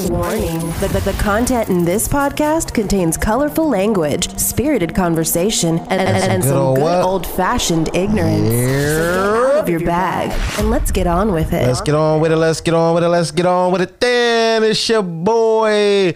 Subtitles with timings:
[0.00, 6.42] Warning the, the, content in this podcast contains colorful language, spirited conversation, and, and, and
[6.42, 8.48] good some good old fashioned ignorance.
[8.48, 11.66] So of your bag and let's get on with it.
[11.66, 12.36] Let's get on with it.
[12.36, 13.08] Let's get on with it.
[13.08, 14.00] Let's get on with it.
[14.00, 16.14] Then it's your boy,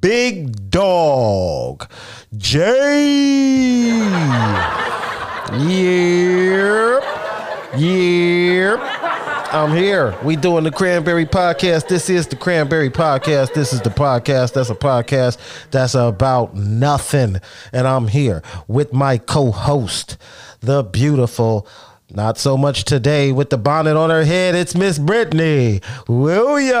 [0.00, 1.90] Big Dog,
[2.36, 3.98] Jay.
[5.58, 7.04] Yep.
[7.76, 9.03] Yep.
[9.54, 10.18] I'm here.
[10.24, 11.86] We doing the Cranberry Podcast.
[11.86, 13.54] This is the Cranberry Podcast.
[13.54, 14.52] This is the podcast.
[14.54, 15.38] That's a podcast
[15.70, 17.36] that's about nothing.
[17.72, 20.16] And I'm here with my co-host,
[20.58, 21.68] the beautiful,
[22.10, 24.56] not so much today with the bonnet on her head.
[24.56, 26.74] It's Miss Brittany Williams.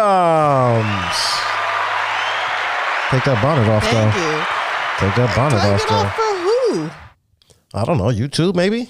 [3.10, 4.20] Take that bonnet off, Thank though.
[4.20, 4.44] you.
[4.98, 5.94] Take that bonnet Take off, though.
[5.94, 6.90] off for who?
[7.72, 8.08] I don't know.
[8.10, 8.88] You too, maybe.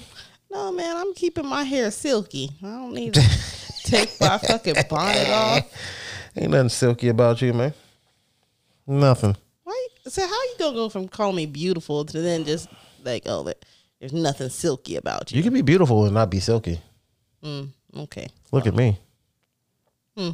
[0.51, 2.49] No, man, I'm keeping my hair silky.
[2.63, 3.13] I don't need
[3.85, 5.63] take my fucking bonnet off.
[6.37, 7.73] Ain't nothing silky about you, man.
[8.85, 9.35] Nothing.
[9.63, 9.87] Why?
[10.07, 12.67] So how you gonna go from calling me beautiful to then just
[13.03, 13.49] like, oh,
[13.99, 15.37] there's nothing silky about you?
[15.37, 16.79] You can be beautiful and not be silky.
[17.43, 18.27] Mm, okay.
[18.51, 18.99] Look at me.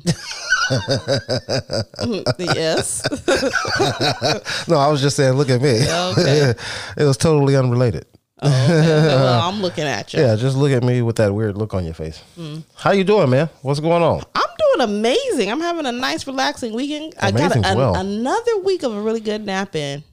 [2.40, 3.02] yes.
[4.68, 5.82] No, I was just saying, look at me.
[5.90, 6.54] Okay.
[6.98, 8.06] it was totally unrelated.
[8.46, 10.20] well, I'm looking at you.
[10.22, 12.24] Yeah, just look at me with that weird look on your face.
[12.38, 12.64] Mm.
[12.76, 13.50] How you doing, man?
[13.62, 14.24] What's going on?
[14.34, 15.52] I'm doing amazing.
[15.52, 17.14] I'm having a nice, relaxing weekend.
[17.20, 17.96] I got a, well.
[17.96, 20.04] another week of a really good nap in.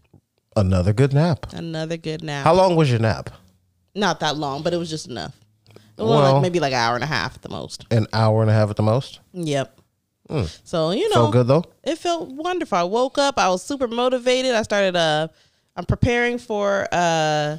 [0.56, 1.52] Another good nap.
[1.54, 2.44] Another good nap.
[2.44, 3.30] How long was your nap?
[3.94, 5.34] Not that long, but it was just enough.
[5.96, 7.86] It Well- like maybe like an hour and a half at the most.
[7.90, 9.20] An hour and a half at the most.
[9.32, 9.74] Yep.
[10.64, 11.64] So you know, Felt good though.
[11.82, 12.76] it felt wonderful.
[12.76, 13.38] I woke up.
[13.38, 14.52] I was super motivated.
[14.54, 14.94] I started.
[14.94, 15.28] Uh,
[15.74, 17.56] I'm preparing for uh,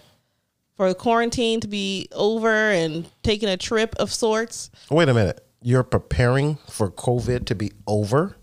[0.79, 4.71] for quarantine to be over and taking a trip of sorts.
[4.89, 5.45] Wait a minute.
[5.61, 8.37] You're preparing for COVID to be over?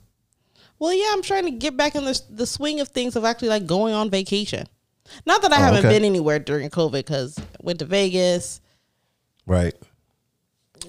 [0.79, 3.49] Well, yeah, I'm trying to get back in the the swing of things of actually
[3.49, 4.67] like going on vacation.
[5.25, 5.97] Not that I haven't Oh, okay.
[5.97, 8.61] been anywhere during COVID because went to Vegas.
[9.47, 9.73] Right.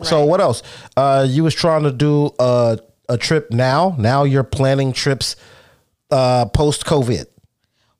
[0.03, 0.63] So what else?
[0.97, 2.77] Uh, you was trying to do a
[3.07, 3.95] a trip now.
[3.97, 5.37] Now you're planning trips
[6.11, 7.27] uh, post COVID.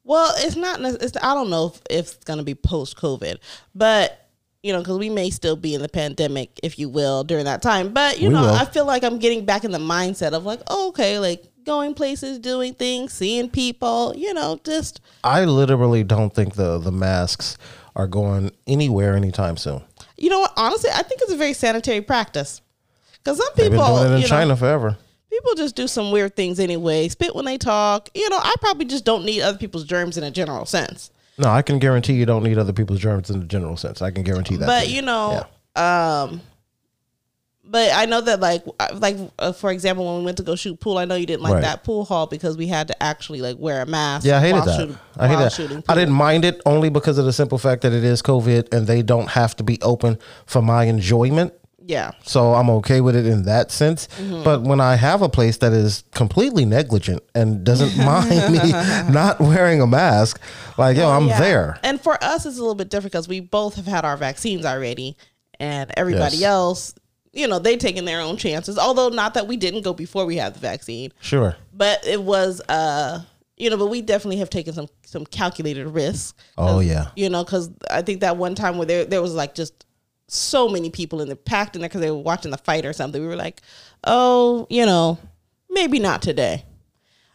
[0.08, 0.80] Well, it's not.
[0.82, 3.38] It's, I don't know if, if it's gonna be post COVID,
[3.76, 4.24] but
[4.64, 7.62] you know, because we may still be in the pandemic, if you will, during that
[7.62, 7.94] time.
[7.94, 8.50] But you We know, will.
[8.54, 11.94] I feel like I'm getting back in the mindset of like, oh, okay, like going
[11.94, 14.14] places, doing things, seeing people.
[14.16, 17.58] You know, just I literally don't think the the masks
[17.96, 19.82] are going anywhere anytime soon.
[20.18, 20.54] you know what?
[20.56, 22.62] Honestly, I think it's a very sanitary practice.
[23.18, 24.98] Because some They've people, been doing it in you know, China forever.
[25.40, 27.08] People just do some weird things anyway.
[27.08, 28.10] Spit when they talk.
[28.16, 31.12] You know, I probably just don't need other people's germs in a general sense.
[31.38, 34.02] No, I can guarantee you don't need other people's germs in the general sense.
[34.02, 34.66] I can guarantee that.
[34.66, 36.42] but you know um
[37.64, 38.64] but i know that like
[38.96, 41.44] like uh, for example when we went to go shoot pool i know you didn't
[41.44, 41.62] like Right.
[41.62, 44.54] that pool hall because we had to actually like wear a mask Yeah, I hated
[44.56, 44.80] while that.
[44.80, 45.52] shooting- I hated that.
[45.52, 48.74] shooting I didn't mind it only because of the simple fact that it is COVID
[48.74, 50.18] and they don't have to be open
[50.48, 51.54] for my enjoyment.
[51.88, 54.08] Yeah So I'm okay with it in that sense.
[54.18, 54.44] Mm-hmm.
[54.44, 58.72] But when I have a place that is completely negligent and doesn't mind me
[59.12, 60.40] not wearing a mask,
[60.78, 61.40] like yo, I'm Yeah.
[61.40, 61.80] there.
[61.84, 64.66] and for us it's a little bit different because we both have had our vaccines
[64.66, 65.16] already
[65.60, 66.44] and everybody Yes.
[66.44, 66.94] else
[67.34, 70.38] you know they taking their own chances although not that we didn't go before we
[70.38, 71.56] had the vaccine Sure.
[71.74, 73.20] but it was uh
[73.58, 77.08] you know but we definitely have taken some some calculated risks Oh yeah.
[77.16, 79.74] you know, because I think that one time where there there was like just
[80.28, 82.94] so many people in the packed in there because they were watching the fight or
[82.94, 83.22] something.
[83.22, 83.62] We were like,
[84.04, 85.18] oh, you know,
[85.70, 86.66] maybe not today.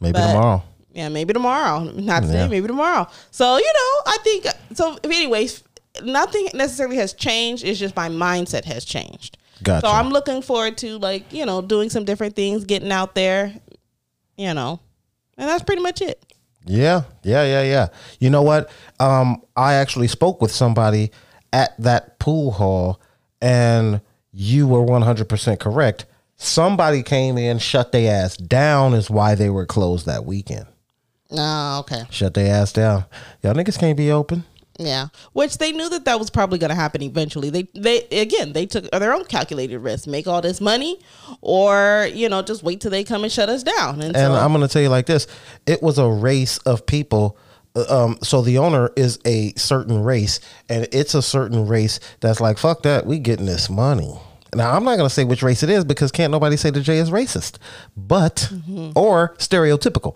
[0.01, 0.63] Maybe But- tomorrow.
[0.95, 1.85] Yeah, maybe tomorrow.
[1.85, 2.49] Not today, Yeah.
[2.49, 3.07] maybe tomorrow.
[3.31, 4.99] So you know, I think so.
[5.05, 5.63] Anyways,
[6.03, 7.65] nothing necessarily has changed.
[7.65, 9.39] It's just my mindset has changed.
[9.63, 9.87] Gotcha.
[9.87, 13.55] So I'm looking forward to like you know doing some different things, getting out there,
[14.37, 14.81] you know,
[15.39, 16.23] and that's pretty much it.
[16.67, 17.87] Yeah, yeah, yeah, yeah.
[18.21, 18.71] You know what?
[19.01, 21.11] Um, I actually spoke with somebody
[21.53, 23.01] at that pool hall,
[23.41, 24.01] and
[24.33, 26.07] you were one hundred percent correct.
[26.37, 30.67] Somebody came in, shut their ass down, is why they were closed that weekend.
[31.31, 32.03] Oh, okay.
[32.11, 33.05] Shut their ass down.
[33.43, 34.45] Y'all niggas can't be open.
[34.79, 37.51] Yeah, which they knew that that was probably going to happen eventually.
[37.51, 40.99] They they again they took their own calculated risk, make all this money,
[41.43, 43.97] or you know just wait till they come and shut us down.
[44.01, 45.27] And, And so, I'm gonna tell you like this:
[45.67, 47.37] it was a race of people.
[47.75, 52.41] Uh, Um, so the owner is a certain race, and it's a certain race that's
[52.41, 54.15] like, fuck that, we getting this money.
[54.55, 56.99] Now I'm not gonna say which race it is because can't nobody say the J
[56.99, 57.57] is racist,
[57.97, 58.53] but
[58.95, 60.15] or stereotypical.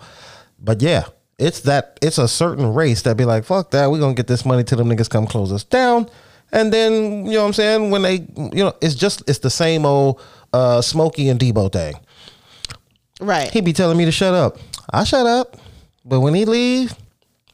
[0.58, 1.04] But yeah,
[1.38, 4.44] it's that it's a certain race that be like, fuck that, we gonna get this
[4.44, 6.10] money till them niggas come close us down.
[6.52, 7.90] And then, you know what I'm saying?
[7.90, 10.20] When they you know, it's just it's the same old
[10.52, 11.94] uh Smokey and Debo thing.
[13.18, 13.50] Right.
[13.50, 14.58] He be telling me to shut up.
[14.90, 15.56] I shut up,
[16.04, 16.94] but when he leave,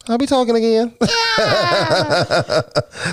[0.08, 0.94] I'll be talking again.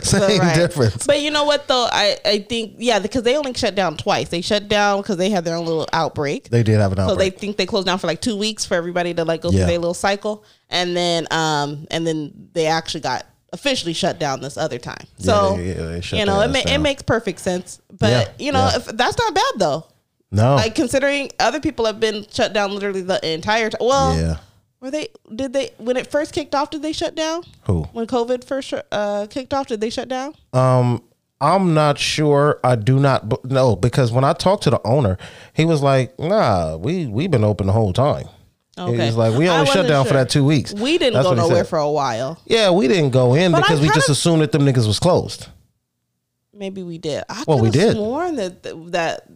[0.03, 0.55] Same Right.
[0.55, 1.05] difference.
[1.05, 1.87] But you know what though?
[1.91, 4.29] I, I think yeah, because they only shut down twice.
[4.29, 6.49] They shut down because they had their own little outbreak.
[6.49, 7.09] They did have an outbreak.
[7.09, 9.49] so they think they closed down for like two weeks for everybody to like go
[9.51, 9.59] Yeah.
[9.59, 14.41] through their little cycle, and then um and then they actually got officially shut down
[14.41, 15.05] this other time.
[15.19, 17.81] So they- yeah, they shut you know it, ma- it makes perfect sense.
[17.91, 18.77] But Yeah, you know yeah.
[18.77, 19.85] if, that's not bad though.
[20.31, 20.55] no.
[20.55, 23.79] Like considering other people have been shut down literally the entire time.
[23.81, 24.37] Well, yeah.
[24.81, 25.07] Were they?
[25.33, 26.69] Did they when it first kicked off?
[26.69, 27.43] Did they shut down?
[27.63, 27.83] Who?
[27.91, 30.35] When COVID first uh, kicked off, did they shut down?
[30.53, 31.03] Um,
[31.41, 32.59] I'm not sure.
[32.63, 35.17] I do not know because when I talked to the owner,
[35.53, 38.27] he was like, "Nah, we we've been open the whole time."
[38.75, 41.33] He was like, "We only shut down for that two weeks." We didn't That's go
[41.33, 42.39] nowhere for a while.
[42.45, 45.47] Yeah, we didn't go in But because we just assumed that them niggas was closed.
[46.53, 47.23] Maybe we did.
[47.29, 47.93] I Well, we did.
[47.93, 49.27] sworn that that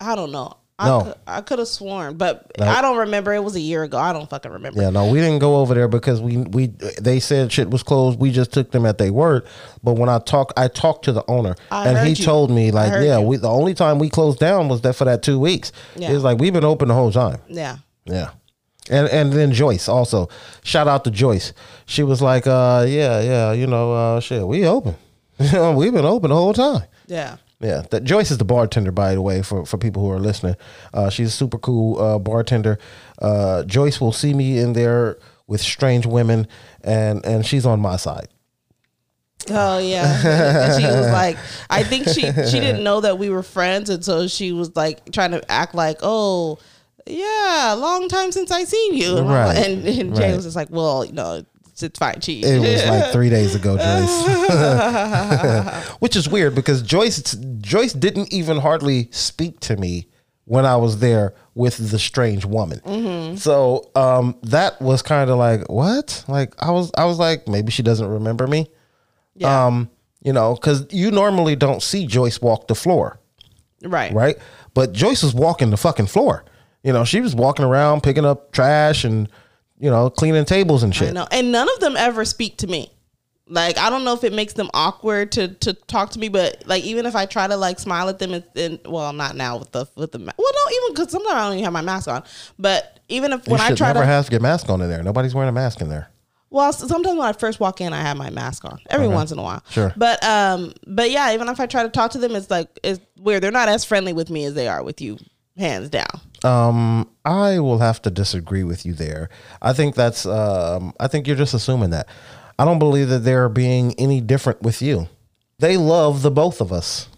[0.00, 0.56] I don't know.
[0.82, 1.00] I No.
[1.04, 2.66] could, I could have sworn, but No.
[2.66, 3.32] I don't remember.
[3.32, 3.98] It was a year ago.
[3.98, 4.82] I don't fucking remember.
[4.82, 6.66] Yeah, no, we didn't go over there because we we
[7.00, 8.18] they said shit was closed.
[8.18, 9.46] We just took them at their word.
[9.82, 12.24] But when I talk, I talked to the owner, I and he you.
[12.24, 13.26] told me like, yeah, you.
[13.26, 15.72] we the only time we closed down was that for that two weeks.
[15.96, 16.08] Yeah.
[16.08, 17.38] He was like, we've been open the whole time.
[17.48, 17.76] Yeah.
[18.04, 18.30] Yeah.
[18.90, 20.28] And and then Joyce also.
[20.64, 21.52] Shout out to Joyce.
[21.86, 24.96] She was like, uh, yeah, yeah, you know, uh shit, we open.
[25.38, 26.82] We've been open the whole time.
[27.06, 27.36] Yeah.
[27.62, 30.56] Yeah, that Joyce is the bartender, by the way, for, for people who are listening.
[30.92, 32.78] Uh, she's a super cool uh, bartender.
[33.20, 35.16] Uh, Joyce will see me in there
[35.46, 36.48] with strange women,
[36.82, 38.28] and and she's on my side.
[39.50, 40.22] Oh yeah.
[40.72, 41.36] And she was like,
[41.70, 45.10] I think she she didn't know that we were friends, and so she was like
[45.12, 46.58] trying to act like, oh.
[47.04, 50.36] Yeah, long time since I seen you, and, Right, and, and Jay right.
[50.36, 53.54] was just like, "Well, you know, it's, it's fine, cheat." It was like three days
[53.54, 54.26] ago, Joyce,
[56.00, 60.08] which is weird because Joyce Joyce didn't even hardly speak to me
[60.44, 62.80] when I was there with the strange woman.
[62.80, 63.36] Mm-hmm.
[63.36, 66.24] So um, that was kind of like what?
[66.28, 68.68] Like I was I was like maybe she doesn't remember me.
[69.34, 69.90] yeah, Um,
[70.22, 73.18] you know, because you normally don't see Joyce walk the floor,
[73.82, 74.36] right, right?
[74.74, 76.44] But Joyce was walking the fucking floor.
[76.82, 79.28] You know, she was walking around picking up trash and
[79.82, 81.12] you know cleaning tables and shit.
[81.12, 82.90] know, and none of them ever speak to me.
[83.48, 86.62] Like I don't know if it makes them awkward to to talk to me, but
[86.66, 89.58] like even if I try to like smile at them, and, and well, not now
[89.58, 91.82] with the with the ma- well, no, even because sometimes I don't even have my
[91.82, 92.22] mask on.
[92.58, 95.02] But even if You when I try never to, have your mask on in there.
[95.02, 96.08] Nobody's wearing a mask in there.
[96.50, 99.38] well, sometimes when I first walk in, I have my mask on every once in
[99.38, 99.62] a while.
[99.70, 99.92] Sure.
[99.96, 103.00] But um, but yeah, even if I try to talk to them, it's like it's
[103.18, 103.42] weird.
[103.42, 105.18] They're not as friendly with me as they are with you,
[105.58, 106.20] hands down.
[106.44, 109.28] Um, I will have to disagree with you there.
[109.60, 110.26] I think that's.
[110.26, 112.08] Um, I think you're just assuming that.
[112.58, 115.08] I don't believe that they're being any different with you.
[115.58, 117.08] They love the both of us.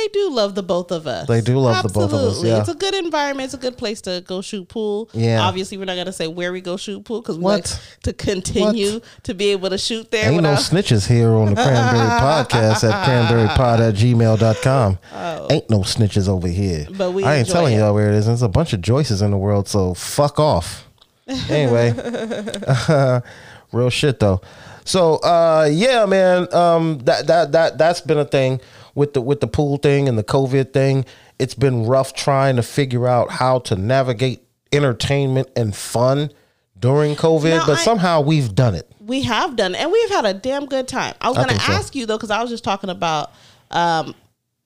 [0.00, 1.28] They do love the both of us.
[1.28, 2.48] They do love the both of us, Absolutely.
[2.50, 2.60] yeah.
[2.60, 3.44] It's a good environment.
[3.46, 5.10] It's a good place to go shoot pool.
[5.12, 5.42] Yeah.
[5.42, 7.70] Obviously, we're not gonna say where we go shoot pool because we What?
[7.70, 10.30] like to continue to be able to shoot there.
[10.30, 14.98] Ain't no without, snitches here on the Cranberry Podcast at cranberrypod at gmail.com.
[15.50, 16.86] Ain't no snitches over here.
[16.88, 16.94] Oh.
[16.96, 17.78] But we I ain't telling it.
[17.78, 18.26] y'all where it is.
[18.26, 20.86] There's a bunch of Joyces in the world, so fuck off.
[21.48, 21.92] Anyway,
[23.72, 24.40] real shit though.
[24.84, 28.60] So uh, yeah, man, um, that that that that's been a thing
[28.94, 31.04] with the with the pool thing and the COVID thing.
[31.38, 34.42] It's been rough trying to figure out how to navigate
[34.72, 36.30] entertainment and fun
[36.78, 38.90] during COVID, Now, but I- somehow we've done it.
[39.00, 41.14] we have done, it, and we've had a damn good time.
[41.20, 41.72] I was gonna think so.
[41.72, 43.32] ask you though because I was just talking about
[43.70, 44.14] um,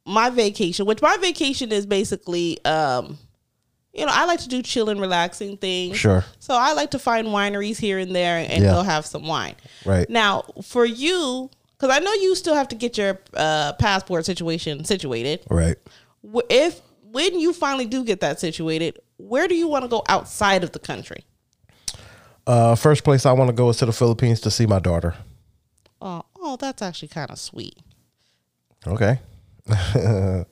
[0.07, 2.65] my vacation, which my vacation is basically.
[2.65, 3.19] Um,
[3.97, 5.97] you know, I like to do chill and relaxing things.
[5.97, 6.25] Sure.
[6.41, 8.73] So I like to find wineries here and there and Yeah.
[8.73, 9.55] go have some wine.
[9.85, 10.11] Right.
[10.11, 11.49] Now, for you,
[11.85, 15.45] because I know you still have to get your uh, passport situation situated.
[15.51, 15.77] Right.
[16.49, 20.65] If when you finally do get that situated, where do you want to go outside
[20.65, 21.25] of the country?
[22.47, 25.15] Uh, first place I want to go is to the Philippines to see my daughter.
[26.01, 27.77] Oh, oh, that's actually kind of sweet.
[28.87, 29.21] Okay.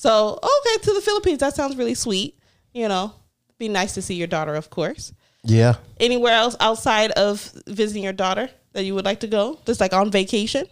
[0.00, 1.40] So, okay, to the Philippines.
[1.40, 2.38] That sounds really sweet.
[2.72, 3.12] You know,
[3.58, 5.12] be nice to see your daughter, of course.
[5.44, 5.74] Yeah.
[5.98, 9.58] Anywhere else outside of visiting your daughter that you would like to go?
[9.66, 10.66] Just like on vacation?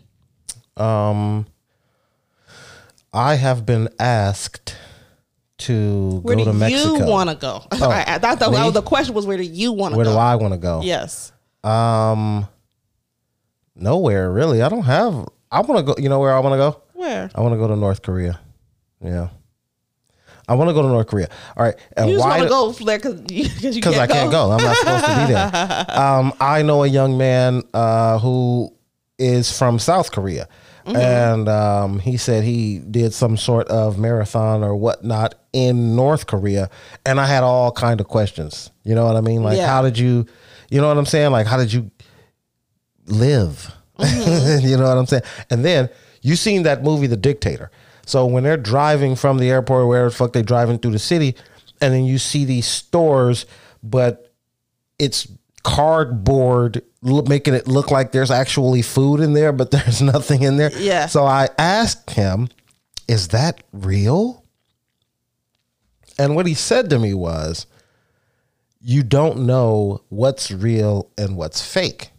[0.78, 1.46] Um,
[3.12, 4.76] I have been asked
[5.58, 6.90] to Where go to Mexico.
[6.92, 7.62] Where do you want to go?
[7.72, 10.12] I, I thought the, the question was, where do you want to Where go?
[10.12, 10.82] do I want to go?
[10.82, 11.32] Yes.
[11.64, 12.46] Um,
[13.74, 14.62] nowhere really.
[14.62, 15.28] I don't have.
[15.50, 16.00] I want to go.
[16.00, 16.82] You know where I want to go?
[16.92, 17.30] Where?
[17.34, 18.38] I want to go to North Korea.
[19.00, 19.28] Yeah.
[20.48, 21.28] I want to go to North Korea.
[21.56, 21.74] All right.
[21.96, 24.50] And You just want to go there because you, cause you because I can't go.
[24.50, 25.86] I'm not supposed to be there.
[26.00, 28.72] Um, I know a young man uh, who
[29.18, 30.48] is from South Korea.
[30.96, 36.70] And um, he said he did some sort of marathon or whatnot in North Korea,
[37.04, 38.70] and I had all kind of questions.
[38.84, 39.42] You know what I mean?
[39.42, 39.66] Like, Yeah.
[39.68, 40.26] how did you?
[40.70, 41.30] You know what I'm saying?
[41.32, 41.90] Like, how did you
[43.06, 43.72] live?
[43.98, 45.22] you know what I'm saying?
[45.50, 45.88] And then
[46.22, 47.70] you seen that movie, The Dictator.
[48.06, 51.34] So when they're driving from the airport, wherever the fuck they driving through the city,
[51.80, 53.46] and then you see these stores,
[53.82, 54.32] but
[54.98, 55.28] it's
[55.62, 60.70] cardboard making it look like there's actually food in there but there's nothing in there
[60.78, 61.06] Yeah.
[61.06, 62.48] so i asked him
[63.06, 64.44] is that real
[66.18, 67.66] and what he said to me was
[68.80, 72.10] you don't know what's real and what's fake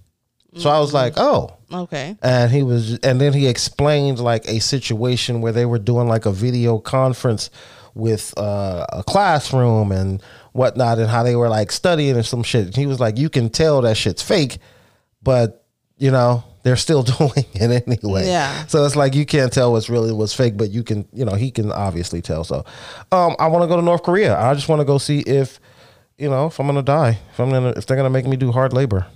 [0.58, 2.18] so i was like oh Okay.
[2.24, 6.26] and he was and then he explained like a situation where they were doing like
[6.26, 7.52] a video conference
[7.94, 12.76] with uh, a classroom and whatnot and how they were like studying and some shit.
[12.76, 14.58] He was like you can tell that shit's fake
[15.22, 15.66] but
[15.98, 18.28] you know they're still doing it anyway.
[18.28, 18.66] Yeah.
[18.68, 21.36] so it's like you can't tell what's really what's fake but you can you know
[21.36, 22.44] he can obviously tell.
[22.44, 22.66] So
[23.12, 24.38] um i want to go to north korea.
[24.38, 25.60] I just want to go see if
[26.18, 28.52] you know if i'm gonna die if i'm gonna if they're gonna make me do
[28.52, 29.08] hard labor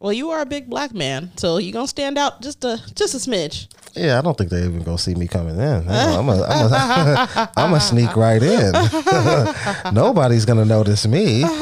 [0.00, 3.14] Well, you are a big black man, so you're gonna stand out just a just
[3.14, 3.68] a smidge.
[3.94, 5.88] Yeah, I don't think they even gonna see me coming in.
[5.88, 8.72] I'm a, I'm a, I'm a sneak right in.
[9.94, 11.44] Nobody's gonna notice me.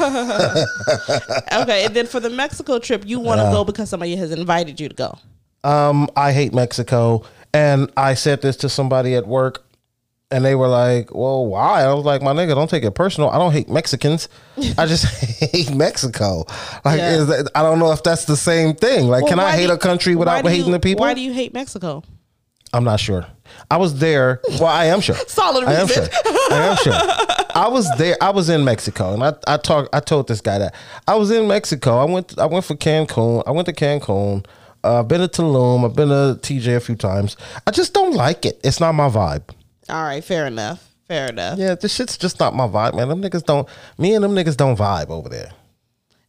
[1.53, 4.79] Okay, and then for the Mexico trip, you want to go because somebody has invited
[4.79, 5.17] you to go.
[5.63, 9.63] Um, I hate Mexico, and I said this to somebody at work,
[10.31, 13.29] and they were like, "Well, why?" I was like, "My nigga, don't take it personal.
[13.29, 14.29] I don't hate Mexicans.
[14.77, 15.05] I just
[15.51, 16.45] hate Mexico.
[16.85, 17.15] Like, Yeah.
[17.17, 19.07] is that, I don't know if that's the same thing.
[19.07, 21.01] Like, Well, can I hate do- a country without hating you- the people?
[21.01, 22.03] Why do you hate Mexico?
[22.73, 23.25] I'm not sure.
[23.69, 24.39] I was there.
[24.51, 25.15] Well, I am sure.
[25.27, 25.77] Solid reason.
[25.77, 26.07] I am sure.
[26.51, 26.93] I am sure.
[27.53, 28.15] I was there.
[28.21, 29.93] I was in Mexico, and I I talked.
[29.93, 30.73] I told this guy that
[31.07, 31.97] I was in Mexico.
[31.97, 32.39] I went.
[32.39, 33.43] I went for Cancun.
[33.45, 34.45] I went to Cancun.
[34.85, 35.83] Uh, I've been to Tulum.
[35.85, 37.35] I've been to TJ a few times.
[37.67, 38.59] I just don't like it.
[38.63, 39.43] It's not my vibe.
[39.89, 40.87] All right, fair enough.
[41.07, 41.59] Fair enough.
[41.59, 43.09] Yeah, this shit's just not my vibe, man.
[43.09, 43.67] Them niggas don't.
[43.97, 45.51] Me and them niggas don't vibe over there.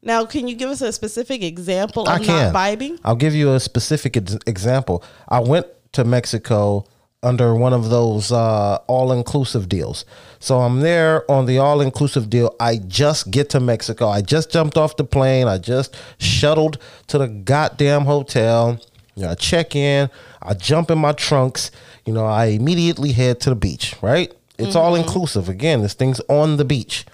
[0.02, 2.52] Now, can you give us a specific example I can.
[2.52, 2.99] not vibing?
[3.04, 5.04] I'll give you a specific ex- example.
[5.28, 6.85] I went to Mexico
[7.23, 10.04] under one of those uh, all inclusive deals.
[10.40, 12.56] So I'm there on the all inclusive deal.
[12.59, 14.09] I just get to Mexico.
[14.09, 15.47] I just jumped off the plane.
[15.47, 18.80] I just shuttled to the goddamn hotel.
[19.14, 20.11] You know, I check in.
[20.42, 21.71] I jump in my trunks.
[22.04, 23.94] You know, I immediately head to the beach.
[24.02, 24.32] Right?
[24.59, 25.49] It's all inclusive.
[25.49, 27.04] Again, this thing's on the beach.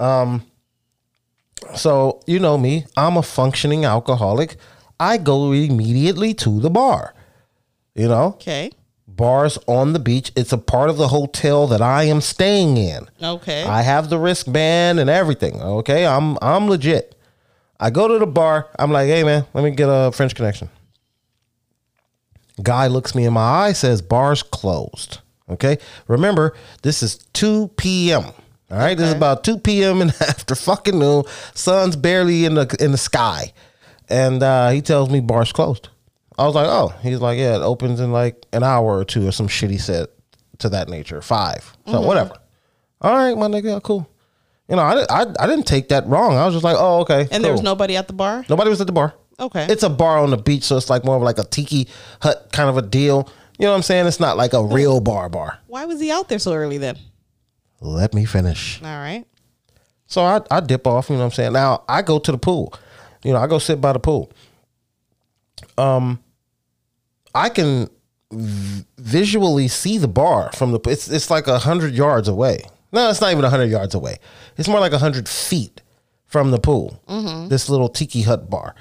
[0.00, 0.44] Um,
[1.74, 4.56] So, you know me, I'm a functioning alcoholic.
[4.98, 7.14] I go immediately to the bar.
[7.94, 8.72] You know, Okay.
[9.06, 10.32] bars on the beach.
[10.34, 13.06] It's a part of the hotel that I am staying in.
[13.22, 13.62] Okay.
[13.64, 15.60] I have the wristband and everything.
[15.62, 17.14] Okay, I'm I'm legit.
[17.78, 18.68] I go to the bar.
[18.78, 20.68] I'm like, hey man, let me get a French connection.
[22.62, 25.18] Guy looks me in my eye, says bars closed.
[25.50, 25.78] Okay,
[26.08, 28.24] remember this is 2 p.m.
[28.70, 30.00] All right, this is about 2 p.m.
[30.00, 31.24] and after fucking noon.
[31.54, 33.52] Sun's barely in the in the sky,
[34.08, 35.88] and uh, he tells me bars closed.
[36.38, 39.28] I was like, oh, he's like, yeah, it opens in like an hour or two
[39.28, 39.70] or some shit.
[39.70, 40.06] He said
[40.58, 41.76] to that nature, five.
[41.86, 42.06] So Mm-hmm.
[42.06, 42.34] whatever.
[43.02, 44.08] All right, my nigga, cool.
[44.68, 46.36] You know, I, I I didn't take that wrong.
[46.36, 47.28] I was just like, oh, okay.
[47.30, 48.44] and there was nobody at the bar?
[48.48, 49.12] nobody was at the bar.
[49.40, 49.66] Okay.
[49.68, 51.88] It's a bar on the beach, so it's like more of like a tiki
[52.20, 53.28] hut kind of a deal.
[53.58, 54.06] You know what I'm saying?
[54.06, 55.58] It's not like a real bar bar.
[55.66, 56.98] Why was he out there so early then?
[57.80, 58.80] Let me finish.
[58.82, 59.24] All right.
[60.06, 61.52] So I, I dip off, you know what I'm saying?
[61.52, 62.74] Now I go to the pool.
[63.24, 64.30] You know, I go sit by the pool.
[65.78, 66.18] Um
[67.34, 67.88] I can
[68.30, 72.60] v- visually see the bar from the it's it's like a hundred yards away.
[72.92, 74.18] No, it's not even a hundred yards away.
[74.58, 75.80] It's more like a hundred feet
[76.26, 77.00] from the pool.
[77.48, 78.74] This little tiki hut bar.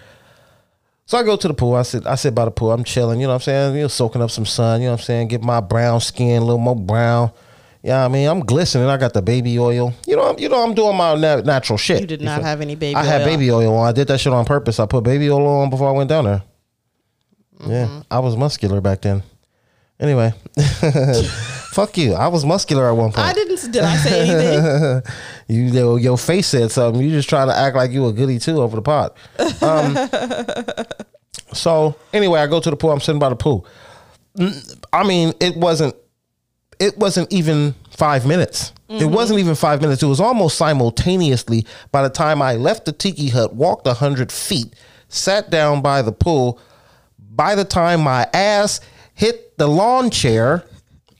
[1.12, 1.76] So I go to the pool.
[1.76, 2.72] I sit I sit by the pool.
[2.72, 3.76] I'm chilling, you know what I'm saying?
[3.76, 5.28] You know, soaking up some sun, you know what I'm saying?
[5.28, 7.34] Get my brown skin a little more brown.
[7.84, 8.88] Yeah, I mean, I'm glistening.
[8.88, 9.94] I got the baby oil.
[10.08, 12.00] You know, I'm, you know, I'm doing my na- natural shit.
[12.00, 13.02] You did not feel- have any baby oil.
[13.02, 13.90] I had baby oil on.
[13.90, 14.80] I did that shit on purpose.
[14.80, 16.44] I put baby oil on before I went down there.
[17.60, 18.00] Yeah, mm-hmm.
[18.10, 19.22] I was muscular back then.
[20.00, 20.32] Anyway,
[21.72, 22.14] fuck you.
[22.14, 23.28] I was muscular at one point.
[23.28, 23.72] I didn't.
[23.72, 25.02] Did I say anything?
[25.48, 27.02] You your, your face said something.
[27.02, 29.18] You just trying to act like you a goody too over the pot.
[29.62, 29.98] Um,
[31.54, 32.92] so anyway, I go to the pool.
[32.92, 33.68] I'm sitting by the pool.
[34.94, 35.96] I mean, it wasn't.
[36.80, 38.72] It wasn't even five minutes.
[38.88, 40.04] It wasn't even five minutes.
[40.04, 41.66] It was almost simultaneously.
[41.92, 44.74] By the time I left the tiki hut, walked a hundred feet,
[45.10, 46.60] sat down by the pool.
[47.20, 48.82] By the time my ass
[49.14, 50.66] hit the lawn chair,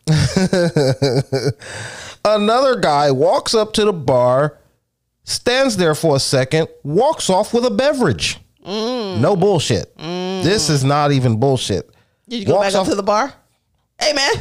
[2.26, 4.58] another guy walks up to the bar,
[5.24, 8.40] stands there for a second, walks off with a beverage.
[8.66, 9.20] Mm.
[9.22, 9.96] No bullshit.
[9.98, 10.44] Mm.
[10.44, 11.90] This is not even bullshit.
[12.30, 13.34] Did you go walks back up off- to the bar?
[14.00, 14.34] Hey man,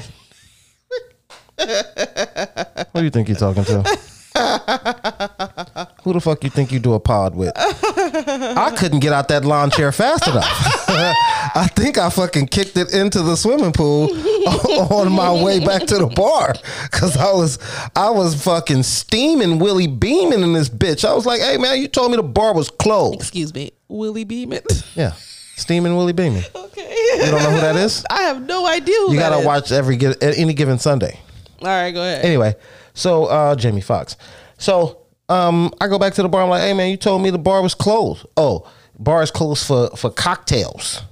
[2.93, 3.99] Who do you think you're talking to?
[6.11, 7.53] Who the fuck you think you do a pod with?
[7.57, 10.45] I couldn't get out that lawn chair fast enough.
[10.89, 14.11] I think I fucking kicked it into the swimming pool
[14.93, 16.55] on my way back to the bar
[16.91, 17.61] because I was
[17.95, 21.09] I was fucking steaming, Willie beaming in this bitch.
[21.09, 24.25] I was like, "Hey man, you told me the bar was closed." excuse me, Willie
[24.25, 24.63] Beamen.
[24.97, 25.13] Yeah,
[25.55, 26.43] steaming, Willie beaming.
[26.53, 28.05] okay, You don't know who that is?
[28.11, 28.97] I have no idea.
[29.07, 29.47] Who You gotta is.
[29.47, 31.21] watch every any given Sunday.
[31.63, 32.25] All right, go ahead.
[32.25, 32.57] Anyway,
[32.95, 34.17] so uh Jamie Foxx.
[34.59, 35.00] So
[35.31, 36.43] um I go back to the bar.
[36.43, 38.27] I'm like, hey man, you told me the bar was closed.
[38.37, 41.03] Oh, bar is closed for for cocktails.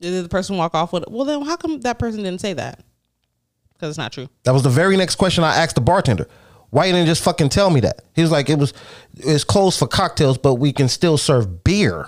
[0.00, 1.04] Did the person walk off with?
[1.08, 2.84] Well, then how come that person didn't say that?
[3.72, 4.28] Because it's not true.
[4.44, 6.26] That was the very next question I asked the bartender.
[6.70, 8.02] Why you didn't just fucking tell me that?
[8.14, 8.72] He was like, it was
[9.16, 12.06] it's closed for cocktails, but we can still serve beer.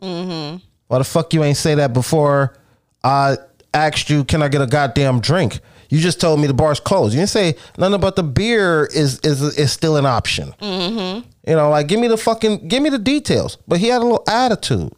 [0.00, 0.58] Mm-hmm.
[0.88, 2.54] Why the fuck you ain't say that before
[3.02, 3.36] I
[3.72, 5.60] asked you, can I get a goddamn drink?
[5.92, 7.12] You just told me the bar's closed.
[7.12, 10.54] You didn't say nothing about the beer is is is still an option.
[10.58, 11.28] Mm-hmm.
[11.46, 13.58] You know, like give me the fucking give me the details.
[13.68, 14.90] But he had a little attitude.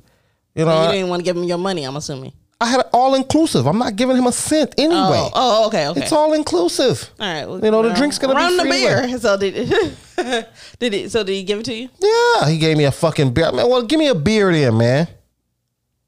[0.55, 1.83] You know, you didn't want to give him your money.
[1.83, 2.33] I'm assuming.
[2.61, 3.67] I had all inclusive.
[3.67, 4.95] I'm not giving him a cent anyway.
[4.95, 6.01] Oh, oh, okay, okay.
[6.03, 7.11] It's all inclusive.
[7.19, 7.45] All right.
[7.45, 9.19] well, You know, the well, drink's gonna be run the beer.
[9.19, 10.47] So did
[10.79, 11.09] did he?
[11.09, 11.89] So did he give it to you?
[11.99, 13.51] Yeah, he gave me a fucking beer.
[13.51, 15.09] Man, well, give me a beer then, man.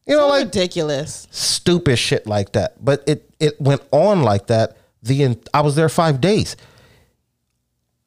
[0.06, 1.26] You know, So like ridiculous.
[1.30, 2.82] stupid shit like that.
[2.84, 4.76] But it it went on like that.
[5.02, 6.56] The I was there five days.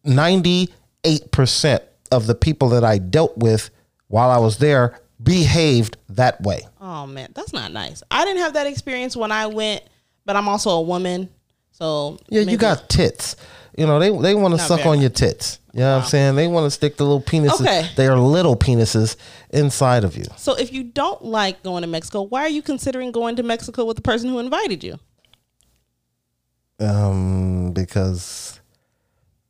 [0.04, 3.70] Ninety eight percent of the people that I dealt with
[4.08, 6.62] while I was there behaved that way.
[6.80, 8.02] Oh man, that's not nice.
[8.10, 9.84] I didn't have that experience when I went,
[10.26, 11.30] but I'm also a woman,
[11.72, 13.36] so Yeah, you got tits.
[13.78, 15.59] You know, they they want to suck on your tits.
[15.74, 16.36] You know what I'm saying?
[16.36, 17.62] They want to stick the little penises.
[17.62, 17.88] Okay.
[17.96, 19.16] They are little penises
[19.52, 20.24] inside of you.
[20.36, 23.86] So if you don't like going to Mexico, why are you considering going to Mexico
[23.86, 25.00] with the person who invited you?
[26.80, 28.60] Um, because,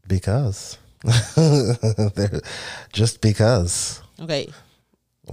[0.08, 0.78] because,
[2.92, 4.02] just because.
[4.20, 4.50] Okay,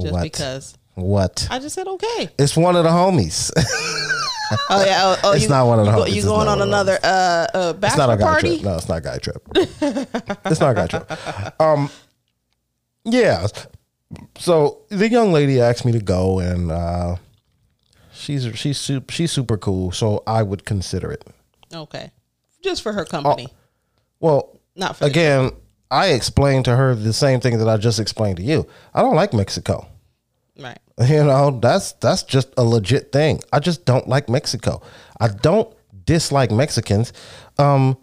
[0.00, 0.22] just What?
[0.22, 1.48] because What?
[1.50, 2.28] I just said okay.
[2.38, 3.50] It's one of the homies.
[4.70, 6.62] Oh yeah, oh, oh, It's you, not one of the you, go- you going on
[6.62, 8.48] another uh, uh it's not bachelor a guy party?
[8.58, 8.62] trip.
[8.64, 9.48] No, it's not a guy trip.
[10.44, 11.10] it's not a guy trip.
[11.60, 11.90] Um,
[13.04, 13.46] yeah.
[14.38, 17.16] So the young lady asked me to go, and uh,
[18.12, 19.90] she's she's super, she's super cool.
[19.92, 21.24] So I would consider it.
[21.74, 22.10] Okay,
[22.62, 23.48] just for her company,
[24.20, 25.50] Well, not for again,
[25.90, 28.66] I explained to her the same thing that I just explained to you.
[28.94, 29.88] I don't like Mexico.
[30.60, 30.78] Right.
[30.98, 33.40] You know, that's that's just a legit thing.
[33.52, 34.80] I just don't like Mexico.
[35.20, 35.72] I don't
[36.04, 37.12] dislike Mexicans.
[37.58, 37.96] Um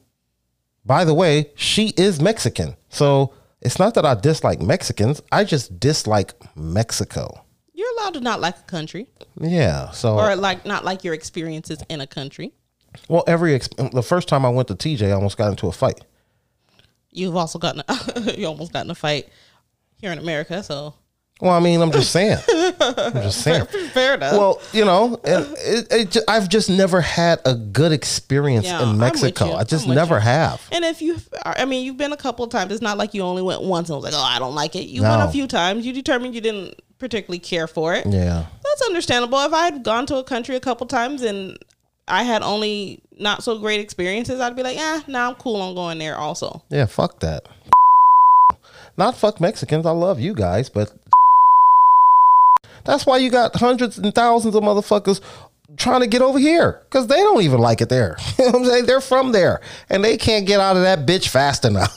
[0.85, 2.75] by the way, she is Mexican.
[2.89, 5.21] So it's not that I dislike Mexicans.
[5.31, 7.45] I just dislike Mexico.
[7.73, 9.07] You're allowed to not like a country,
[9.39, 9.91] Yeah.
[9.91, 12.53] So or like not like your experiences in a country.
[13.09, 15.71] well, every ex- the first time I went to TJ, I almost got into a
[15.71, 16.01] fight.
[17.09, 19.29] You've also gotten a, you almost got in a fight
[19.97, 20.93] here in America, so
[21.41, 22.37] Well, I mean, I'm just saying.
[22.79, 23.65] I'm just saying.
[23.91, 24.33] fair enough.
[24.33, 28.89] Well, you know, and it, it, ju- I've just never had a good experience Yeah,
[28.89, 29.53] in Mexico.
[29.53, 30.21] I just never you.
[30.21, 30.65] have.
[30.71, 32.71] And if you, I mean, you've been a couple of times.
[32.71, 34.85] It's not like you only went once and was like, oh, I don't like it.
[34.85, 35.85] You went a few times.
[35.85, 38.05] You determined you didn't particularly care for it.
[38.05, 38.45] Yeah.
[38.63, 39.39] That's understandable.
[39.39, 41.57] If I had gone to a country a couple times and
[42.07, 45.61] I had only not so great experiences, I'd be like, eh, yeah, now I'm cool
[45.61, 46.63] on going there also.
[46.69, 47.47] Yeah, fuck that.
[48.97, 49.85] Not fuck Mexicans.
[49.85, 50.93] I love you guys, but
[52.85, 55.21] that's why you got hundreds and thousands of motherfuckers
[55.77, 58.17] trying to get over here because they don't even like it there.
[58.37, 58.85] You know what I'm saying?
[58.85, 61.93] They're from there and they can't get out of that bitch fast enough.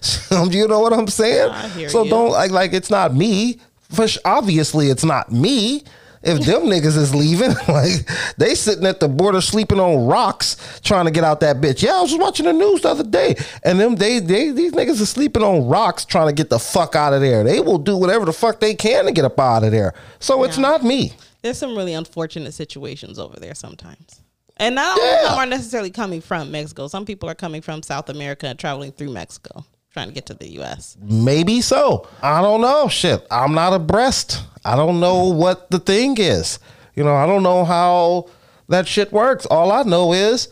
[0.00, 1.52] So, um, you know what I'm saying?
[1.88, 2.10] So you.
[2.10, 3.60] don't like like it's not me.
[3.90, 5.84] For obviously, it's not me.
[6.24, 8.08] If them niggas is leaving, like
[8.38, 11.82] they sitting at the border sleeping on rocks trying to get out that bitch.
[11.82, 14.72] Yeah, I was just watching the news the other day, and them they they these
[14.72, 17.44] niggas are sleeping on rocks trying to get the fuck out of there.
[17.44, 19.94] They will do whatever the fuck they can to get up out of there.
[20.18, 21.12] So it's not me.
[21.42, 24.20] There's some really unfortunate situations over there sometimes.
[24.56, 25.16] And not all Yeah.
[25.24, 26.88] of them are necessarily coming from Mexico.
[26.88, 30.34] Some people are coming from South America and traveling through Mexico, trying to get to
[30.34, 30.96] the U.S.
[31.02, 32.08] Maybe so.
[32.22, 32.88] I don't know.
[32.88, 33.26] Shit.
[33.30, 34.40] I'm not abreast.
[34.64, 36.58] I don't know what the thing is.
[36.94, 38.28] You know, I don't know how
[38.68, 39.46] that shit works.
[39.46, 40.48] All I know is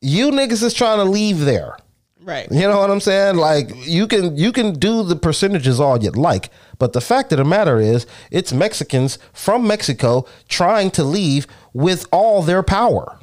[0.00, 1.76] you niggas is trying to leave there.
[2.22, 2.50] Right.
[2.50, 3.36] You know what I'm saying?
[3.36, 7.38] Like you can you can do the percentages all you'd like, but the fact of
[7.38, 13.18] the matter is it's Mexicans from Mexico trying to leave with all their power.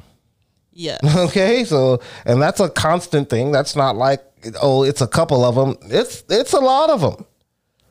[0.72, 0.98] Yeah.
[1.16, 3.50] Okay, so and that's a constant thing.
[3.50, 4.22] That's not like
[4.60, 5.76] oh, it's a couple of them.
[5.90, 7.26] It's it's a lot of them.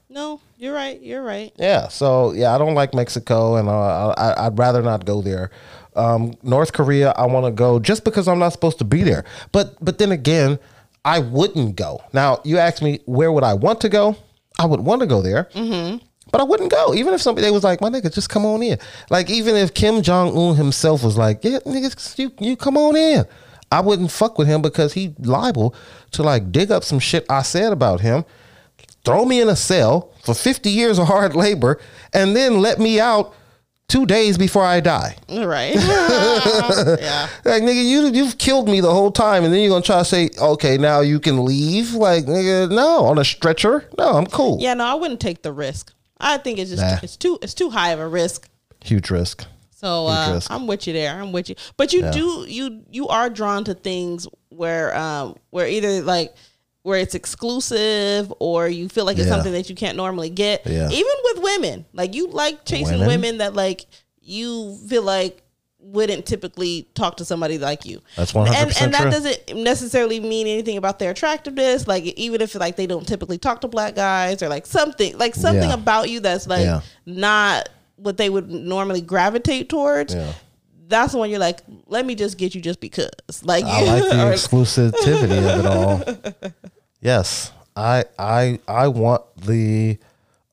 [0.09, 1.01] No, you're right.
[1.01, 1.51] You're right.
[1.57, 5.49] Yeah, so yeah, I don't like Mexico, and uh, I, I'd rather not go there.
[5.95, 9.25] Um, North Korea, I want to go just because I'm not supposed to be there.
[9.51, 10.59] But but then again,
[11.03, 12.03] I wouldn't go.
[12.13, 14.15] Now you ask me where would I want to go?
[14.59, 15.97] I would want to go there, mm-hmm.
[16.31, 16.93] but I wouldn't go.
[16.93, 18.77] Even if somebody was like, "My nigga, just come on in."
[19.09, 22.95] Like even if Kim Jong Un himself was like, "Yeah, niggas, you you come on
[22.95, 23.25] in,"
[23.71, 25.73] I wouldn't fuck with him because he liable
[26.11, 28.25] to like dig up some shit I said about him
[29.03, 31.79] throw me in a cell for 50 years of hard labor,
[32.13, 33.33] and then let me out
[33.87, 35.15] two days before I die.
[35.29, 35.75] Right.
[35.75, 37.27] yeah.
[37.43, 40.05] Like nigga, you you've killed me the whole time, and then you're gonna try to
[40.05, 41.93] say, okay, now you can leave.
[41.93, 43.89] Like nigga, no, on a stretcher.
[43.97, 44.57] No, I'm cool.
[44.59, 44.73] Yeah.
[44.75, 45.93] No, I wouldn't take the risk.
[46.19, 46.99] I think it's just Nah.
[47.03, 48.47] it's too it's too high of a risk.
[48.83, 49.45] Huge risk.
[49.71, 50.51] So Huge uh, risk.
[50.51, 51.19] I'm with you there.
[51.19, 51.55] I'm with you.
[51.77, 56.33] But you do you you are drawn to things where um where either like
[56.83, 59.33] where it's exclusive or you feel like it's Yeah.
[59.33, 60.65] something that you can't normally get.
[60.65, 60.89] Yeah.
[60.89, 61.85] Even with women.
[61.93, 63.07] Like you like chasing Women?
[63.07, 63.85] women, that like
[64.21, 65.43] you feel like
[65.83, 68.01] wouldn't typically talk to somebody like you.
[68.15, 71.87] That's 100% and, and that doesn't necessarily mean anything about their attractiveness.
[71.87, 75.33] Like even if like they don't typically talk to black guys or like something like
[75.35, 75.73] something Yeah.
[75.75, 76.81] about you that's like Yeah.
[77.05, 80.13] not what they would normally gravitate towards.
[80.15, 80.33] Yeah.
[80.87, 83.09] That's the one you're like, let me just get you just because.
[83.43, 86.51] Like I you like the exclusivity of it all.
[87.01, 89.97] Yes, I I I want the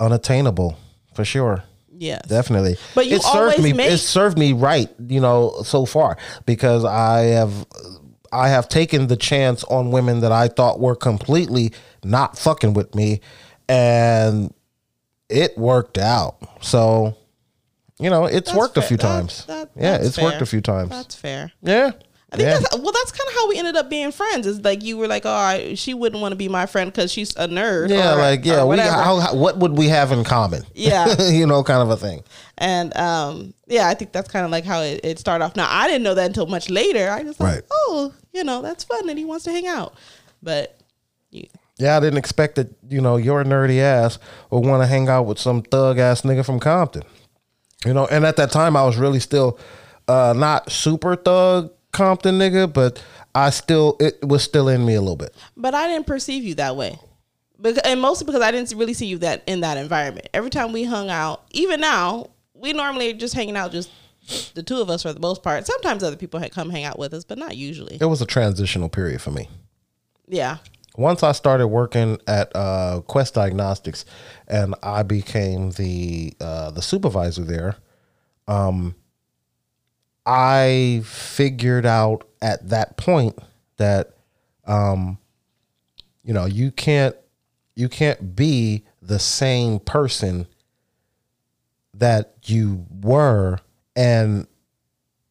[0.01, 0.79] unattainable
[1.15, 1.65] for sure.
[1.91, 2.23] yes.
[2.29, 2.77] Definitely.
[2.95, 6.85] But you it served me make- it served me right, you know, so far because
[6.85, 7.67] I have
[8.33, 11.73] I have taken the chance on women that I thought were completely
[12.05, 13.21] not fucking with me
[13.69, 14.53] and
[15.29, 16.37] it worked out.
[16.63, 17.17] So,
[17.99, 19.45] you know, it's That's worked a few That- times.
[19.47, 20.91] that- yeah, it's worked a few times.
[20.91, 21.53] That's fair.
[21.63, 21.91] yeah.
[22.31, 22.59] I think yeah.
[22.59, 22.93] that's well.
[22.93, 24.47] That's kind of how we ended up being friends.
[24.47, 27.11] Is like you were like, oh, I, she wouldn't want to be my friend because
[27.11, 27.89] she's a nerd.
[27.89, 30.63] yeah, or- like yeah, we how, how, what would we have in common?
[30.75, 31.15] Yeah.
[31.31, 32.23] you know, kind of a thing.
[32.59, 35.57] And um, yeah, I think that's kind of like how it, it started off.
[35.57, 37.09] Now I didn't know that until much later.
[37.09, 37.63] I just like, Right.
[37.73, 39.95] oh, you know, that's fun that he wants to hang out.
[40.43, 40.79] But
[41.31, 41.47] you,
[41.79, 44.19] Yeah, I didn't expect that, you know, your nerdy ass
[44.51, 47.05] would want to hang out with some thug ass nigga from Compton.
[47.87, 49.59] You know, and at that time I was really still
[50.09, 53.03] uh not super thug Compton nigga, but
[53.35, 55.35] I still it was still in me a little bit.
[55.57, 56.99] but I didn't perceive you that way.
[57.61, 60.29] Because, and mostly because I didn't really see you that in that environment.
[60.33, 63.91] Every time we hung out, even now, we normally just hanging out, just
[64.55, 65.67] the two of us for the most part.
[65.67, 67.99] Sometimes other people had come hang out with us, but not usually.
[68.01, 69.49] It was a transitional period for me.
[70.29, 70.59] Yeah,
[70.97, 74.05] Once I started working at uh, Quest Diagnostics,
[74.47, 77.75] and I became the uh, the supervisor there,
[78.47, 78.95] um,
[80.29, 83.39] I figured out at that point
[83.79, 84.11] that,
[84.67, 85.17] um,
[86.23, 87.17] you know, you can't
[87.75, 90.47] you can't be the same person
[91.95, 93.59] that you were
[93.97, 94.47] and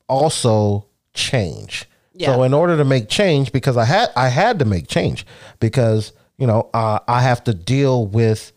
[0.10, 1.86] also change.
[2.34, 5.26] So in order to make change, because I had I had to make change
[5.60, 8.52] because you know uh, I have to deal with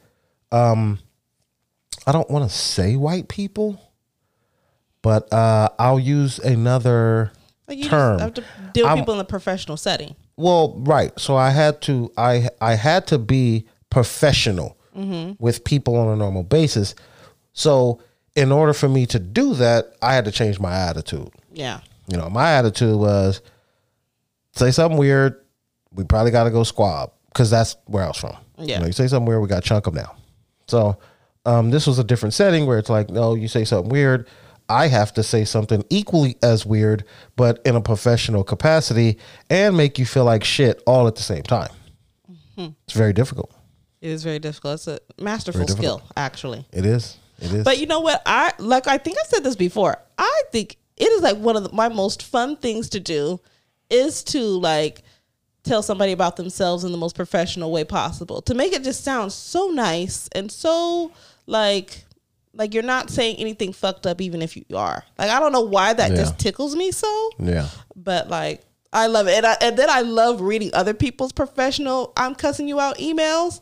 [0.50, 1.00] um
[2.06, 3.89] I don't want to say white people,
[5.02, 7.32] but uh, I'll use another
[7.68, 8.18] like term.
[8.18, 10.14] just have to deal with I'm- people in a professional setting.
[10.36, 11.12] Well, right.
[11.20, 14.76] So I had to I I had to be professional
[15.38, 16.94] with people on a normal basis.
[17.54, 18.00] So
[18.36, 21.30] in order for me to do that, I had to change my attitude.
[21.52, 23.40] Yeah, You know, my attitude was
[24.52, 25.36] say something weird,
[25.92, 28.36] we probably got to go squab because that's where I was from.
[28.58, 28.74] Yeah.
[28.76, 30.14] You know, you say something weird, we got chunk them now.
[30.68, 30.98] So
[31.46, 34.28] um, this was a different setting where it's like, no, you say something weird.
[34.70, 37.04] I have to say something equally as weird,
[37.34, 39.18] but in a professional capacity
[39.50, 41.70] and make you feel like shit all at the same time.
[42.30, 42.68] Mm-hmm.
[42.84, 43.52] It's very difficult.
[44.00, 44.74] it is very difficult.
[44.74, 46.64] It's a masterful skill, actually.
[46.72, 47.18] It is.
[47.40, 47.64] It is.
[47.64, 48.22] But you know what?
[48.24, 48.86] I like.
[48.86, 49.96] I think I said this before.
[50.16, 53.40] I think it is like one of the, my most fun things to do
[53.88, 55.02] is to like
[55.64, 58.40] tell somebody about themselves in the most professional way possible.
[58.42, 61.10] To make it just sound so nice and so
[61.46, 62.04] like
[62.54, 65.04] like you're not saying anything fucked up, even if you are.
[65.18, 66.16] Like I don't know why that Yeah.
[66.16, 67.68] just tickles me so, yeah.
[67.96, 72.12] but like I love it, and, I, and then I love reading other people's professional
[72.16, 73.60] "I'm cussing you out" emails.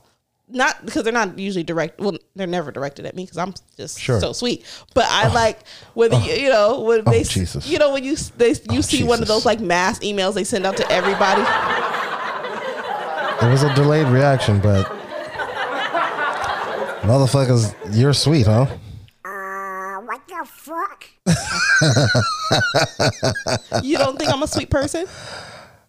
[0.51, 2.01] Not because they're not usually direct.
[2.01, 4.18] Well, they're never directed at me because I'm just Sure.
[4.18, 4.64] so sweet.
[4.94, 5.35] But I oh.
[5.35, 5.59] like
[5.92, 6.35] when you, oh.
[6.35, 7.66] you know when oh, they s- Jesus.
[7.66, 10.44] you know when you they you Oh, see one of those like mass emails they
[10.44, 11.42] send out to everybody.
[13.42, 14.90] It was a delayed reaction, but
[17.02, 18.66] motherfuckers, you're sweet, huh?
[19.24, 21.04] Uh, what the fuck?
[23.82, 25.06] You don't think I'm a sweet person?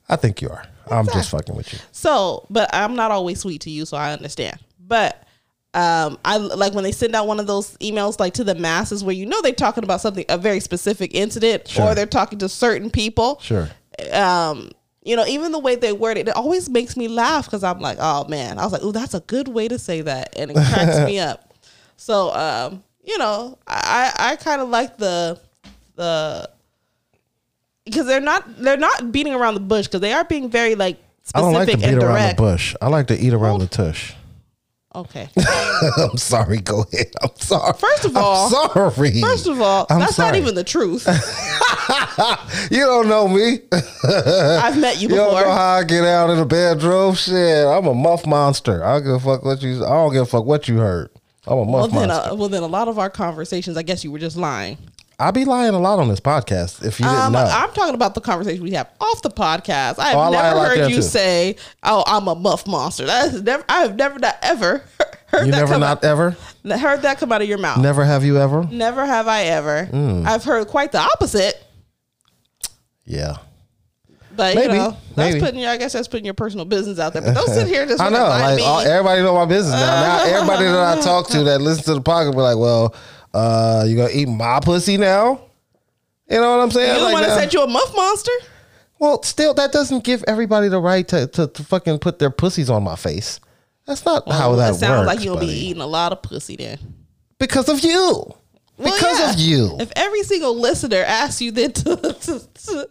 [0.10, 0.64] I think you are.
[0.92, 1.80] I'm just fucking with you.
[1.92, 4.58] So, but I'm not always sweet to you, so I understand.
[4.86, 5.24] But
[5.74, 9.04] um, I like when they send out one of those emails like to the masses
[9.04, 11.86] where you know they're talking about something a very specific incident Sure.
[11.92, 13.40] or they're talking to certain people.
[13.42, 13.70] Sure.
[14.12, 14.72] Um,
[15.04, 17.80] you know, even the way they word it, it always makes me laugh because I'm
[17.80, 20.52] like, oh man, I was like, oh, that's a good way to say that, and
[20.52, 21.54] it cracks me up.
[21.98, 25.40] So, um, you know, I I kind of like the
[25.96, 26.50] the
[27.86, 30.98] because they're not they're not beating around the bush because they are being very like
[31.34, 32.76] I don't like to specific beat and around the bush.
[32.82, 34.14] I like to eat around the tush.
[34.96, 35.30] Okay.
[35.98, 36.58] I'm sorry.
[36.62, 37.12] Go ahead.
[37.22, 37.74] I'm sorry.
[37.74, 39.22] First of all- I'm sorry.
[39.22, 41.06] First of all, I'm that's not even the truth.
[42.72, 43.60] you don't know me.
[43.72, 47.14] I've met you You don't know how I get out in the bedroom.
[47.14, 48.84] Shit, I'm a muff monster.
[48.84, 49.86] I don't give a fuck what you.
[49.86, 51.10] I don't give a fuck what you heard.
[51.46, 52.32] I'm a well muff then, monster.
[52.32, 54.78] uh, well then, a lot of our conversations, I guess you were just lying.
[55.20, 56.84] I be lying a lot on this podcast.
[56.86, 60.00] If you didn't Um, know, I'm talking about the conversation we have off the podcast.
[60.00, 61.02] I have Oh, I never lot heard you too.
[61.02, 63.64] say, "Oh, I'm a muff monster." That is never.
[63.68, 64.84] I have never not ever
[65.28, 66.38] heard you that never come not ever.
[66.72, 67.80] out, heard that come out of your mouth.
[67.82, 68.64] Never have you ever.
[68.72, 69.90] Never have I ever.
[69.92, 70.26] Mm.
[70.26, 71.62] I've heard quite the opposite.
[73.06, 73.38] Yeah.
[74.36, 75.40] But Maybe, you know, that's maybe.
[75.42, 75.70] putting your.
[75.70, 77.22] I guess that's putting your personal business out there.
[77.22, 78.24] But don't sit here and just I know.
[78.24, 78.64] Like me.
[78.64, 80.02] all, everybody know my business now.
[80.02, 82.96] Now everybody that I talk to that listens to the podcast be like, "Well,
[83.34, 85.42] uh, you gonna eat my pussy now?"
[86.30, 86.96] You know what I'm saying?
[86.96, 88.32] The Like one that said you a muff monster.
[89.00, 92.70] Well, still, that doesn't give everybody the right to, to, to fucking put their pussies
[92.70, 93.40] on my face.
[93.88, 95.16] That's not how that it sounds works.
[95.16, 95.48] like you'll buddy.
[95.48, 96.78] be eating a lot of pussy then.
[97.40, 98.34] because of you.
[98.78, 99.32] Well, Because yeah.
[99.34, 99.78] of you.
[99.80, 102.90] If every single listener asks you then to, to, to-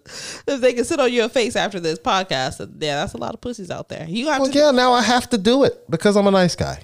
[0.49, 3.41] if they can sit on your face after this podcast, yeah, that's a lot of
[3.41, 4.05] pussies out there.
[4.09, 4.59] You have well, to.
[4.59, 6.81] yeah, now I have to do it because I'm a nice guy.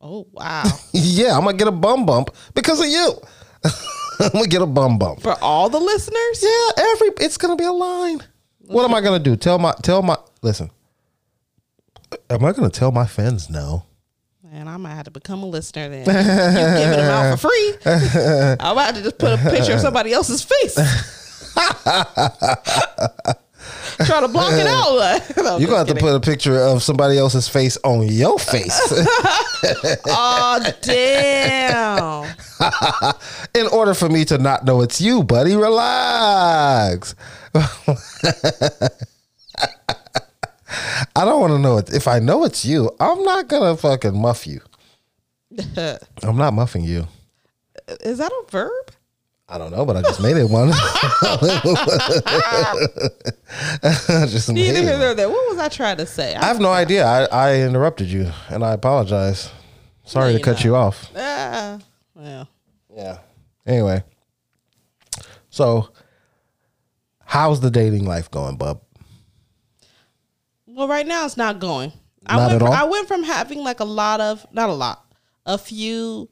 [0.00, 0.64] Oh wow!
[0.92, 3.12] yeah, I'm gonna get a bum bump because of you.
[4.20, 5.22] I'm gonna get a bum bump.
[5.22, 8.20] For all the listeners, Yeah, every it's gonna be a line.
[8.66, 9.36] What am I gonna do?
[9.36, 10.70] Tell my tell my listen.
[12.30, 13.84] Am I gonna tell my fans no?
[14.56, 16.00] man, I might have to become a listener then.
[16.00, 17.76] you giving them out for free?
[18.60, 20.76] I'm about to just put a picture of somebody else's face.
[24.04, 25.22] Try to block it out.
[25.36, 28.76] No, You're gonna have to put a picture of somebody else's face on your face
[30.06, 32.34] Oh damn!
[33.54, 35.54] in order for me to not know it's you, buddy.
[35.54, 37.14] Relax.
[41.14, 41.92] I don't want to know it.
[41.94, 44.60] If I know it's you, I'm not gonna fucking muff you.
[46.22, 47.06] I'm not muffing you.
[48.00, 48.90] Is that a verb?
[49.48, 50.70] I don't know, but I just made it one.
[50.72, 51.36] I
[54.28, 55.28] just made Neither it here nor there.
[55.28, 56.34] What was I trying to say?
[56.34, 57.06] I have no idea.
[57.06, 59.50] I, I interrupted you, and I apologize.
[60.04, 61.10] Sorry No, to cut you off.
[61.16, 61.78] Ah,
[62.14, 62.48] well,
[62.94, 63.18] Yeah.
[63.66, 64.04] Anyway,
[65.50, 65.88] so
[67.24, 68.80] how's the dating life going, bub?
[70.66, 71.92] well, right now it's not going.
[72.26, 72.74] I Not went at all?
[72.74, 75.04] I went from having like a lot of, not a lot,
[75.46, 76.28] a few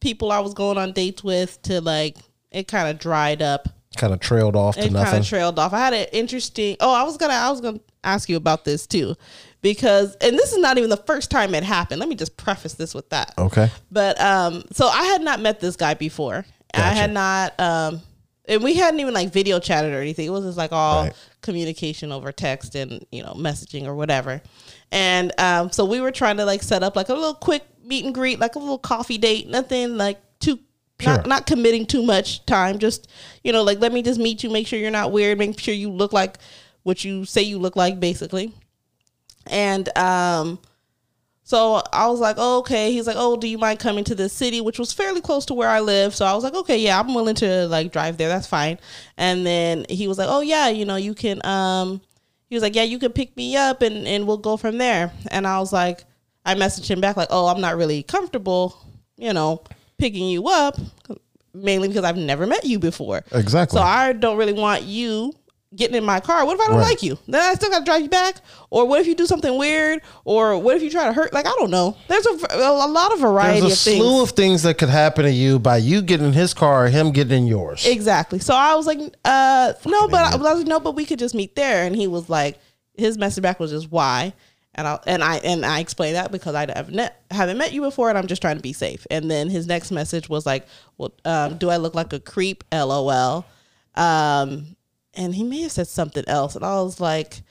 [0.00, 2.16] people I was going on dates with to like
[2.52, 3.68] it kind of dried up.
[3.96, 5.20] Kind of trailed off to It kind nothing.
[5.20, 5.72] of trailed off.
[5.74, 6.76] I had an interesting.
[6.80, 7.34] Oh, I was gonna.
[7.34, 9.14] I was gonna ask you about this too,
[9.60, 12.00] because and this is not even the first time it happened.
[12.00, 13.34] Let me just preface this with that.
[13.36, 13.70] okay.
[13.90, 16.44] But um, so I had not met this guy before.
[16.74, 18.00] I had not um,
[18.46, 20.26] and we hadn't even like video chatted or anything.
[20.26, 21.12] It was just like all Right.
[21.42, 24.40] communication over text and you know messaging or whatever.
[24.90, 28.06] And um, so we were trying to like set up like a little quick meet
[28.06, 29.48] and greet, like a little coffee date.
[29.48, 30.58] Nothing like too.
[31.02, 31.16] Sure.
[31.16, 33.08] Not, not committing too much time, just
[33.44, 35.74] you know, like let me just meet you, make sure you're not weird, make sure
[35.74, 36.38] you look like
[36.82, 38.52] what you say you look like, basically.
[39.46, 40.58] And um,
[41.42, 42.92] so I was like, oh, okay.
[42.92, 45.54] He's like, oh, do you mind coming to this city, which was fairly close to
[45.54, 46.14] where I live?
[46.14, 48.28] So I was like, okay, yeah, I'm willing to like drive there.
[48.28, 48.78] That's fine.
[49.16, 51.44] And then he was like, oh yeah, you know, you can.
[51.44, 52.00] Um,
[52.48, 55.12] he was like, yeah, you can pick me up and and we'll go from there.
[55.30, 56.04] And I was like,
[56.44, 58.76] I messaged him back like, oh, I'm not really comfortable,
[59.16, 59.62] you know,
[60.02, 60.76] picking you up,
[61.54, 63.22] mainly because I've never met you before.
[63.32, 63.78] Exactly.
[63.78, 65.32] So I don't really want you
[65.74, 66.44] getting in my car.
[66.44, 66.88] What if I don't Right.
[66.88, 67.18] like you?
[67.26, 68.36] Then I still got to drive you back.
[68.68, 70.02] Or what if you do something weird?
[70.24, 71.32] Or what if you try to hurt?
[71.32, 71.96] Like I don't know.
[72.08, 73.96] There's a, a lot of variety There's a of things.
[74.04, 76.88] slew of things that could happen to you by you getting in his car or
[76.88, 77.86] him getting in yours.
[77.86, 78.38] Exactly.
[78.38, 81.18] So I was like, uh, no, but I, I was like, no, but we could
[81.18, 81.86] just meet there.
[81.86, 82.58] And he was like,
[82.98, 84.34] his message back was just why.
[84.74, 87.82] And I and I and I explained that because I haven't met, haven't met you
[87.82, 89.06] before, and I'm just trying to be safe.
[89.10, 92.64] And then his next message was like, "Well, um, do I look like a creep?"
[92.72, 93.44] LOL.
[93.94, 94.76] Um,
[95.14, 97.42] and he may have said something else, and I was like,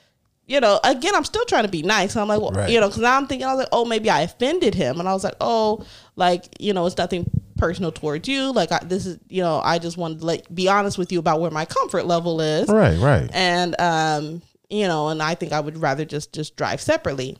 [0.47, 2.15] you know, again, I'm still trying to be nice.
[2.15, 2.71] I'm like, well, Right.
[2.71, 5.07] you know, because now I'm thinking, I was like, oh, maybe I offended him, and
[5.07, 8.51] I was like, oh, like, you know, it's nothing personal towards you.
[8.51, 11.19] Like, I, this is, you know, I just wanted to like be honest with you
[11.19, 13.29] about where my comfort level is, Right, right.
[13.31, 17.37] and um, you know, and I think I would rather just just drive separately.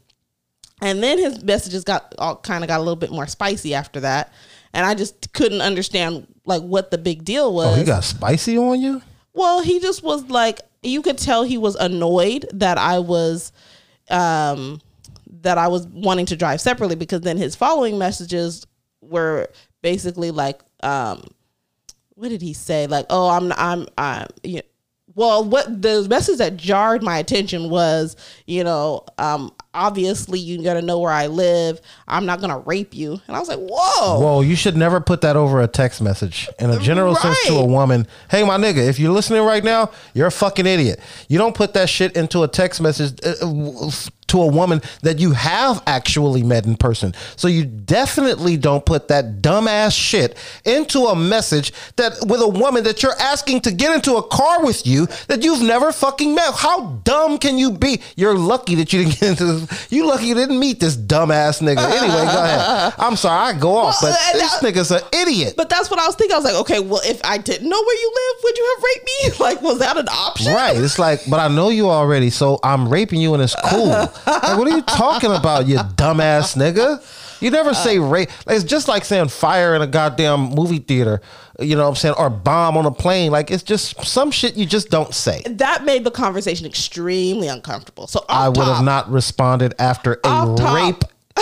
[0.82, 4.00] And then his messages got all kind of got a little bit more spicy after
[4.02, 4.34] that.
[4.74, 7.78] And I just couldn't understand like what the big deal was.
[7.78, 9.02] Oh, he got spicy on you?
[9.34, 13.52] Well, he just was like you could tell he was annoyed that I was
[14.10, 14.82] um
[15.42, 18.66] that I was wanting to drive separately because then his following messages
[19.02, 19.48] were
[19.82, 21.24] basically like um
[22.16, 22.86] what did he say?
[22.86, 24.62] Like, "Oh, I'm I'm I'm you know,
[25.16, 30.82] well, what the message that jarred my attention was, you know, um, obviously you gotta
[30.82, 31.82] know where I live.
[32.08, 33.20] I'm not gonna rape you.
[33.28, 34.20] And I was like, whoa.
[34.20, 37.56] Whoa, you should never put that over a text message in a general sense to
[37.56, 38.08] a woman.
[38.30, 41.00] Hey, my nigga, if you're listening right now, you're a fucking idiot.
[41.28, 43.92] You don't put that shit into a text message uh, uh,
[44.32, 47.14] to a woman that you have actually met in person.
[47.36, 52.84] So you definitely don't put that dumbass shit into a message that with a woman
[52.86, 56.54] that you're asking to get into a car with you that you've never fucking met.
[56.56, 58.02] How dumb can you be?
[58.16, 59.92] You're lucky that you didn't get into this.
[59.92, 61.84] You lucky you didn't meet this dumbass nigga.
[61.86, 62.94] Anyway, go ahead.
[62.98, 65.54] I'm sorry, I go off, but Well, and this that- nigga's an idiot.
[65.58, 66.34] But that's what I was thinking.
[66.34, 68.84] I was like, okay, well, if I didn't know where you live, would you have
[68.84, 69.12] raped me?
[69.42, 70.54] Like, was that an option?
[70.54, 70.78] Right.
[70.78, 73.90] It's like, but I know you already, so I'm raping you and it's cool.
[74.26, 77.02] like, what are you talking about, you dumbass nigga?
[77.42, 78.30] You never say uh, rape.
[78.46, 81.22] Like, it's just like saying fire in a goddamn movie theater,
[81.60, 82.16] you know what I'm saying?
[82.18, 83.32] Or bomb on a plane.
[83.32, 85.42] Like, it's just some shit you just don't say.
[85.46, 88.08] That made the conversation extremely uncomfortable.
[88.08, 91.04] So I would have not responded after a rape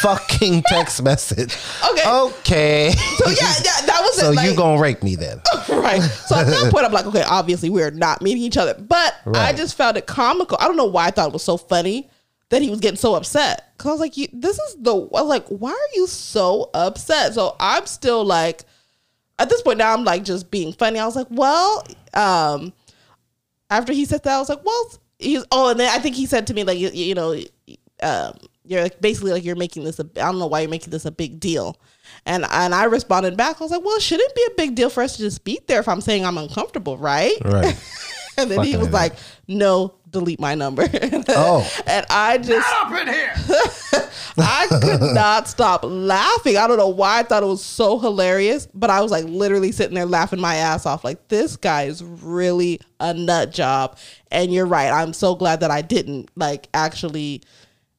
[0.00, 1.56] fucking text message.
[1.90, 2.08] Okay.
[2.08, 2.90] Okay.
[2.90, 4.36] So yeah, yeah, that was So it.
[4.36, 5.40] Like, you gonna rape me then?
[5.68, 6.00] right.
[6.00, 8.74] So at that point, I'm like, okay, obviously we're not meeting each other.
[8.74, 10.56] But I just found it comical.
[10.60, 12.08] I don't know why I thought it was so funny
[12.54, 13.72] that he was getting so upset.
[13.78, 14.94] Cause I was like, you, this is the.
[14.94, 17.34] Like, why are you so upset?
[17.34, 18.62] So I'm still like,
[19.40, 21.00] at this point now, I'm like just being funny.
[21.00, 22.72] I was like, well, um,
[23.70, 25.44] after he said that, I was like, well, he's.
[25.50, 27.36] Oh, and then I think he said to me like, you, you know,
[28.04, 29.98] um, you're like basically like you're making this.
[29.98, 31.76] A, I don't know why you're making this a big deal.
[32.24, 33.60] And and I responded back.
[33.60, 35.58] I was like, well, should it be a big deal for us to just be
[35.66, 37.36] there if I'm saying I'm uncomfortable, right?
[37.44, 37.76] Right.
[38.36, 39.14] And then he was like,
[39.46, 40.88] no, delete my number.
[41.36, 41.68] Oh.
[41.86, 42.66] and I just
[44.38, 46.56] I could not stop laughing.
[46.56, 49.72] I don't know why I thought it was so hilarious, but I was like literally
[49.72, 51.02] sitting there laughing my ass off.
[51.04, 53.98] Like this guy is really a nut job.
[54.30, 54.90] And you're right.
[54.90, 57.42] I'm so glad that I didn't like actually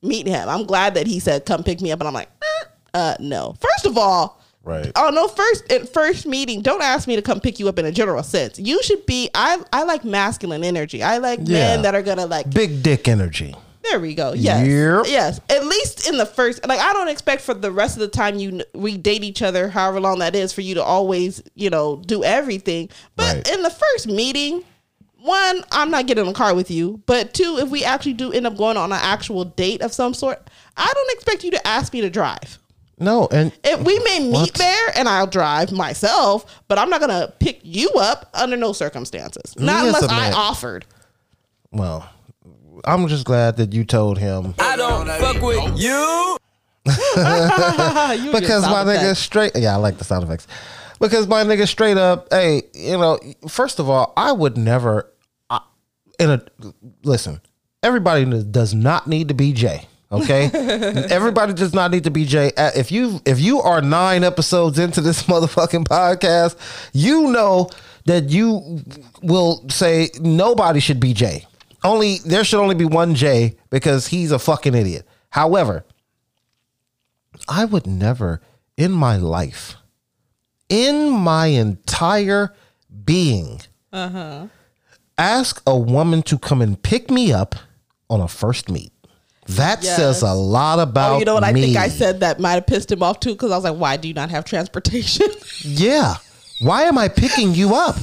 [0.02, 0.48] meet him.
[0.48, 3.56] I'm glad that he said, "Come pick me up," and I'm like, eh, uh, no.
[3.60, 4.42] First of all.
[4.66, 4.92] Right.
[4.96, 5.28] Oh no!
[5.28, 8.24] First, at first meeting, don't ask me to come pick you up in a general
[8.24, 8.58] sense.
[8.60, 9.30] You should be.
[9.36, 11.04] I I like masculine energy.
[11.04, 11.60] I like Yeah.
[11.76, 13.56] men that are gonna like Big dick energy.
[13.84, 14.34] there we go.
[14.34, 14.66] Yes.
[14.68, 15.06] Yep.
[15.08, 15.40] Yes.
[15.52, 18.40] At least in the first, like, I don't expect for the rest of the time
[18.40, 21.98] you we date each other, however long that is, for you to always, you know,
[21.98, 22.90] do everything.
[23.16, 23.52] But Right.
[23.54, 24.64] in the first meeting,
[25.22, 27.02] one, I'm not getting in a car with you.
[27.06, 30.16] But two, if we actually do end up going on an actual date of some
[30.16, 32.58] sort, I don't expect you to ask me to drive.
[32.98, 34.54] No, and If we may meet What?
[34.54, 39.54] there and I'll drive myself, but I'm not gonna pick you up under no circumstances.
[39.58, 40.86] Not as unless I man- offered.
[41.72, 42.10] well,
[42.86, 46.38] I'm just glad that you told him I don't fuck with you.
[46.88, 46.92] You
[48.32, 49.20] because my nigga effects.
[49.20, 49.52] straight.
[49.56, 50.46] Yeah, I like the sound effects.
[51.00, 55.12] Because my nigga straight up, hey, you know, first of all, I would never.
[55.50, 55.62] I,
[56.20, 56.42] in a
[57.04, 57.42] listen,
[57.84, 59.88] everybody does not need to be Jay.
[60.12, 60.46] Okay,
[61.10, 62.52] everybody does not need to be Jay.
[62.56, 66.56] Uh, If you if you are nine episodes into this motherfucking podcast,
[66.94, 67.70] you know
[68.06, 68.82] that you
[69.22, 71.46] will say nobody should be Jay.
[71.84, 75.08] Only there should only be one Jay because he's a fucking idiot.
[75.30, 75.86] However,
[77.50, 78.42] I would never
[78.78, 79.76] in my life,
[80.70, 82.54] in my entire
[83.06, 84.48] being, uh-huh.
[85.18, 87.56] ask a woman to come and pick me up
[88.10, 88.92] on a first meet.
[89.48, 89.96] That Yes.
[89.96, 91.44] says a lot about Oh, you know what?
[91.44, 91.62] I me.
[91.62, 93.96] think I said that might have pissed him off too because I was like, "Why
[93.98, 95.28] do you not have transportation?"
[95.62, 96.16] Yeah.
[96.62, 97.98] Why am I picking you up?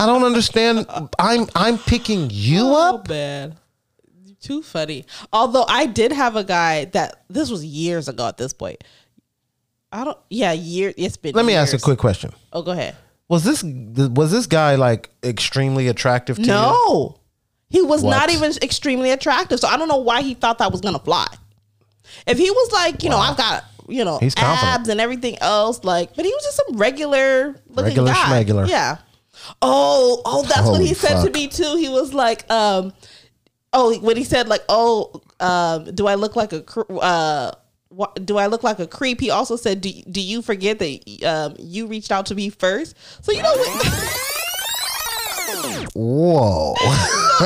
[0.00, 0.86] I don't understand.
[1.18, 3.08] I'm I'm picking you oh up.
[3.08, 3.54] man,
[4.40, 5.04] too funny.
[5.32, 8.82] Although I did have a guy that this was years ago at this point.
[9.92, 10.18] I don't.
[10.28, 10.92] Yeah, year.
[10.96, 11.34] It's been.
[11.34, 12.32] Let me ask a quick question.
[12.52, 12.96] Oh, go ahead.
[13.28, 16.48] Was this was this guy like extremely attractive to you?
[16.48, 17.20] No,
[17.68, 18.10] he was What?
[18.10, 19.60] not even extremely attractive.
[19.60, 21.26] So I don't know why he thought that was gonna fly.
[22.26, 24.74] If he was like, you know, I've got you know He's confident.
[24.80, 28.44] abs and everything else, like, but he was just some regular looking Regular guy.
[28.44, 28.68] schmegular.
[28.68, 28.98] Yeah.
[29.62, 31.76] Oh, oh, that's what Holy he said to me too.
[31.76, 32.92] He was like, um,
[33.72, 36.64] oh, when he said like, oh, um, do I look like a
[37.00, 37.52] uh.
[37.88, 39.20] What, do I look like a creep?
[39.22, 42.94] He also said, "Do, do you forget that um, you reached out to me first?
[43.22, 44.20] So you know, what,
[45.94, 46.74] Whoa.
[47.38, 47.44] So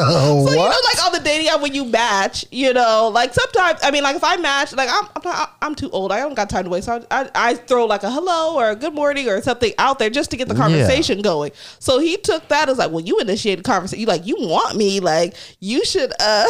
[0.51, 3.91] you know, like on the dating app when you match, you know, like sometimes I
[3.91, 6.49] mean, like if I match, like I'm I'm, not, I'm too old, I don't got
[6.49, 6.87] time to waste.
[6.87, 9.99] So I, I I throw like a hello or a good morning or something out
[9.99, 11.51] there just to get the conversation going.
[11.81, 14.01] So he took that as like, well, you initiated the conversation.
[14.01, 16.47] You like you want me, like you should uh,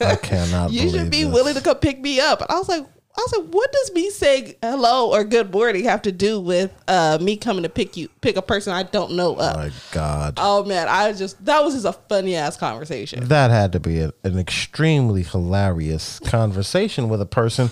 [0.00, 1.34] I cannot you should be this.
[1.34, 2.40] willing to come pick me up.
[2.40, 2.86] And I was like.
[3.18, 6.70] I was like, what does me saying hello or good morning have to do with
[6.86, 9.56] uh, me coming to pick you, pick a person I don't know up?
[9.56, 10.34] My God.
[10.36, 13.24] Oh man, I just that was just a funny ass conversation.
[13.28, 17.70] that had to be a, an extremely hilarious conversation with a person.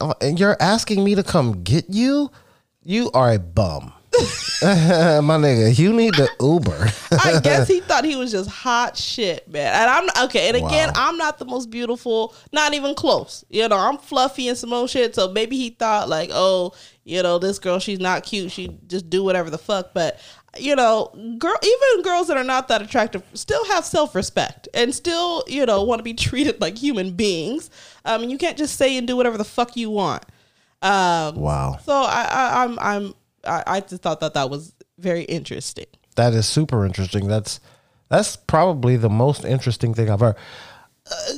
[0.00, 2.30] Uh, And you're asking me to come get you?
[2.84, 3.92] You are a bum.
[4.62, 6.88] My nigga, you need the Uber.
[7.24, 9.72] I guess he thought he was just hot shit, man.
[9.72, 10.48] And I'm okay.
[10.48, 11.08] And again, Wow.
[11.08, 13.44] I'm not the most beautiful, not even close.
[13.50, 15.14] You know, I'm fluffy and some old shit.
[15.14, 16.72] So maybe he thought like, oh,
[17.04, 18.50] you know, this girl, she's not cute.
[18.50, 19.94] She just do whatever the fuck.
[19.94, 20.18] But
[20.58, 24.94] you know, girl, even girls that are not that attractive still have self respect and
[24.94, 27.70] still, you know, want to be treated like human beings.
[28.04, 30.24] Um, you can't just say and do whatever the fuck you want.
[30.80, 31.78] Um, wow.
[31.84, 33.14] so I, I I'm I'm
[33.48, 35.86] I, I just thought that that was very interesting.
[36.16, 37.28] That is super interesting.
[37.28, 37.60] That's
[38.08, 40.36] that's probably the most interesting thing I've heard.
[41.10, 41.32] Uh,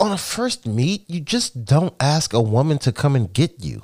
[0.00, 3.82] on a first meet, you just don't ask a woman to come and get you.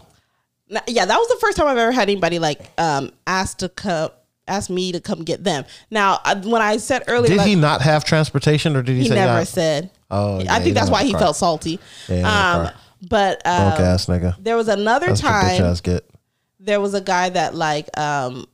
[0.86, 4.11] Yeah, that was the first time I've ever had anybody like um ask to come
[4.47, 5.64] ask me to come get them.
[5.91, 9.09] Now, when I said earlier, Did like, he not have transportation, or did he, he
[9.11, 9.47] never not?
[9.47, 9.91] said.
[10.11, 11.78] Oh, yeah, I think that's why he felt salty.
[12.09, 12.74] Yeah, he don't have a um,
[13.09, 14.43] but um, ass nigga.
[14.43, 15.76] there was another That's time.
[16.61, 18.46] There was a guy that like um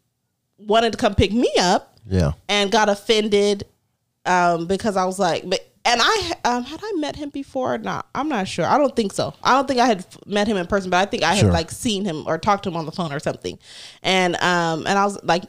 [0.59, 2.33] wanted to come pick me up Yeah.
[2.49, 3.65] and got offended
[4.27, 7.79] um because I was like, but and I um had I met him before or
[7.79, 8.07] not?
[8.15, 8.67] I'm not sure.
[8.67, 9.35] I don't think so.
[9.43, 11.41] I don't think I had f- met him in person, but I think I had
[11.45, 11.53] Sure.
[11.53, 13.59] like seen him or talked to him on the phone or something.
[14.03, 15.45] And um and I was like,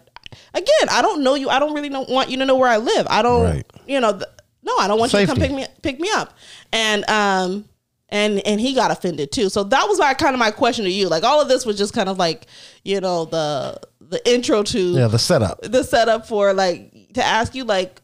[0.53, 1.49] again, I don't know you.
[1.49, 3.08] I don't really know, want you to know where I live.
[3.10, 3.66] I don't, Right.
[3.88, 4.24] you know, th-
[4.64, 6.34] no, I don't want you to come pick me pick me up.
[6.74, 7.66] And um
[8.10, 9.49] and and he got offended too.
[9.49, 11.08] So that was my kind of my question to you.
[11.10, 12.47] Like all of this was just kind of like,
[12.84, 15.62] you know, the the intro to Yeah, the setup.
[15.64, 18.01] the setup for like to ask you like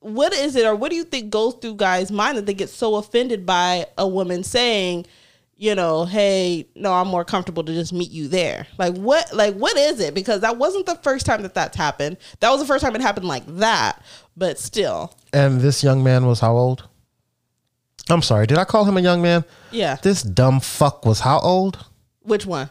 [0.00, 2.70] what is it or what do you think goes through guys mind that they get
[2.70, 5.04] so offended by a woman saying
[5.56, 9.54] you know hey no i'm more comfortable to just meet you there like what like
[9.56, 12.66] what is it because that wasn't the first time that that's happened that was the
[12.66, 14.02] first time it happened like that
[14.38, 16.88] but still And this young man was how old?
[18.10, 19.44] I'm sorry, did I call him a young man?
[19.70, 21.84] yeah This dumb fuck was how old?
[22.22, 22.68] which one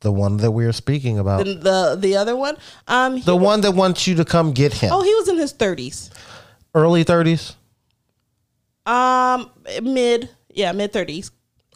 [0.00, 1.44] The one that we are speaking about.
[1.44, 2.56] the the, the other one
[2.88, 4.90] um The was- one that wants you to come get him.
[4.92, 6.10] oh he was in his 30s
[6.74, 7.54] Early 30s?
[8.86, 9.50] um
[9.82, 11.30] mid yeah mid 30s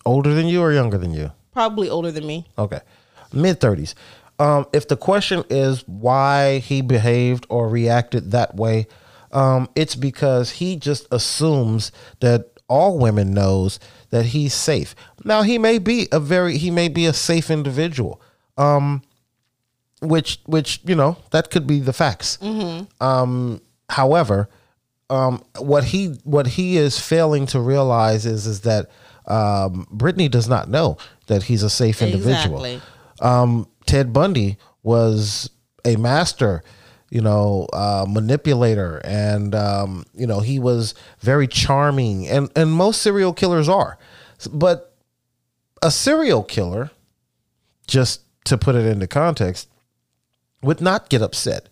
[0.04, 1.32] Older than you or younger than you?
[1.52, 2.80] probably older than me Okay.
[3.32, 3.94] Mid 30s.
[4.38, 8.86] Um, if the question is why he behaved or reacted that way,
[9.32, 11.90] um, it's because he just assumes
[12.20, 13.78] that all women knows
[14.10, 14.94] that he's safe.
[15.24, 18.20] Now he may be a very he may be a safe individual.
[18.56, 19.02] Um,
[20.00, 22.38] which which, you know, that could be the facts.
[23.00, 24.48] Um, however,
[25.10, 28.90] um, what he what he is failing to realize is is that
[29.26, 32.64] um, Brittany does not know that he's a safe individual.
[32.64, 32.80] Exactly.
[33.20, 35.50] Um, Ted Bundy was
[35.84, 36.62] a master,
[37.16, 43.00] you know, uh, manipulator, and um, you know he was very charming, and and most
[43.00, 43.96] serial killers are,
[44.52, 44.94] but
[45.80, 46.90] a serial killer,
[47.86, 49.66] just to put it into context,
[50.60, 51.70] would not get upset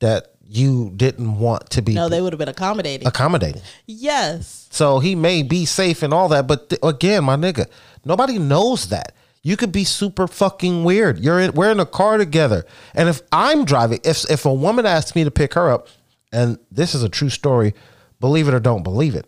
[0.00, 3.06] that you didn't want to be no they would have been accommodating.
[3.06, 3.62] accommodating.
[3.86, 4.66] yes.
[4.72, 7.66] So he may be safe and all that, but th- again, my nigga,
[8.04, 9.14] nobody knows that.
[9.42, 11.18] You could be super fucking weird.
[11.18, 14.84] You're in, we're in a car together, and if I'm driving, if if a woman
[14.84, 15.88] asks me to pick her up,
[16.30, 17.74] and this is a true story,
[18.20, 19.26] believe it or don't believe it,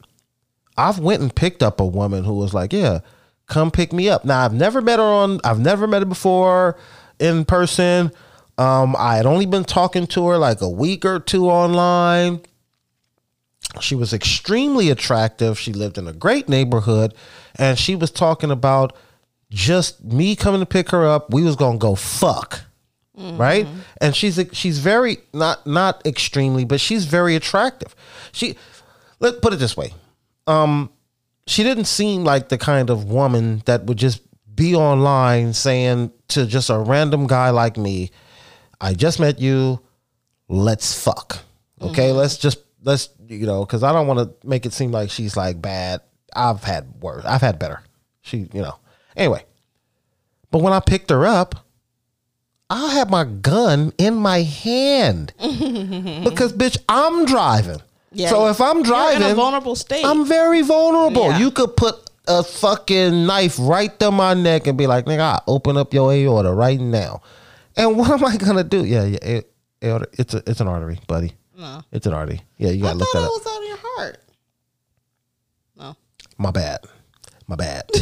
[0.76, 3.00] I've went and picked up a woman who was like, "Yeah,
[3.46, 6.76] come pick me up." Now I've never met her on, I've never met her before
[7.18, 8.12] in person.
[8.58, 12.40] Um, I had only been talking to her like a week or two online.
[13.80, 15.58] She was extremely attractive.
[15.58, 17.14] She lived in a great neighborhood,
[17.56, 18.94] and she was talking about
[19.52, 21.30] just me coming to pick her up.
[21.32, 22.62] We was gonna go fuck,
[23.16, 23.66] right?
[24.00, 27.94] And she's she's very not not extremely, but she's very attractive.
[28.32, 28.56] She
[29.20, 29.92] let put it this way,
[30.46, 30.90] um,
[31.46, 34.22] she didn't seem like the kind of woman that would just
[34.54, 38.10] be online saying to just a random guy like me,
[38.80, 39.80] "I just met you,
[40.48, 41.38] let's fuck."
[41.80, 45.10] Okay, let's just let's you know because I don't want to make it seem like
[45.10, 46.00] she's like bad.
[46.34, 47.24] I've had worse.
[47.26, 47.82] I've had better.
[48.22, 48.76] She, you know.
[49.16, 49.44] Anyway,
[50.50, 51.66] but when I picked her up,
[52.70, 57.82] I had my gun in my hand because, bitch, I'm driving.
[58.12, 60.04] Yeah, so if I'm driving, in a vulnerable state.
[60.04, 61.30] I'm very vulnerable.
[61.30, 61.38] Yeah.
[61.38, 61.96] You could put
[62.28, 66.12] a fucking knife right to my neck and be like, nigga, I open up your
[66.12, 67.22] aorta right now.
[67.76, 68.84] And what am I gonna do?
[68.84, 69.40] Yeah, yeah,
[69.82, 70.08] aorta.
[70.12, 71.32] It's a, it's an artery, buddy.
[71.56, 71.82] No.
[71.90, 72.42] It's an artery.
[72.58, 73.30] Yeah, you gotta look thought that it up.
[73.30, 74.18] was out of your heart.
[75.76, 75.96] No.
[76.38, 76.80] My bad.
[77.46, 77.90] My bad.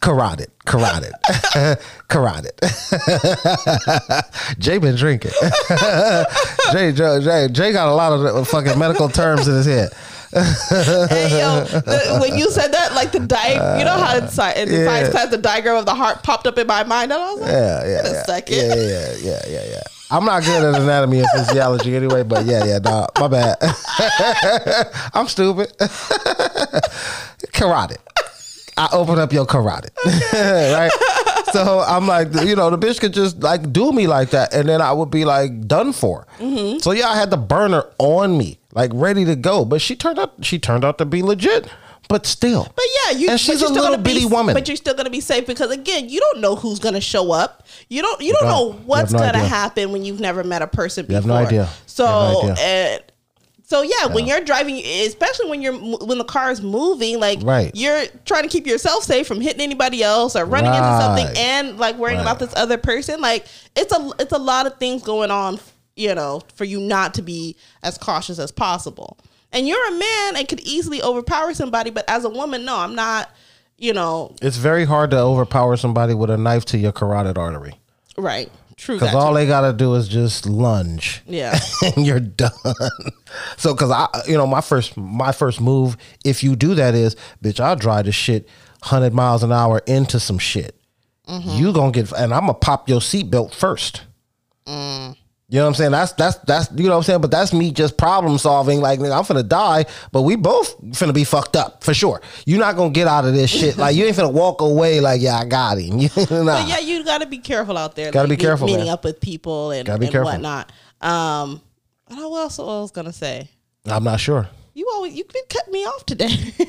[0.00, 0.48] carotid.
[0.64, 1.12] Carotid.
[2.08, 2.52] carotid.
[4.58, 5.32] Jay been drinking.
[6.72, 9.90] Jay, Jay, Jay, Jay got a lot of fucking medical terms in his head.
[10.34, 14.24] Hey yo, the, when you said that, like the di, you know how uh, in,
[14.24, 14.84] sci- in Yeah.
[14.84, 17.40] science class the diagram of the heart popped up in my mind, and I was
[17.40, 18.22] like, Yeah, yeah, a yeah.
[18.24, 18.56] second.
[18.56, 19.82] Yeah, yeah, yeah, yeah, yeah.
[20.10, 23.10] I'm not good at anatomy and physiology anyway, but yeah, yeah, dog.
[23.20, 23.56] My bad.
[25.14, 25.72] I'm stupid.
[27.52, 27.98] carotid.
[28.76, 29.92] I open up your carotid.
[30.32, 30.90] right?
[31.52, 34.68] So I'm like, you know, the bitch could just like do me like that, and
[34.68, 36.26] then I would be like done for.
[36.38, 36.78] Mm-hmm.
[36.78, 39.64] So yeah, I had the burner on me, like ready to go.
[39.64, 41.68] But she turned out, she turned out to be legit.
[42.06, 43.30] But still, But yeah, you.
[43.30, 44.52] And she's a still little gonna be- bitty woman.
[44.54, 47.66] But you're still gonna be safe because again, you don't know who's gonna show up.
[47.88, 48.20] You don't.
[48.20, 48.50] You don't don't.
[48.50, 49.48] know what's no gonna idea.
[49.48, 51.14] happen when you've never met a person before.
[51.16, 51.68] have no idea.
[51.86, 52.64] So You have no idea.
[52.64, 53.02] and.
[53.66, 57.70] So yeah, when you're driving, especially when you're when the car is moving, like Right.
[57.74, 61.78] you're trying to keep yourself safe from hitting anybody else or running into something, and
[61.78, 62.22] like worrying Right.
[62.24, 63.20] about this other person.
[63.22, 65.58] Like it's a it's a lot of things going on,
[65.96, 69.16] you know, for you not to be as cautious as possible.
[69.50, 72.94] And you're a man and could easily overpower somebody, but as a woman, no, I'm
[72.94, 73.30] not.
[73.78, 77.80] You know, it's very hard to overpower somebody with a knife to your carotid artery.
[78.16, 78.48] right?
[78.76, 78.96] True.
[78.96, 81.22] Because all they gotta do is just lunge.
[81.26, 81.58] Yeah.
[81.96, 82.50] and you're done.
[83.56, 87.16] So, because I, you know, my first, my first move, if you do that, is,
[87.42, 88.48] bitch, I'll drive this shit
[88.80, 90.78] hundred miles an hour into some shit.
[91.26, 91.50] Mm-hmm.
[91.50, 94.02] You gonna get, and I'm gonna pop your seatbelt first.
[94.66, 95.16] Mm.
[95.48, 95.90] You know what I'm saying?
[95.92, 97.20] That's that's that's you know what I'm saying.
[97.20, 98.80] But that's me just problem solving.
[98.80, 102.22] Like nigga, I'm finna die, but we both finna be fucked up for sure.
[102.46, 103.76] You're not gonna get out of this shit.
[103.76, 105.00] Like you ain't finna walk away.
[105.00, 105.98] Like yeah, I got him.
[105.98, 106.06] nah.
[106.06, 108.10] But yeah, you got to be careful out there.
[108.10, 108.94] Gotta like, be careful, meeting man.
[108.94, 110.72] up with people and, Gotta and whatnot.
[111.02, 111.60] Um,
[112.06, 113.50] what else I was gonna say?
[113.84, 114.48] I'm not sure.
[114.72, 116.36] You always you cutting me off today.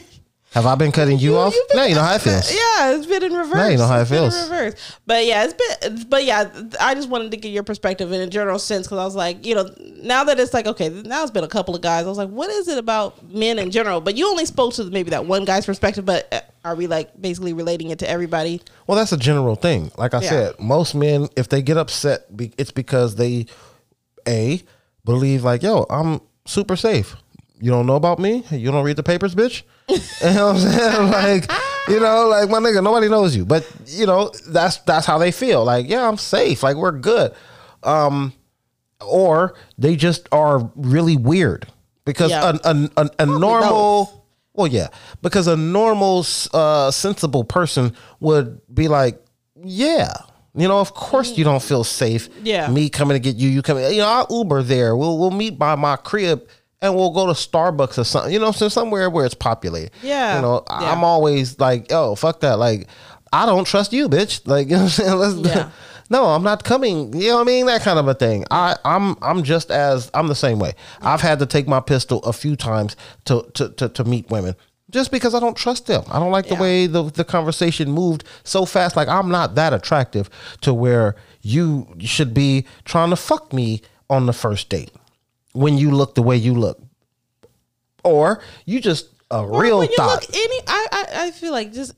[0.56, 1.54] Have I been cutting you, off?
[1.54, 2.50] you've been- Now you know how it feels.
[2.52, 3.56] yeah, it's been in reverse.
[3.56, 4.50] Now you know how it It's been in feels.
[4.50, 4.74] reverse.
[5.06, 6.06] But yeah, it's been.
[6.10, 6.50] But yeah,
[6.80, 9.46] I just wanted to get your perspective in a general sense because I was like,
[9.46, 9.70] you know,
[10.02, 12.06] now that it's like okay, now it's been a couple of guys.
[12.06, 14.00] I was like, what is it about men in general?
[14.00, 16.06] But you only spoke to maybe that one guy's perspective.
[16.06, 18.62] But uh, are we like basically relating it to everybody?
[18.88, 19.92] Well, that's a general thing.
[19.98, 20.30] Like I Yeah.
[20.30, 22.28] said, most men, if they get upset,
[22.58, 23.46] it's because they,
[24.26, 24.62] a,
[25.04, 27.18] believe like, yo, I'm super safe.
[27.62, 28.44] You don't know about me.
[28.52, 29.64] You don't read the papers, bitch.
[29.90, 29.96] you
[30.36, 31.12] know what I'm saying?
[31.12, 31.52] Like,
[31.88, 33.46] you know, like my nigga, nobody knows you.
[33.46, 35.64] But you know, that's that's how they feel.
[35.64, 36.64] Like, yeah, I'm safe.
[36.64, 37.34] Like we're good.
[37.84, 38.34] Um,
[39.02, 41.68] or they just are really weird
[42.06, 42.58] because Yeah.
[42.64, 44.88] a, a, a, a normal well yeah
[45.22, 49.22] because a normal uh sensible person would be like
[49.64, 50.14] yeah
[50.56, 52.70] you know of course you don't feel safe Yeah.
[52.70, 55.60] me coming to get you you coming you know i'll uber there we'll we'll meet
[55.60, 56.48] by my crib
[56.82, 60.36] and we'll go to starbucks or something you know so somewhere where it's populated Yeah.
[60.36, 60.92] you know Yeah.
[60.92, 62.88] i'm always like oh fuck that like
[63.34, 65.70] i don't trust you bitch like you know what i'm saying let's Yeah.
[66.12, 67.20] no, I'm not coming.
[67.20, 67.66] You know what I mean?
[67.66, 68.46] That kind of a thing.
[68.52, 70.74] I, I'm I'm just as I'm the same way.
[71.02, 72.96] I've had to take my pistol a few times
[73.26, 74.54] to to to, to meet women.
[74.92, 76.04] Just because I don't trust them.
[76.12, 78.96] I don't like the way the, the conversation moved so fast.
[78.96, 80.30] Like I'm not that attractive
[80.62, 84.92] to where you should be trying to fuck me on the first date
[85.56, 86.82] when you look the way you look.
[88.04, 90.22] Or you just a Or real when you thought.
[90.22, 91.94] look any, I, I I feel like just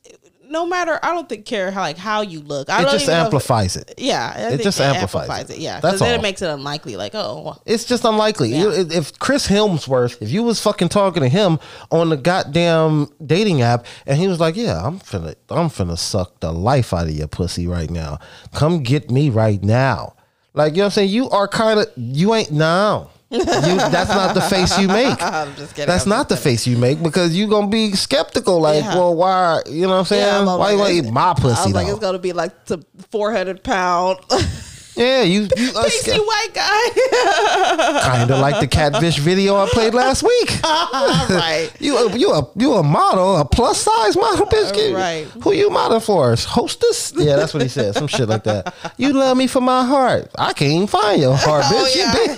[0.49, 0.97] no matter.
[1.03, 2.69] I don't think care how like how you look.
[2.69, 3.95] I it don't just know if- amplifies it.
[3.97, 5.57] Yeah, It just amplifies it.
[5.57, 6.19] Yeah, That's then all.
[6.19, 6.95] it makes it unlikely.
[6.95, 8.51] Like, oh, It's just unlikely.
[8.51, 8.61] Yeah.
[8.61, 11.59] You- if- if Chris Hemsworth, if you was fucking talking to him
[11.91, 16.39] on the goddamn dating app, and he was like, "Yeah, I'm finna, I'm finna suck
[16.39, 18.19] the life out of your pussy right now.
[18.53, 20.13] Come get me right now."
[20.53, 21.09] Like you know what I'm saying?
[21.09, 23.09] You are kind of you ain't now.
[23.29, 25.21] You, that's not the face you make.
[25.21, 25.87] I'm just kidding.
[25.87, 26.43] That's I'm not the kidding.
[26.51, 28.61] face you make because you're gonna be skeptical.
[28.61, 28.95] Like, Yeah.
[28.95, 29.61] well, why?
[29.69, 30.25] You know what I'm saying?
[30.25, 31.91] Yeah, I'm why you like, want to eat my I pussy was like, though?
[31.93, 34.19] it's gonna be like the 400 pound
[34.95, 38.01] yeah, you, you uh, pasty white guy.
[38.01, 40.49] kind of like the catfish video I played last week.
[40.63, 41.69] right.
[41.79, 44.93] You a, you a you a model, a plus size model, bitch.
[44.95, 45.25] Right.
[45.43, 46.35] Who you model for?
[46.37, 47.13] Hostess?
[47.15, 47.93] Yeah, that's what he said.
[47.93, 48.73] Some shit like that.
[48.97, 50.31] You love me for my heart.
[50.37, 51.71] I can't even find your heart, bitch.
[51.73, 52.01] Oh, You
[52.31, 52.37] yeah.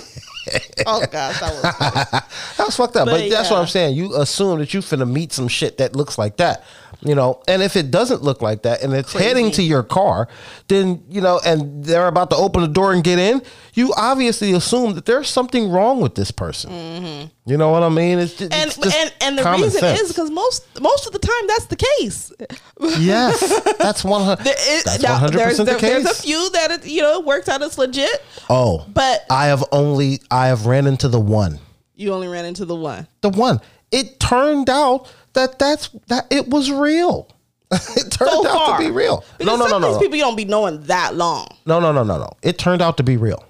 [0.86, 2.24] Oh gosh, that was funny.
[2.56, 3.06] That's fucked up.
[3.06, 3.60] But, But that's what.
[3.60, 3.96] I'm saying.
[3.96, 6.64] You assume that you finna meet some shit that looks like that.
[7.02, 10.28] You know, and if it doesn't look like that and it's heading to your car,
[10.68, 13.40] then, you know, and they're about to open the door and get in,
[13.72, 16.70] you obviously assume that there's something wrong with this person.
[16.70, 17.28] Mm-hmm.
[17.50, 18.18] You know what I mean?
[18.18, 20.00] It's just, and it's just and and the reason sense.
[20.00, 22.32] is because most most of the time that's the case.
[22.98, 24.44] yes, that's one hundred.
[24.44, 26.04] That's one hundred there's, percent the case.
[26.04, 28.22] There's a few that it, you know it works out as legit.
[28.48, 31.58] oh, but- I have only I have ran into the one.
[31.96, 33.08] You only ran into the one.
[33.20, 33.60] the one.
[33.90, 37.28] It turned out that that's that it was real.
[37.72, 38.78] it turned So out far.
[38.78, 39.18] to be real.
[39.18, 41.46] No, Because no, no, of no, these no, people you don't be knowing that long.
[41.66, 42.30] no, no, no, no, no.
[42.42, 43.44] It turned out to be real.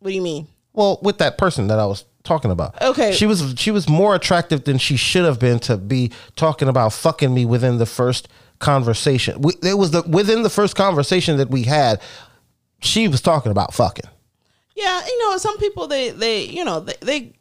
[0.00, 0.46] What do you mean?
[0.74, 2.80] Well, with that person that I was talking about.
[2.82, 3.12] Okay.
[3.12, 6.92] She was she was more attractive than she should have been to be talking about
[6.92, 8.28] fucking me within the first
[8.58, 9.40] conversation.
[9.42, 12.00] We, it was the within the first conversation that we had.
[12.80, 14.08] She was talking about fucking.
[14.74, 17.32] Yeah, you know, some people they they you know they they,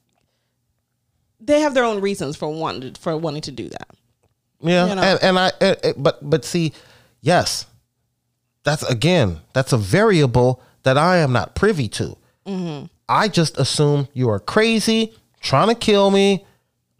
[1.41, 3.87] they have their own reasons for wanting to, for wanting to do that.
[4.61, 5.01] Yeah, You know.
[5.01, 6.73] and and I and- but but see,
[7.21, 7.65] yes,
[8.63, 12.17] that's again that's a variable that I am not privy to.
[12.45, 12.85] Mm-hmm.
[13.09, 16.45] I just assume you are crazy, trying to kill me,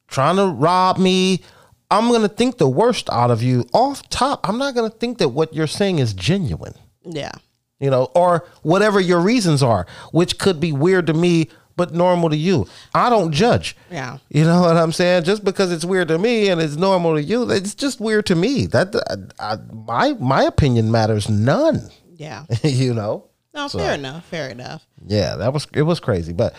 [0.07, 1.41] trying to rob me.
[1.89, 4.47] I'm gonna think the worst out of you off top.
[4.49, 6.73] I'm not gonna think that what you're saying is genuine
[7.03, 7.31] Yeah.
[7.79, 12.29] you know, or whatever your reasons are, which could be weird to me but normal
[12.29, 12.67] to you.
[12.93, 13.75] I don't judge.
[13.89, 14.17] Yeah.
[14.29, 15.23] You know what I'm saying?
[15.23, 18.35] Just because it's weird to me and it's normal to you, it's just weird to
[18.35, 18.65] me.
[18.67, 18.95] That
[19.39, 21.89] I, I, my my opinion matters none.
[22.17, 22.45] Yeah.
[22.63, 23.27] you know?
[23.53, 24.25] No, So- fair enough.
[24.25, 24.85] Fair enough.
[25.05, 26.53] Yeah, that was it was crazy, but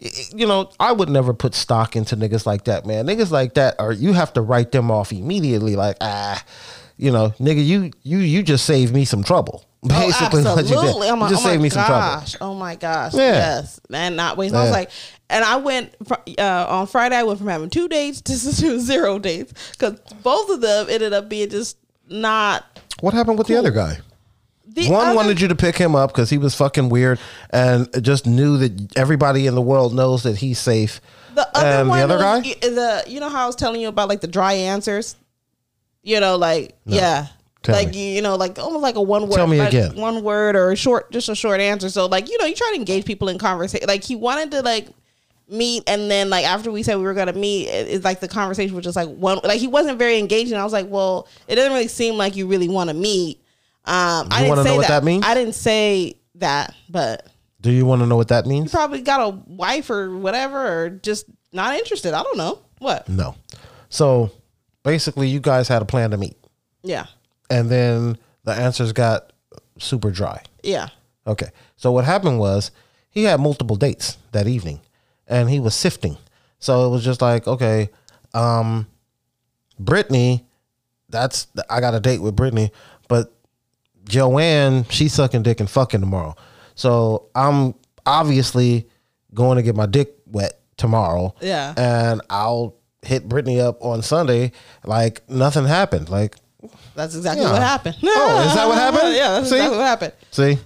[0.00, 3.06] you know, I would never put stock into niggas like that, man.
[3.06, 6.42] Niggas like that are you have to write them off immediately like, ah,
[6.96, 9.64] you know, nigga, you you you just saved me some trouble.
[9.82, 10.72] Basically oh, you did.
[10.74, 11.08] absolutely.
[11.08, 12.00] Oh my, just oh my saved me some trouble.
[12.00, 12.36] gosh.
[12.40, 13.14] Oh my gosh.
[13.14, 13.32] Yeah.
[13.32, 13.80] Yes.
[13.92, 14.52] And not wait.
[14.52, 14.90] I was like,
[15.30, 15.94] and I went
[16.38, 17.16] uh, on Friday.
[17.16, 21.28] I went from having two dates to zero dates because both of them ended up
[21.28, 21.76] being just
[22.08, 22.64] not.
[23.00, 23.98] What happened with the other guy?
[24.66, 27.18] The One other- wanted you to pick him up because he was fucking weird
[27.50, 31.00] and just knew that everybody in the world knows that he's safe.
[31.34, 32.68] The other and one the other was, guy?
[32.68, 35.14] the you know how I was telling you about like the dry answers.
[36.02, 37.28] You know, like yeah,
[37.62, 38.10] Tell like me.
[38.10, 39.34] you, you know, like almost like a one word.
[39.36, 39.96] Tell me like, again.
[39.96, 41.88] One word or a short, just a short answer.
[41.90, 43.86] So like you know, you try to engage people in conversation.
[43.88, 44.88] Like he wanted to like
[45.48, 48.28] meet, and then like after we said we were gonna meet, it- it's like the
[48.28, 49.40] conversation was just like one.
[49.42, 50.56] Like he wasn't very engaging.
[50.56, 53.38] I was like, well, it doesn't really seem like you really want to meet.
[53.84, 55.24] Um, I didn't say know what that means?
[55.26, 57.26] I didn't say that, but
[57.60, 58.70] Do you want to know what that means?
[58.70, 62.12] probably got a wife or whatever, or just not interested.
[62.14, 63.08] I don't know what.
[63.08, 63.34] No.
[63.88, 64.30] So
[64.84, 66.36] basically, you guys had a plan to meet,
[66.82, 67.06] Yeah,
[67.50, 69.32] and then the answers got
[69.78, 70.42] super dry.
[70.62, 70.88] yeah,
[71.26, 71.50] Okay.
[71.76, 72.70] So what happened was
[73.10, 74.80] he had multiple dates that evening
[75.26, 76.16] and he was sifting.
[76.58, 77.90] So it was just like, okay,
[78.34, 78.86] um
[79.78, 80.46] Brittany,
[81.08, 82.72] that's I got a date with Brittany,
[83.08, 83.32] but
[84.08, 86.34] Joanne, she's sucking dick and fucking tomorrow.
[86.74, 87.74] So I'm
[88.06, 88.88] obviously
[89.34, 91.34] going to get my dick wet tomorrow.
[91.40, 91.74] Yeah.
[91.76, 94.52] And I'll hit Brittany up on Sunday
[94.84, 96.08] like nothing happened.
[96.08, 96.36] Like
[96.94, 97.52] that's exactly Yeah.
[97.52, 97.96] what happened.
[98.02, 99.14] Oh, is that what happened?
[99.14, 99.56] yeah, that's See?
[99.56, 100.12] exactly what happened.
[100.30, 100.58] see?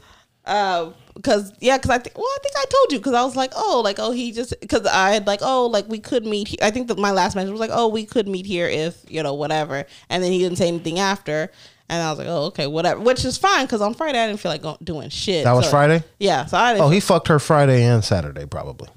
[1.14, 3.53] Because yeah, because I think well, I think I told you because I was like,
[3.55, 6.49] oh, like oh, he just because I had like oh, like we could meet.
[6.49, 9.05] He- I think that my last message was like, oh, we could meet here if
[9.09, 11.51] you know whatever, and then he didn't say anything after.
[11.88, 14.40] And I was like, oh, okay, whatever, which is fine because on Friday I didn't
[14.40, 15.45] feel like go- doing shit.
[15.45, 16.03] That was So- Friday?
[16.18, 18.88] Yeah, so I didn't Oh, he fucked her Friday and Saturday probably.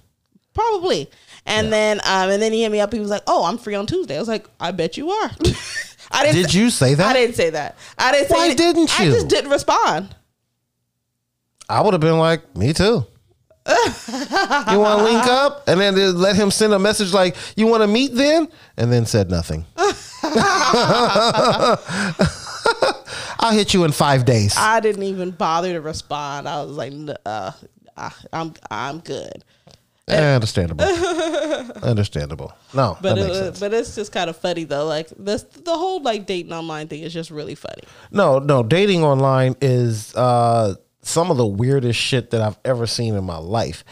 [0.54, 1.10] Probably.
[1.46, 2.94] And then um and then he hit me up.
[2.94, 5.32] He was like, "Oh, I'm free on Tuesday." I was like, "I bet you are."
[6.12, 6.42] I didn't.
[6.44, 7.06] Did you say that?
[7.06, 7.78] I didn't say that.
[7.98, 8.36] I didn't say.
[8.36, 8.58] Why it.
[8.58, 9.12] didn't I you?
[9.12, 10.16] just didn't respond.
[11.68, 13.06] I would have been like, me too.
[13.68, 15.68] you want to link up?
[15.68, 18.48] And then let him send a message like, you want to meet then?
[18.78, 19.66] And then said nothing.
[23.40, 24.56] I'll hit you in five days.
[24.58, 26.48] I didn't even bother to respond.
[26.48, 26.94] I was like,
[27.26, 27.52] uh,
[27.98, 29.44] I- I'm I'm good.
[30.08, 30.86] Eh, understandable.
[31.84, 32.54] understandable.
[32.74, 33.60] No, But that it, makes sense.
[33.60, 34.86] but it's just kind of funny though.
[34.86, 37.82] Like this, the whole like dating online thing is just really funny.
[38.12, 43.16] No, no, dating online is uh, some of the weirdest shit that I've ever seen
[43.16, 43.84] in my life.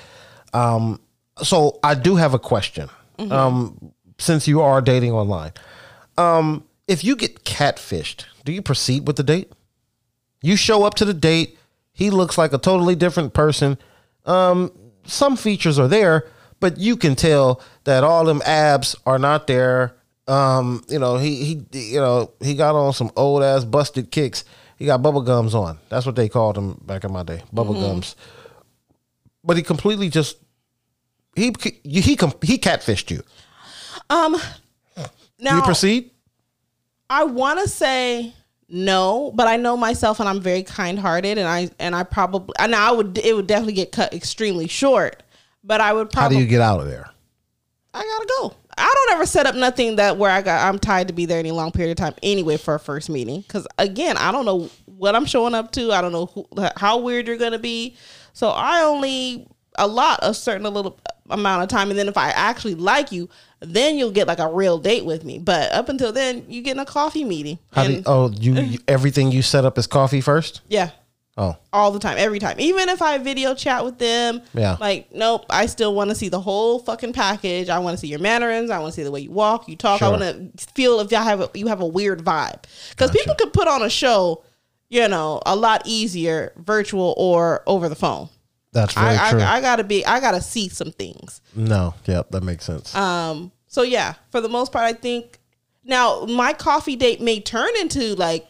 [0.54, 1.00] Um,
[1.42, 2.90] so I do have a question.
[3.18, 5.54] Um, since you are dating online,
[6.18, 9.52] um, if you get catfished, do you proceed with the date?
[10.42, 11.58] You show up to the date.
[11.94, 13.78] He looks like a totally different person.
[14.26, 14.72] Um,
[15.06, 16.28] some features are there,
[16.60, 19.96] but you can tell that all them abs are not there.
[20.28, 24.46] Um, you know, he he you know, he got on some old ass busted kicks.
[24.78, 25.78] He got bubble gums on.
[25.90, 27.44] That's what they called them back in my day.
[27.52, 28.16] Bubble gums.
[29.44, 30.38] But he completely just
[31.36, 33.24] he he he, he catfished you.
[34.10, 34.34] Um,
[34.96, 35.04] Do
[35.40, 36.12] now you proceed?
[37.10, 38.34] I want to say
[38.70, 42.76] no, but I know myself and I'm very kind-hearted and I and I probably and
[42.76, 45.24] I would it would definitely get cut extremely short.
[45.64, 47.10] But I would probably How do you get out of there?
[47.94, 48.56] I gotta go.
[48.78, 51.40] I don't ever set up nothing that where I got I'm tied to be there
[51.40, 54.70] any long period of time anyway for a first meeting because again I don't know
[54.86, 55.92] what I'm showing up to.
[55.92, 57.96] I don't know who, how weird you're gonna be.
[58.34, 61.00] So I only allot a certain a little
[61.30, 63.30] amount of time, and then if I actually like you,
[63.66, 65.40] then you'll get like a real date with me.
[65.40, 67.60] But up until then, you get in a coffee meeting.
[67.72, 70.62] How do And- oh you, you everything you set up is coffee first?
[70.70, 70.90] yeah,
[71.36, 72.60] Oh, all the time, every time.
[72.60, 74.78] Even if I video chat with them, Yeah.
[74.80, 77.70] like nope, I still want to see the whole fucking package.
[77.70, 78.70] I want to see your mannerings.
[78.70, 80.04] I want to see the way you walk, you talk.
[80.04, 83.34] I want to feel if y'all have a, you have a weird vibe because people
[83.34, 84.44] could put on a show,
[84.90, 88.30] you know, a lot easier virtual or over the phone.
[88.74, 89.40] That's very I, true.
[89.42, 91.42] I I gotta be I gotta see some things.
[91.56, 92.94] no, yep, that makes sense.
[92.96, 95.40] Um, so yeah, for the most part, I think
[95.84, 98.48] now my coffee date may turn into like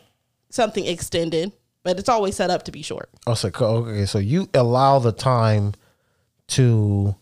[0.49, 1.51] something extended,
[1.83, 3.09] but it's always set up to be short.
[3.27, 5.73] oh, so okay, so you allow the time
[6.47, 7.15] to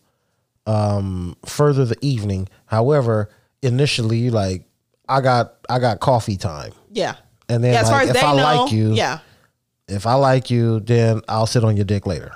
[0.68, 2.48] um further the evening.
[2.66, 3.30] However,
[3.62, 4.64] initially like
[5.10, 6.74] I got I got coffee time.
[6.92, 7.16] Yeah.
[7.50, 9.20] And then yeah, as far like, as if they I know, like you, yeah,
[9.88, 12.32] if I like you, then I'll sit on your dick later.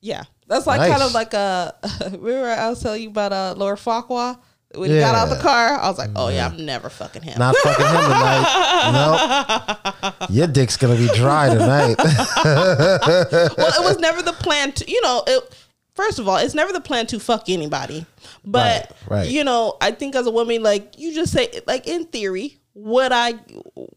[0.00, 0.24] Yeah.
[0.46, 0.90] That's like Nice.
[0.90, 1.74] kind of like a.
[2.18, 4.38] Remember, I was telling you about uh, Laura Farquhar
[4.74, 5.78] when he got out the car.
[5.78, 7.38] I was like, oh yeah, I'm never fucking him.
[7.38, 9.92] Not fucking him tonight.
[10.18, 10.30] nope.
[10.30, 11.96] Your dick's gonna be dry tonight.
[11.98, 15.56] well, it was never the plan to, you know, it,
[15.94, 18.06] first of all, it's never the plan to fuck anybody.
[18.44, 19.28] But, Right, right.
[19.30, 23.12] you know, I think as a woman, like, you just say, like, in theory, would
[23.12, 23.34] I,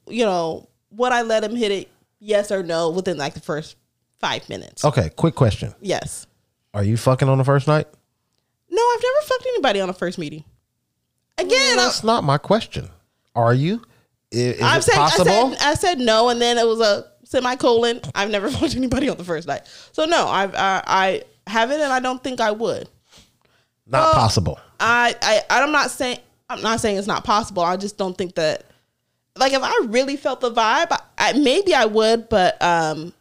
[0.08, 1.90] you know, would I let him hit it,
[2.20, 3.76] yes or no, within like the first
[4.22, 4.86] five minutes?
[4.86, 5.74] okay, quick question.
[5.82, 6.28] Yes.
[6.74, 7.88] Are you fucking on the first night?
[8.70, 10.46] No, I've never fucked anybody on a first meeting.
[11.38, 12.90] Again, I, That's not my question.
[13.36, 13.82] Are you?
[14.34, 15.26] I- Is, said, I possible?
[15.26, 18.00] said, I said no, and then it was a semicolon.
[18.16, 19.64] I've never fucked anybody on the first night.
[19.92, 22.88] So, no, I've, I, I haven't, and I don't think I would.
[23.88, 24.60] not possible.
[24.80, 26.20] I, I I'm not saying
[26.50, 27.64] I'm not saying it's not possible.
[27.64, 28.66] I just don't think that
[29.38, 33.14] like if I really felt the vibe, I, I maybe I would, but um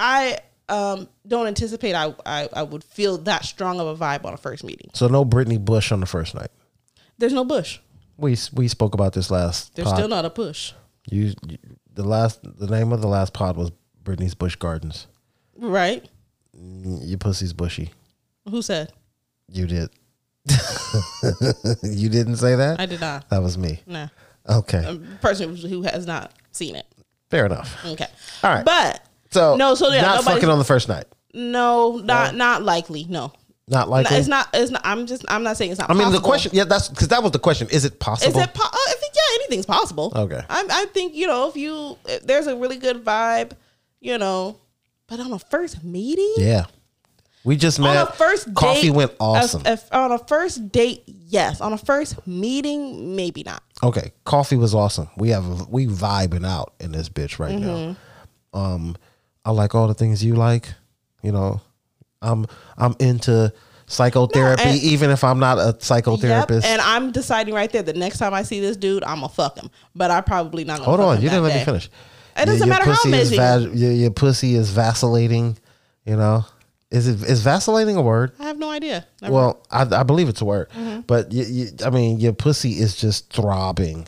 [0.00, 0.38] I
[0.68, 4.38] um don't anticipate I, I I would feel that strong of a vibe on a
[4.38, 4.90] first meeting.
[4.94, 6.50] So no Brittany Bush on the first night.
[7.18, 7.78] There's no bush.
[8.16, 9.74] We we spoke about this last.
[9.76, 9.96] There's pod.
[9.96, 10.72] still not a push.
[11.10, 11.58] You, you
[11.92, 13.70] the last the name of the last pod was
[14.02, 15.06] Brittany's Bush Gardens.
[15.56, 16.08] Right?
[16.54, 17.90] Your pussy's bushy.
[18.48, 18.92] Who said?
[19.48, 19.90] You did.
[21.82, 22.76] you didn't say that.
[22.80, 23.28] I did not.
[23.28, 23.80] that was me.
[23.86, 24.08] Nah.
[24.48, 26.86] Okay, A person who has not seen it.
[27.30, 27.84] fair enough.
[27.84, 28.06] Okay.
[28.42, 28.64] All right.
[28.64, 31.04] But So no, so yeah, not fucking on the first night.
[31.34, 33.06] no, not not likely.
[33.08, 33.32] No.
[33.68, 34.16] Not likely.
[34.16, 36.50] It's not it's not I'm just I'm not saying it's not I mean, the question.
[36.52, 37.68] Yeah, that's because that was the question.
[37.70, 38.36] Is it possible?
[38.36, 38.52] Is it?
[38.52, 40.12] Po- I think yeah, anything's possible.
[40.16, 40.42] Okay.
[40.50, 43.52] I, I think you know if you if there's a really good vibe,
[44.00, 44.58] you know,
[45.06, 46.64] but on a first meeting, yeah.
[47.44, 48.08] We just on met.
[48.08, 49.62] a first Coffee date, went awesome.
[49.92, 51.60] On a first date, yes.
[51.60, 53.62] On a first meeting, maybe not.
[53.84, 55.08] Okay, coffee was awesome.
[55.16, 57.92] We have we vibing out in this bitch right Mm-hmm.
[57.92, 57.96] now.
[58.52, 58.96] Um,
[59.44, 60.68] I like all the things you like.
[61.22, 61.60] You know,
[62.22, 63.52] I'm I'm into
[63.86, 66.62] psychotherapy, No, and- even if I'm not a psychotherapist.
[66.62, 66.64] Yep.
[66.64, 67.82] And I'm deciding right there.
[67.82, 69.70] The next time I see this dude, I'm gonna fuck him.
[69.94, 70.74] But I probably not.
[70.78, 71.90] Gonna Hold fuck on, you didn't let me finish.
[72.36, 73.32] It doesn't Your- your matter how pussy is
[73.80, 75.58] your, your pussy is vacillating.
[76.06, 76.44] You know,
[76.90, 78.32] is it is vacillating a word?
[78.38, 79.06] I have no idea.
[79.20, 81.00] Never Well, I, I believe it's a word, Mm-hmm.
[81.00, 84.06] but you, you, I mean, your pussy is just throbbing.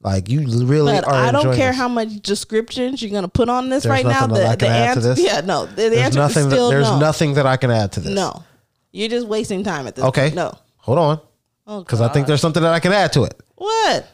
[0.00, 1.14] Like you really But are.
[1.14, 4.26] I don't care how much descriptions you're gonna put on this There's right now.
[4.28, 5.20] that The, the add to answer, this?
[5.20, 6.38] yeah, no, the, the There's answer nothing.
[6.44, 6.98] is That, still there's no.
[7.00, 8.12] nothing that I can add to this.
[8.14, 8.44] No,
[8.92, 10.04] you're just wasting time at this.
[10.04, 10.26] Okay.
[10.26, 10.34] point.
[10.36, 10.56] no.
[10.76, 11.20] Hold on,
[11.66, 13.38] Oh, because I think there's something that I can add to it.
[13.56, 14.06] what?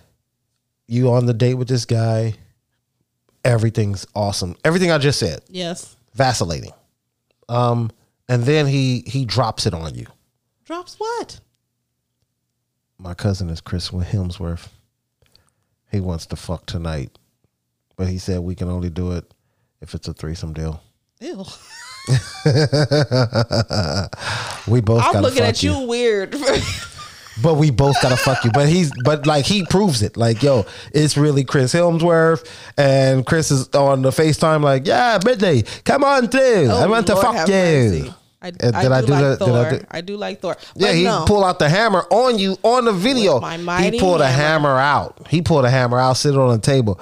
[0.89, 2.35] You on the date with this guy?
[3.45, 4.57] Everything's awesome.
[4.65, 6.73] Everything I just said, Yes, vacillating.
[7.49, 7.91] Um,
[8.29, 10.07] and then he he drops it on you.
[10.65, 11.41] drops what?
[12.99, 14.69] My cousin is Chris Hemsworth.
[15.95, 17.17] He wants to fuck tonight,
[17.97, 19.33] but he said we can only do it
[19.81, 20.83] if it's a threesome deal.
[21.21, 21.45] Ew.
[24.67, 25.03] We both.
[25.05, 26.31] I'm looking fuck at you weird.
[27.43, 28.51] but we both gotta fuck you.
[28.53, 30.17] But he's but like he proves it.
[30.17, 34.63] Like yo, it's really Chris Hemsworth, and Chris is on the FaceTime.
[34.63, 36.71] Like yeah, Brittany, come on through.
[36.71, 37.55] I oh, want to Oh, fuck you.
[37.55, 38.15] mercy.
[38.45, 40.41] I, And I did I do do like that- did I do- I do like
[40.41, 40.57] Thor.
[40.77, 41.25] Yeah, he no.
[41.27, 43.41] pulled out the hammer on you on the video.
[43.41, 44.69] With my he pulled a hammer.
[44.77, 45.27] hammer out.
[45.31, 47.01] He pulled a hammer out, sit it on the table.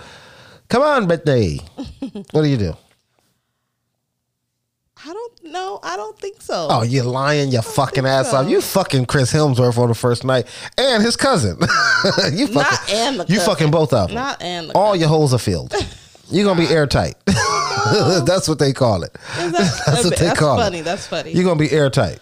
[0.69, 1.61] Come on, Brittany.
[2.31, 2.75] what do you do?
[5.05, 5.33] I don't.
[5.53, 5.81] know.
[5.83, 6.69] I don't think so.
[6.71, 8.37] Oh, you're lying your fucking ass so.
[8.39, 8.49] off.
[8.49, 10.47] You fucking Chris Hemsworth on the first night
[10.79, 11.57] and his cousin.
[12.33, 14.15] you fucking, Not and the You fucking both of them.
[14.15, 15.75] Not and the All your holes are filled.
[16.33, 17.15] You're gonna be airtight.
[17.27, 19.13] That's what they call it.
[19.13, 19.53] that-
[19.87, 20.79] That's what they that's call funny.
[20.79, 20.85] it.
[20.85, 21.33] That's funny.
[21.33, 22.21] You're gonna be airtight.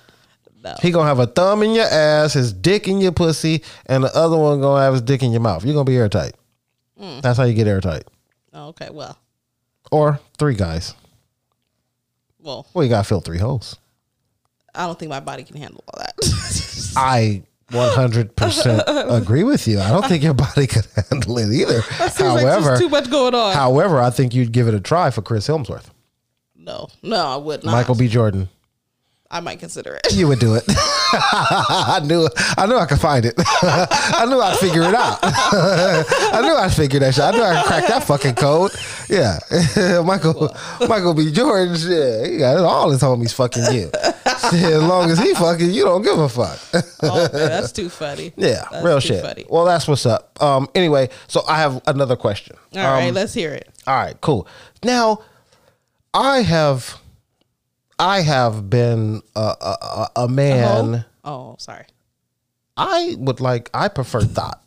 [0.62, 0.74] No.
[0.82, 4.14] He gonna have a thumb in your ass, his dick in your pussy, and the
[4.14, 5.64] other one gonna have his dick in your mouth.
[5.64, 6.34] You're gonna be airtight.
[7.00, 7.22] Mm.
[7.22, 8.04] That's how you get airtight.
[8.52, 8.88] Oh, okay.
[8.90, 9.16] Well,
[9.90, 10.94] Or three guys.
[12.40, 13.76] well, Well, you gotta fill three holes.
[14.74, 16.92] I don't think my body can handle all that.
[16.96, 19.80] I 100% agree with you.
[19.80, 21.80] I don't think your body could handle it either.
[21.90, 23.54] however, too much going on.
[23.54, 25.90] however, I think you'd give it a try for Chris Hemsworth,
[26.56, 27.72] no, no, I would not.
[27.72, 28.08] Michael B.
[28.08, 28.48] Jordan.
[29.32, 30.12] I might consider it.
[30.12, 30.64] You would do it.
[30.68, 32.28] I knew.
[32.58, 33.34] I knew I could find it.
[33.38, 35.20] I knew I'd figure it out.
[35.22, 37.22] I knew I'd figure that shit.
[37.22, 38.72] I knew I could crack that fucking code.
[39.08, 39.38] Yeah,
[40.04, 40.52] Michael.
[40.88, 41.30] Michael B.
[41.30, 41.76] Jordan.
[41.78, 43.90] Yeah, he got all his homies fucking you.
[44.50, 46.58] Shit, as long as he fucking you, don't give a fuck.
[47.02, 48.32] Oh, man, that's too funny.
[48.36, 49.22] Yeah, That's real shit.
[49.24, 49.46] Funny.
[49.48, 50.40] Well, that's what's up.
[50.42, 50.68] Um.
[50.74, 52.56] Anyway, so I have another question.
[52.76, 53.68] All right, Um, let's hear it.
[53.86, 54.46] All right, cool.
[54.84, 55.22] Now,
[56.12, 56.98] I have,
[57.98, 61.04] I have been a a, a, a man.
[61.24, 61.86] Oh, sorry.
[62.76, 63.70] I would like.
[63.74, 64.62] I prefer thought.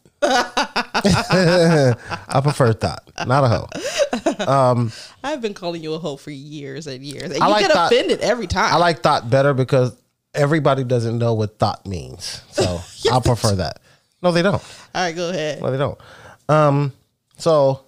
[1.06, 4.90] I prefer thought, not a hoe.
[5.24, 7.74] I've been calling you a hoe for years and years, and I you like get
[7.74, 8.74] that- offended every time.
[8.74, 9.96] I like thought better because
[10.34, 12.42] everybody doesn't know what thought means.
[12.52, 12.80] So
[13.12, 13.80] I prefer that.
[14.22, 14.56] No, they don't.
[14.96, 15.62] All right, go ahead.
[15.62, 15.98] No, they don't.
[16.50, 16.94] Um.
[17.38, 17.82] So,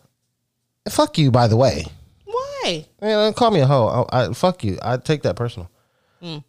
[0.89, 1.31] fuck you.
[1.31, 1.85] By the way,
[2.25, 2.85] Why?
[3.01, 4.07] man, call me a hoe.
[4.11, 4.77] I, I fuck you.
[4.81, 5.69] I take that personal.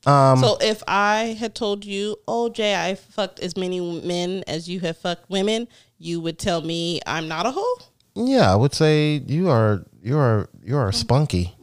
[0.06, 4.68] Um, so if I had told you, "Oh, Jay, I fucked as many men as
[4.68, 5.68] you have fucked women,"
[5.98, 7.78] you would tell me I'm not a hoe.
[8.14, 11.54] Yeah, I would say you are you are you are spunky.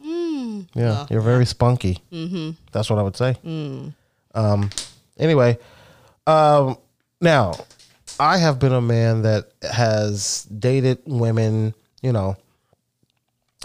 [0.74, 1.98] yeah, you're very spunky.
[2.12, 2.50] Mm-hmm.
[2.72, 3.36] That's what I would say.
[4.34, 4.70] Um.
[5.18, 5.58] Anyway,
[6.26, 6.78] um.
[7.20, 7.54] Now,
[8.20, 11.74] I have been a man that has dated women.
[12.02, 12.36] You know,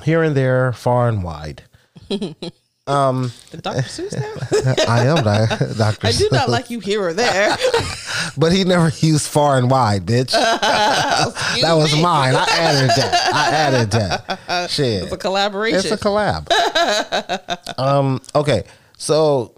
[0.03, 1.63] here and there, far and wide.
[2.89, 3.81] The Dr.
[3.83, 4.83] Seuss now?
[4.87, 5.23] I am
[5.77, 6.07] Doctor.
[6.07, 7.55] I do not like you here or there.
[8.37, 10.31] but he never used far and wide, bitch.
[10.31, 12.35] that was mine.
[12.35, 13.31] I added that.
[13.33, 14.69] I added that.
[14.71, 15.03] Shit.
[15.03, 15.79] It's a collaboration.
[15.79, 16.49] It's a collab.
[17.77, 18.63] um, okay.
[18.97, 19.55] So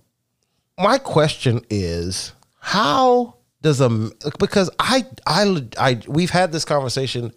[0.77, 7.31] my question is how does a because I I I we've had this conversation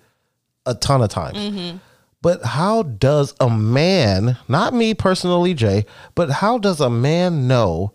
[0.67, 1.81] a ton of times.
[2.25, 7.93] But how does a man, not me personally, Jay, but how does a man know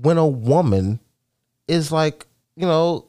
[0.00, 1.00] when a woman
[1.66, 3.06] is like, you know,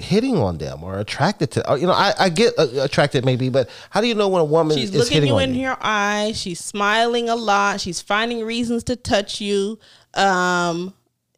[0.00, 3.48] hitting on them or attracted to, or, you know, I, I get uh, attracted maybe,
[3.48, 5.54] but how do you know when a woman She's is looking hitting you on in
[5.54, 5.60] you?
[5.60, 6.36] your eyes.
[6.36, 7.80] She's smiling a lot.
[7.80, 9.78] She's finding reasons to touch you.
[10.14, 10.94] Um,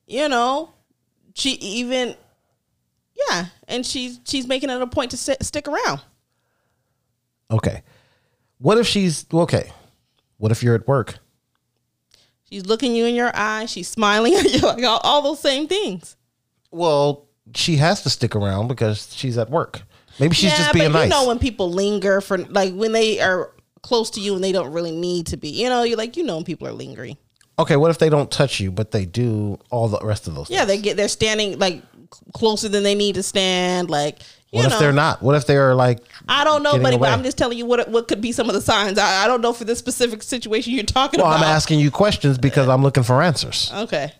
[0.06, 0.72] you know,
[1.34, 2.16] she even,
[3.28, 6.00] yeah, and she's she's making it a point to sit, stick around.
[7.50, 7.82] Okay.
[8.58, 9.72] What if she's okay?
[10.38, 11.18] What if you're at work?
[12.44, 13.70] She's looking you in your eyes.
[13.70, 16.16] She's smiling at you, like all, all those same things.
[16.70, 19.82] Well, she has to stick around because she's at work.
[20.18, 21.04] Maybe she's just being but nice.
[21.04, 23.52] you know when people linger for like when they are
[23.82, 25.48] close to you and they don't really need to be.
[25.48, 27.16] You know, you're like you know when people are lingering.
[27.58, 30.50] okay, what if they don't touch you, but they do all the rest of those?
[30.50, 30.68] Yeah, things?
[30.68, 31.82] they get they're standing like
[32.32, 33.90] closer than they need to stand.
[33.90, 35.22] Like you What if know, they're not?
[35.22, 36.00] What if they're like?
[36.28, 37.08] I don't know, buddy, away?
[37.08, 38.98] but I'm just telling you what what could be some of the signs.
[38.98, 41.40] I, I don't know for this specific situation you're talking Well, about.
[41.44, 43.70] I'm asking you questions because I'm looking for answers.
[43.74, 44.12] Okay.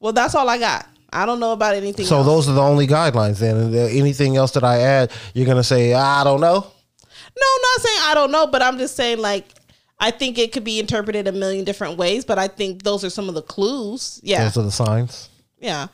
[0.00, 0.86] Well, that's all I got.
[1.12, 2.04] I don't know about anything.
[2.06, 2.26] So else.
[2.26, 3.38] those are the only guidelines.
[3.38, 6.60] Then anything else that I add, you're gonna say I don't know.
[6.60, 9.46] No, I'm not saying I don't know, but I'm just saying like
[10.00, 12.24] I think it could be interpreted a million different ways.
[12.24, 14.20] But I think those are some of the clues.
[14.22, 15.28] Yeah, Those are the signs.
[15.58, 15.88] yeah,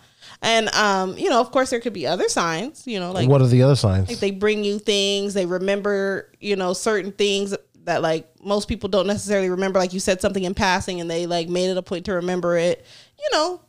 [0.44, 2.86] and um, you know, of course, there could be other signs.
[2.86, 4.20] You know, like what are the other signs?
[4.20, 9.06] they bring you things, they remember, you know, certain things that like most people don't
[9.06, 9.78] necessarily remember.
[9.78, 12.58] Like you said something in passing, and they like made it a point to remember
[12.58, 12.84] it.
[13.18, 13.62] You know,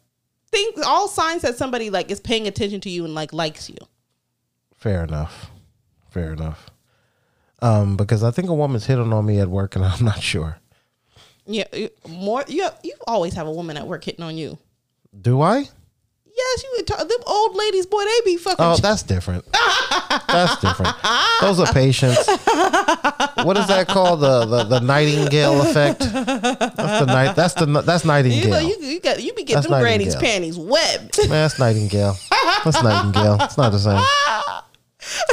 [0.51, 3.77] things, all signs that somebody like is paying attention to you and like likes you.
[4.73, 5.49] Fair enough.
[6.09, 6.69] Fair enough.
[7.61, 10.57] Um, because I think a woman's hitting on me at work, and I'm not sure.
[11.45, 12.43] Yeah, more.
[12.49, 14.57] You you always have a woman at work hitting on you.
[15.21, 15.69] Do I?
[16.37, 16.99] Yes, you would talk.
[16.99, 18.57] Them old ladies, boy, they be fucking.
[18.59, 19.45] Oh, that's different.
[20.27, 20.93] That's different.
[21.39, 22.27] Those are patients.
[23.45, 24.19] What is that called?
[24.19, 25.99] The the, the nightingale effect.
[25.99, 27.35] That's the night.
[27.35, 28.49] That's the that's you nightingale.
[28.49, 31.17] know, you, you got you be getting That's them granny's panties wet.
[31.19, 32.17] Man, that's nightingale.
[32.65, 33.37] That's nightingale.
[33.41, 34.03] It's not the same.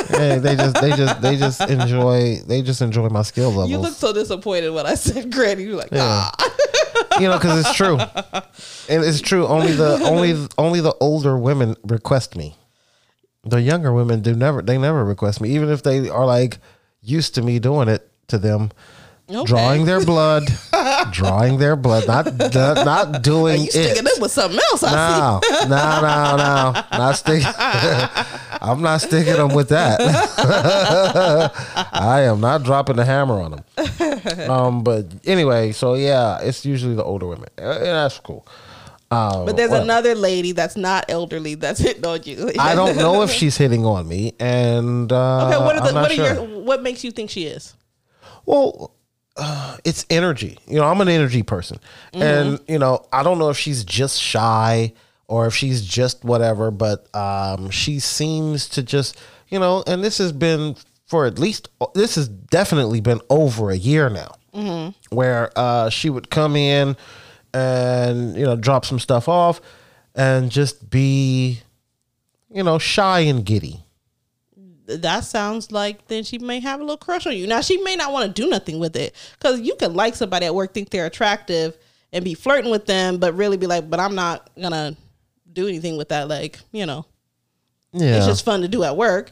[0.08, 3.70] Hey, they just they just they just enjoy they just enjoy my skill levels.
[3.70, 5.64] you look so disappointed when I said granny.
[5.64, 6.02] You're like, Yeah.
[6.04, 6.34] ah.
[7.20, 9.46] you know, because it's true, and it's true.
[9.46, 12.56] Only the only only the older women request me.
[13.44, 14.62] The younger women do never.
[14.62, 16.58] They never request me, even if they are like
[17.00, 18.70] used to me doing it to them.
[19.34, 19.44] Okay.
[19.46, 20.44] Drawing their blood,
[21.10, 22.52] drawing their blood, not not,
[22.84, 24.12] not doing You sticking it.
[24.16, 24.82] it with something else?
[24.82, 27.46] I No, no, no, no, not sticking.
[28.60, 29.98] I'm not sticking them with that.
[31.92, 34.50] I am not dropping the hammer on them.
[34.50, 38.46] Um, but anyway, so yeah, it's usually the older women, Uh, and that's cool.
[39.10, 42.50] Um, But there's well, another lady that's not elderly that's hitting on you.
[42.58, 45.94] I don't know if she's hitting on me, and uh, Okay, what are the I'm
[45.94, 46.34] not what are sure.
[46.34, 47.74] your what makes you think she is?
[48.46, 48.94] Well,
[49.36, 50.58] uh, it's energy.
[50.66, 51.78] You know, I'm an energy person.
[52.12, 54.92] And, you know, I don't know if she's just shy
[55.28, 59.18] or if she's just whatever, but um, she seems to just,
[59.48, 60.76] you know, and this has been
[61.06, 64.32] for at least, this has definitely been over a year now,
[65.10, 66.96] where uh, she would come in
[67.54, 69.60] and, you know, drop some stuff off
[70.14, 71.60] and just be,
[72.50, 73.84] you know, shy and giddy.
[74.86, 77.46] That sounds like then she may have a little crush on you.
[77.46, 80.46] Now she may not want to do nothing with it because you can like somebody
[80.46, 81.76] at work, think they're attractive,
[82.12, 84.96] and be flirting with them, but really be like, but I'm not gonna
[85.52, 86.28] do anything with that.
[86.28, 87.06] Like, you know,
[87.92, 88.16] Yeah.
[88.16, 89.30] it's just fun to do at work.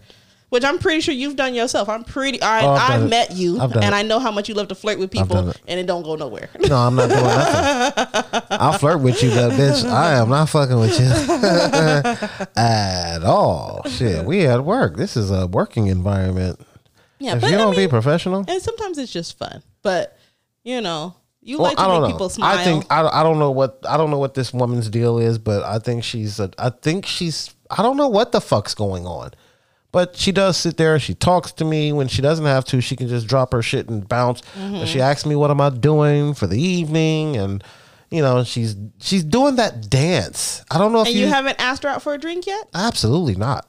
[0.51, 1.89] Which I'm pretty sure you've done yourself.
[1.89, 2.43] I'm pretty.
[2.43, 3.09] I, Oh, I've done I've it.
[3.11, 3.93] met you, I've and it.
[3.93, 5.61] I know how much you love to flirt with people, it.
[5.69, 6.49] and it don't go nowhere.
[6.69, 8.43] No, I'm not doing nothing.
[8.51, 11.07] I'll flirt with you, but bitch, I am not fucking with you
[12.57, 13.83] at all.
[13.89, 14.97] Shit, we at work.
[14.97, 16.61] This is a working environment.
[17.19, 19.63] yeah, if but you don't be mean, professional, and sometimes it's just fun.
[19.83, 20.17] But
[20.65, 22.15] you know, you well, like to I don't make know.
[22.17, 22.59] people smile.
[22.59, 25.39] I think I, I don't know what I don't know what this woman's deal is,
[25.39, 29.07] but I think she's a, I think she's I don't know what the fuck's going
[29.07, 29.31] on.
[29.93, 30.99] But she does sit there.
[31.01, 32.81] She talks to me when she doesn't have to.
[32.81, 34.43] She can just drop her shit and bounce.
[34.57, 37.65] But she asks me what am I doing for the evening, and
[38.11, 40.65] you know she's she's doing that dance.
[40.71, 42.69] I don't know if and you haven't asked her out for a drink yet.
[42.73, 43.69] absolutely not.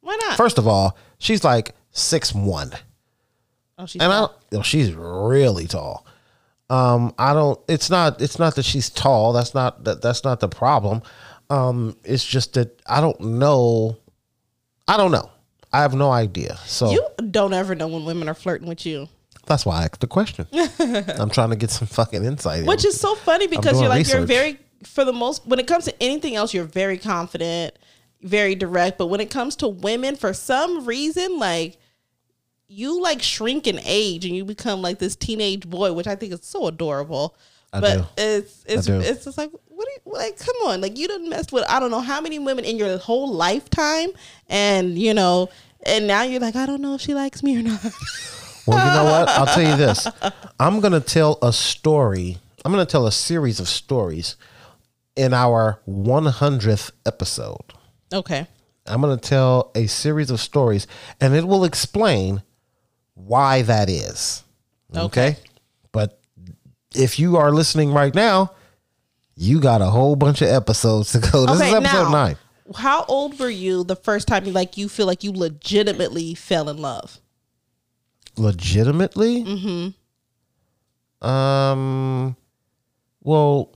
[0.00, 0.36] Why not?
[0.36, 2.72] First of all, she's like six one,
[3.78, 6.06] oh, she's and I don't, you know, she's really tall.
[6.68, 7.58] Um, I don't.
[7.68, 8.20] It's not.
[8.20, 9.32] It's not that she's tall.
[9.32, 9.84] That's not.
[9.84, 11.02] That, that's not the problem.
[11.48, 13.96] Um, it's just that I don't know.
[14.88, 15.30] I don't know.
[15.72, 16.58] I have no idea.
[16.66, 19.08] So You don't ever know when women are flirting with you,
[19.46, 20.46] that's why I asked the question.
[20.78, 22.60] I'm trying to get some fucking insight.
[22.60, 22.66] in.
[22.66, 25.84] which is so funny because you're like you're very for the most when it comes
[25.86, 27.78] to anything else you're very confident,
[28.22, 31.78] very direct, but when it comes to women for some reason like
[32.68, 36.32] you like shrink in age and you become like this teenage boy, which I think
[36.32, 37.36] is so adorable.
[37.72, 38.04] I but do.
[38.16, 41.52] it's it's it's just like what are you, like come on like you done messed
[41.52, 44.10] with I don't know how many women in your whole lifetime
[44.48, 45.50] and you know
[45.84, 47.80] and now you're like I don't know if she likes me or not.
[48.66, 49.28] Well, you know what?
[49.28, 50.08] I'll tell you this.
[50.60, 52.38] I'm to tell a story.
[52.64, 54.34] I'm to tell a series of stories
[55.14, 57.72] in our 100th episode.
[58.12, 58.46] okay.
[58.88, 60.86] I'm going to tell a series of stories
[61.20, 62.42] and it will explain
[63.14, 64.44] why that is.
[64.94, 65.02] Okay?
[65.04, 65.36] Okay.
[66.96, 68.52] If you are listening right now,
[69.36, 71.46] you got a whole bunch of episodes to go.
[71.46, 72.36] This is episode 9.
[72.76, 76.68] How old were you the first time you like you feel like you legitimately fell
[76.68, 77.20] in love?
[78.36, 81.26] legitimately mm-hmm.
[81.26, 82.36] um
[83.22, 83.74] well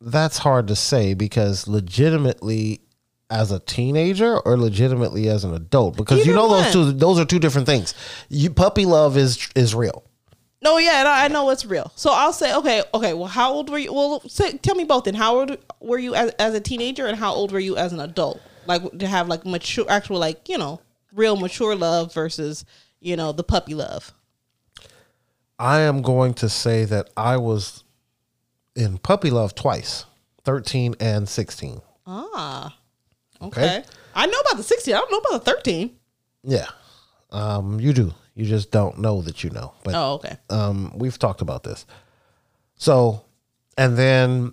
[0.00, 2.80] that's hard to say because legitimately
[3.28, 7.18] as a teenager or legitimately as an adult because you Either know those two those
[7.18, 7.94] are two different things
[8.28, 10.04] you puppy love is is real
[10.66, 11.88] No, yeah, and I I know it's real.
[11.94, 13.12] So I'll say, okay, okay.
[13.18, 13.92] Well, how old were you?
[13.92, 15.04] Well, say, tell me both.
[15.04, 15.50] Then, how old
[15.80, 18.40] were you as, as a teenager, and how old were you as an adult?
[18.66, 20.80] Like to have like mature, actual, like you know,
[21.12, 22.64] real mature love versus
[23.00, 24.12] you know the puppy love.
[25.58, 27.84] i am going to say that i was
[28.74, 30.04] in puppy love twice
[30.44, 32.76] 13 and 16 Ah,
[33.40, 33.64] okay.
[33.64, 33.84] Okay.
[34.14, 34.94] I know about the sixteen.
[34.94, 35.96] I don't know about the thirteen.
[36.42, 36.68] yeah
[37.30, 40.36] um you do you just don't know that you know but Oh, okay.
[40.50, 41.84] um, we've talked about this.
[42.76, 43.24] So,
[43.76, 44.52] and then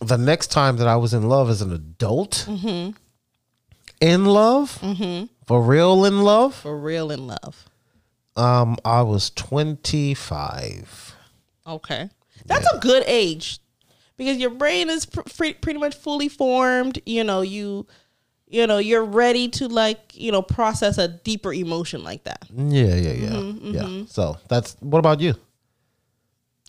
[0.00, 4.70] the next time that I was in love as an adult, in love,
[5.46, 7.66] for real in love, For real in love.
[8.36, 11.14] um, I was 25.
[11.66, 12.08] Okay.
[12.46, 13.58] That's a good age
[14.16, 15.20] because your brain is pr-
[15.60, 16.98] pretty much fully formed.
[17.04, 17.86] You know, you
[18.50, 22.44] you know, you're ready to like, you know, process a deeper emotion like that.
[22.54, 23.52] Yeah, yeah, yeah.
[23.62, 24.04] Yeah.
[24.08, 25.34] So that's, what about you?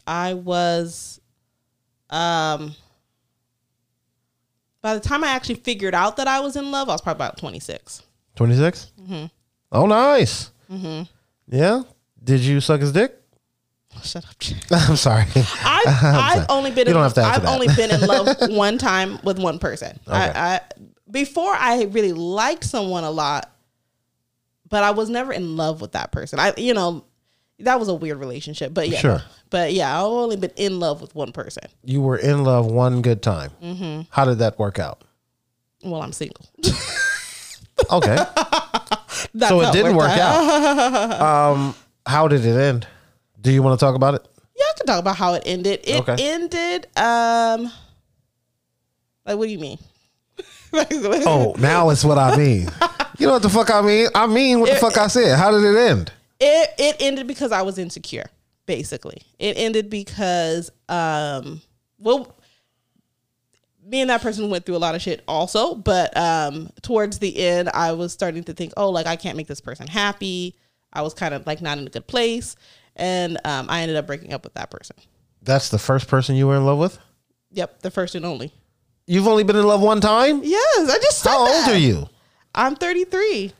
[0.08, 1.20] I was
[2.10, 2.76] um
[4.82, 7.18] by the time I actually figured out that I was in love, I was probably
[7.26, 8.02] about 26.
[8.36, 8.92] 26?
[9.02, 9.26] mm-hmm.
[9.72, 10.52] Oh, nice.
[10.72, 11.04] Mm-hmm.
[11.56, 11.84] Yeah.
[12.24, 13.16] Did you suck his dick?
[14.04, 14.36] Shut up.
[14.72, 15.26] I'm sorry.
[15.36, 15.44] I've,
[15.88, 16.46] I'm I've sorry.
[16.50, 17.54] only been You in, don't have to I've that.
[17.54, 20.00] only been in love one time with one person.
[20.08, 20.18] Okay.
[20.18, 20.62] I, I
[21.12, 23.51] before I really liked someone a lot,
[24.70, 26.39] but I was never in love with that person.
[26.39, 27.03] I you know
[27.59, 29.22] that was a weird relationship, but yeah, Sure.
[29.49, 31.64] But yeah, I've only been in love with one person.
[31.84, 33.51] You were in love one good time.
[33.62, 34.01] Mm-hmm.
[34.09, 35.03] How did that work out?
[35.84, 36.45] Well, I'm single.
[37.89, 38.16] Okay.
[39.34, 41.22] That's so it didn't work out.
[41.22, 42.88] um, how did it end?
[43.41, 44.26] Do you want to talk about it?
[44.55, 45.80] Yeah, I can talk about how it ended.
[45.84, 46.16] It Okay.
[46.20, 46.86] ended.
[46.95, 47.72] Um,
[49.26, 49.80] like, what do you mean?
[51.26, 52.70] Oh, now it's what I mean.
[53.18, 54.08] you know what the fuck I mean?
[54.16, 55.38] I mean what the It- fuck I said.
[55.38, 56.12] How did it end?
[56.40, 58.30] it it ended because I was insecure.
[58.66, 61.62] Basically, it ended because um,
[62.00, 62.36] well,
[63.84, 65.76] me and that person went through a lot of shit also.
[65.76, 69.48] But um, towards the end, I was starting to think, oh, like I can't make
[69.48, 70.56] this person happy.
[70.94, 72.56] I was kind of like not in a good place,
[72.96, 74.96] and um, I ended up breaking up with that person.
[75.42, 76.98] That's the first person you were in love with?
[77.52, 78.54] Yep, the first and only.
[79.12, 80.39] You've only been in love one time?
[80.41, 81.74] Yes, I just said How old that.
[81.74, 82.07] are you?
[82.55, 83.51] I'm 33.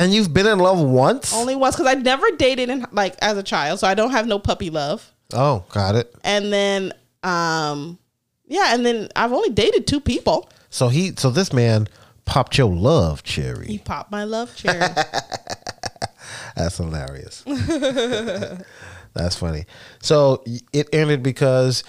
[0.00, 1.32] And you've been in love once?
[1.32, 4.26] Only once because I never dated in like as a child, so I don't have
[4.26, 5.08] no puppy love.
[5.32, 6.12] oh, got it.
[6.24, 6.92] And then,
[7.22, 8.00] um,
[8.48, 10.50] yeah, and then I've only dated two people.
[10.70, 11.86] So he so this man
[12.24, 13.68] popped your love cherry.
[13.68, 14.80] He popped my love cherry.
[16.56, 17.44] That's hilarious.
[19.14, 19.66] That's funny.
[20.02, 20.42] So
[20.72, 21.84] it ended because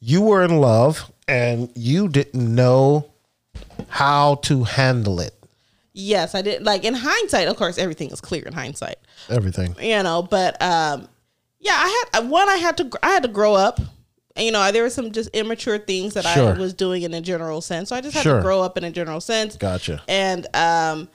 [0.00, 3.10] you were in love and you didn't know
[3.88, 5.34] how to handle it.
[5.92, 6.64] yes, I did.
[6.64, 8.96] Like in hindsight, of course, everything is clear in hindsight,
[9.28, 9.74] Everything.
[9.80, 10.22] you know.
[10.22, 11.08] But um,
[11.60, 12.48] yeah, I had one.
[12.48, 12.90] I had to.
[13.02, 13.80] I had to grow up.
[14.36, 16.54] And, you know, there were some just immature things that Sure.
[16.54, 17.88] I was doing in a general sense.
[17.88, 18.36] So I just had Sure.
[18.36, 19.56] to grow up in a general sense.
[19.56, 20.00] Gotcha.
[20.06, 21.08] and um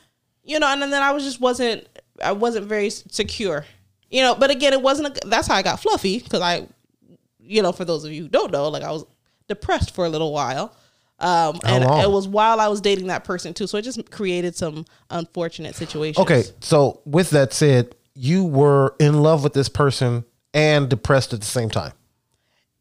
[0.43, 1.87] you know and then i was just wasn't
[2.21, 3.65] i wasn't very secure
[4.11, 6.67] you know but again it wasn't a, that's how i got fluffy because i
[7.39, 9.05] you know for those of you who don't know like i was
[9.53, 10.75] depressed for a little while.
[11.19, 12.01] Um and long?
[12.01, 13.67] it was while i was dating that person too.
[13.67, 16.21] So it just created some unfortunate situations.
[16.23, 21.39] Okay, so with that said, you were in love with this person and depressed at
[21.39, 21.93] the same time.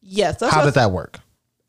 [0.02, 1.20] yes How did that work?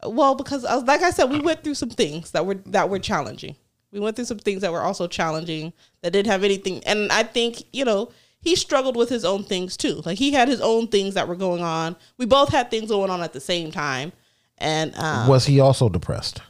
[0.05, 2.99] well because uh, like i said we went through some things that were that were
[2.99, 3.55] challenging.
[3.91, 7.23] We went through some things that were also challenging that didn't have anything and i
[7.23, 10.01] think you know he struggled with his own things too.
[10.05, 11.95] Like he had his own things that were going on.
[12.17, 14.11] We both had things going on at the same time
[14.57, 16.41] and um, Was he also depressed?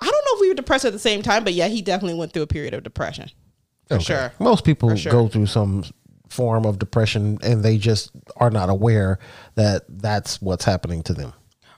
[0.00, 2.18] i don't know if we were depressed at the same time but yeah he definitely
[2.18, 3.30] went through a period of depression
[3.88, 4.04] for Okay.
[4.04, 5.12] sure Most people sure.
[5.12, 5.84] go through some
[6.28, 9.18] form of depression and they just are not aware
[9.54, 11.34] that that's what's happening to them.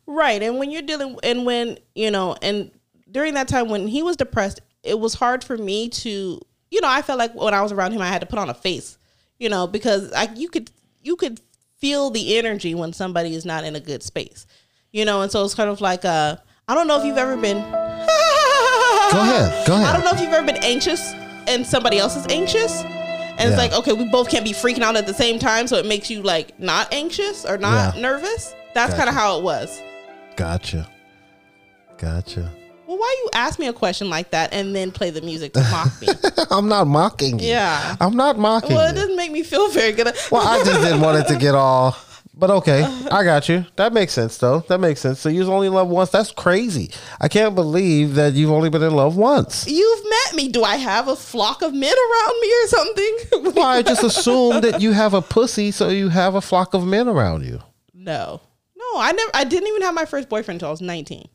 [0.06, 0.40] Right.
[0.42, 2.70] And when you're dealing and when, you know, and
[3.10, 6.40] during that time when he was depressed, it was hard for me to,
[6.70, 8.48] you know, I felt like when I was around him I had to put on
[8.48, 8.96] a face,
[9.40, 10.70] you know, because I you could
[11.02, 11.40] you could
[11.78, 14.46] feel the energy when somebody is not in a good space.
[14.94, 16.36] You know, and so it's kind of like uh
[16.68, 17.56] I don't know if you've ever been
[19.12, 19.66] Go ahead.
[19.66, 19.86] Go ahead.
[19.86, 21.12] I don't know if you've ever been anxious
[21.48, 22.82] and somebody else is anxious.
[22.84, 25.76] And it's like, okay, we both can't be freaking out at the same time, so
[25.76, 28.00] it makes you like not anxious or not Yeah.
[28.00, 28.54] nervous.
[28.72, 28.96] That's Gotcha.
[28.96, 29.82] kind of how it was.
[30.36, 30.88] Gotcha.
[31.98, 32.48] Gotcha.
[32.86, 35.60] Well, why you ask me a question like that and then play the music to
[35.72, 36.08] mock me?
[36.52, 37.48] I'm not mocking you.
[37.48, 37.96] Yeah.
[38.00, 40.06] I'm not mocking well, it doesn't make me feel very good.
[40.30, 41.96] Well, I just didn't want it to get all.
[42.36, 42.82] But okay,
[43.12, 43.64] I got you.
[43.76, 44.60] That makes sense, though.
[44.68, 45.20] That makes sense.
[45.20, 46.10] So you was only in love once.
[46.10, 46.90] That's crazy.
[47.20, 49.68] I can't believe that you've only been in love once.
[49.68, 50.48] You've met me.
[50.48, 53.16] Do I have a flock of men around me or something?
[53.54, 56.84] Well, I just assumed that you have a pussy, so you have a flock of
[56.84, 57.60] men around you.
[57.92, 58.40] no,
[58.76, 58.84] no.
[58.96, 59.30] I never.
[59.34, 61.28] I didn't even have my first boyfriend until I was nineteen.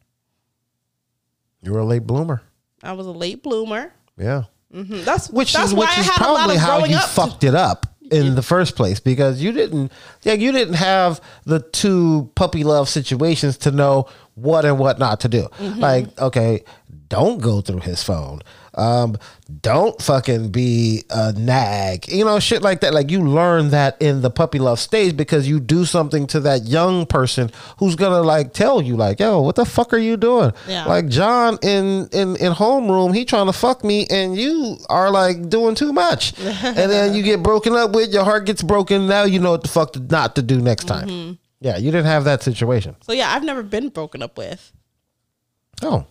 [1.62, 2.42] You were a late bloomer.
[2.84, 3.94] I was a late bloomer.
[4.18, 4.44] Yeah.
[4.74, 5.04] Mhm.
[5.04, 7.56] That's Which that's is why which is had a lot probably how you fucked it
[7.56, 9.92] up in the first place because you didn't
[10.24, 15.20] yeah, you didn't have the two puppy love situations to know what and what not
[15.22, 15.48] to do.
[15.58, 15.80] Mm-hmm.
[15.80, 16.64] Like, okay,
[17.10, 18.42] don't go through his phone.
[18.76, 19.18] Um,
[19.62, 22.08] don't fucking be a nag.
[22.08, 22.94] You know, shit like that.
[22.94, 26.66] Like you learn that in the puppy love stage because you do something to that
[26.66, 30.54] young person who's gonna like tell you, like, yo, what the fuck are you doing?
[30.68, 30.86] Yeah.
[30.86, 35.50] Like John in in in homeroom, he trying to fuck me, and you are like
[35.50, 39.08] doing too much, and then you get broken up with, your heart gets broken.
[39.08, 41.08] Now you know what the fuck to, not to do next time.
[41.08, 41.34] Mm-hmm.
[41.62, 42.96] Yeah, you didn't have that situation.
[43.02, 44.72] So yeah, I've never been broken up with.
[45.82, 46.06] Oh,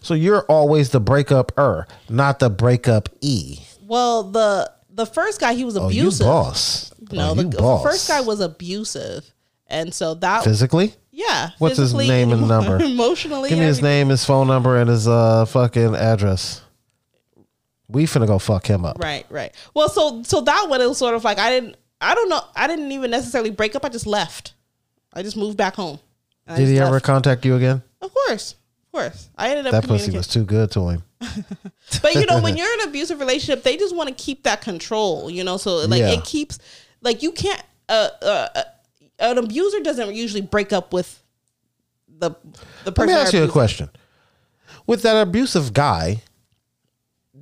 [0.00, 3.60] so you're always the breakup er, not the breakup e.
[3.82, 6.26] Well, the the first guy he was Oh, you abusive.
[6.26, 6.92] boss.
[7.12, 7.82] No, oh, the, boss.
[7.82, 9.28] first guy was abusive,
[9.66, 10.94] and so that physically.
[11.10, 11.50] yeah.
[11.58, 12.76] What's his name and number?
[12.82, 16.62] Emotionally, Give me his name, his phone number, and his uh fucking address.
[17.88, 18.98] We finna go fuck him up.
[19.00, 19.52] Right, right.
[19.74, 22.40] Well, so so that one it was sort of like I didn't I don't know.
[22.54, 23.84] I didn't even necessarily break up.
[23.84, 24.54] I just left.
[25.12, 25.98] I just moved back home.
[26.56, 27.82] Did he ever contact you again?
[28.00, 28.54] Of course,
[28.92, 29.28] of course.
[29.38, 31.02] I ended up That pussy was too good to him.
[32.02, 34.60] But you know, when you're in an abusive relationship, they just want to keep that
[34.62, 35.30] control.
[35.30, 36.12] You know, so like Yeah.
[36.12, 36.58] it keeps
[37.02, 37.62] like you can't.
[37.88, 38.62] Uh, uh, uh,
[39.18, 41.22] an abuser doesn't usually break up with
[42.08, 42.30] the
[42.84, 43.08] the person.
[43.12, 43.90] Let me ask you a question.
[44.86, 46.22] With that abusive guy,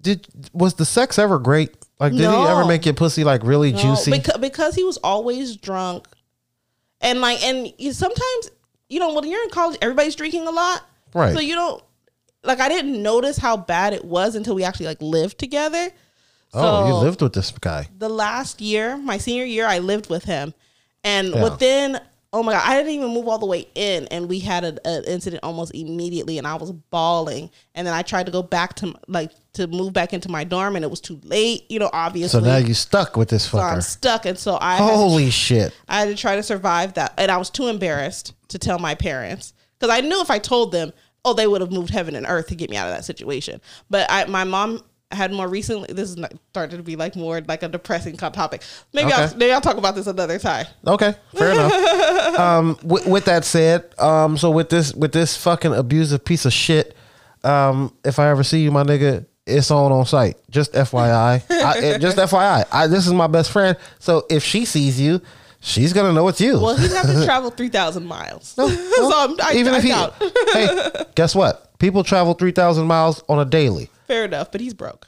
[0.01, 1.75] did was the sex ever great?
[2.01, 4.13] Like, did he ever make your pussy like really No, juicy?
[4.13, 6.07] because, because he was always drunk,
[7.01, 8.51] and like, and sometimes
[8.89, 11.35] you know when you're in college, everybody's drinking a lot, Right.
[11.35, 11.83] So you don't
[12.45, 12.61] like.
[12.61, 15.91] I didn't notice how bad it was until we actually like lived together.
[16.55, 17.89] oh, you lived with this guy.
[17.99, 20.55] the last year, my senior year, I lived with him,
[21.05, 21.43] and Yeah.
[21.45, 22.01] within
[22.33, 25.05] oh my god, I didn't even move all the way in, and we had an
[25.05, 28.95] incident almost immediately, and I was bawling, and then I tried to go back to
[29.07, 32.41] like to move back into my dorm, and it was too late, you know, obviously.
[32.41, 35.31] So now you stuck with this So I'm stuck, and so I had to Holy
[35.31, 35.75] shit!
[35.89, 38.95] I had to try to survive that, and I was too embarrassed to tell my
[38.95, 40.93] parents because I knew if I told them,
[41.25, 43.61] oh, they would have moved heaven and earth to get me out of that situation.
[43.91, 45.93] But I, my mom had more recently.
[45.93, 48.63] This is not, started to be like more like a depressing topic.
[48.93, 50.67] Maybe I'll maybe I'll talk about this another time.
[50.87, 51.73] Okay, fair enough.
[52.39, 56.53] Um, with, with that said, um, so with this with this fucking abusive piece of
[56.53, 56.95] shit,
[57.43, 60.37] um, if I ever see you, my nigga, it's on on sight.
[60.51, 62.65] Just FYI, I, it- just FYI.
[62.71, 65.21] I, this is my best friend, so if she sees you,
[65.61, 66.61] she's gonna know it's you.
[66.61, 68.49] Well, he'd have to travel three thousand miles.
[68.57, 70.15] so I'm, I, Even I if he, doubt.
[70.53, 71.79] hey, guess what?
[71.79, 73.91] People travel three thousand miles on a daily.
[74.07, 75.07] Fair enough, but he's broke.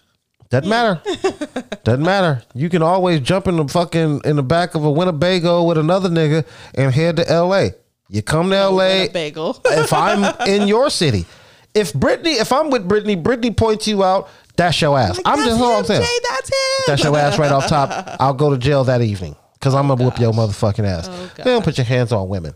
[0.50, 1.00] Doesn't matter.
[1.84, 2.42] Doesn't matter.
[2.54, 6.08] You can always jump in the fucking in the back of a Winnebago with another
[6.08, 6.44] nigga
[6.74, 7.74] and head to L.A.
[8.08, 9.08] You come to L.A.
[9.08, 9.60] Bagel.
[9.64, 11.24] if I'm in your city.
[11.72, 15.18] If Brittany, if I'm with Brittany, Brittany points you out, that's your ass.
[15.18, 16.02] Like, I'm that's just all I'm saying.
[16.02, 16.84] Jay, that's him.
[16.88, 18.16] That's your ass right off top.
[18.20, 21.08] I'll go to jail that evening because I'm gonna whoop your motherfucking ass.
[21.10, 22.54] Oh, They don't put your hands on women.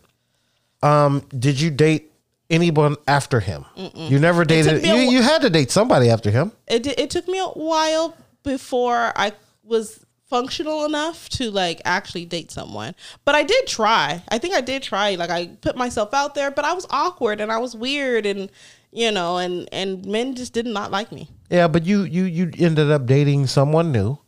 [0.83, 2.11] Um, did you date
[2.51, 3.65] anyone after him?
[3.95, 4.85] You never dated.
[4.85, 6.53] You, a you had to date somebody after him.
[6.67, 9.33] it it took me a while before I
[9.63, 12.95] was functional enough to like actually date someone.
[13.25, 14.23] But I did try.
[14.29, 15.15] I think I did try.
[15.15, 18.51] Like I put myself out there, but I was awkward and I was weird and
[18.93, 21.29] you know, and and men just did not like me.
[21.51, 24.19] Yeah, but you you you ended up dating someone new.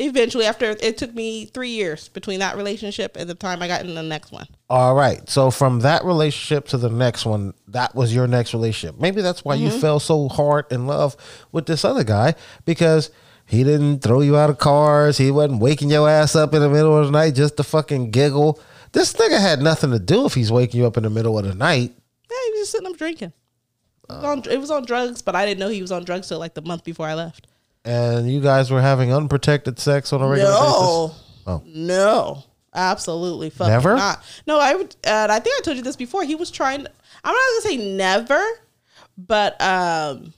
[0.00, 3.80] Eventually, after it took me three years between that relationship and the time I got
[3.84, 4.46] in the next one.
[4.70, 5.28] All right.
[5.28, 9.00] So from that relationship to the next one, that was your next relationship.
[9.00, 9.80] Maybe that's why you mm-hmm.
[9.80, 11.16] fell so hard in love
[11.50, 13.10] with this other guy because
[13.44, 15.18] he didn't throw you out of cars.
[15.18, 18.12] He wasn't waking your ass up in the middle of the night just to fucking
[18.12, 18.60] giggle.
[18.92, 21.44] This nigga had nothing to do if he's waking you up in the middle of
[21.44, 21.92] the night.
[22.30, 23.32] Yeah, he was just sitting up drinking.
[24.08, 24.50] It was, on, uh.
[24.50, 26.62] it was on drugs, but I didn't know he was on drugs till like the
[26.62, 27.46] month before I left.
[27.84, 31.24] And you guys were having unprotected sex on a regular No, basis.
[31.46, 31.62] Oh.
[31.66, 32.44] no,
[32.74, 33.96] absolutely fucking Never?
[33.96, 34.22] not.
[34.46, 34.94] No, I would.
[35.06, 36.24] Uh, I think I told you this before.
[36.24, 36.80] He was trying.
[37.24, 38.44] I'm not gonna say never,
[39.16, 40.34] but um,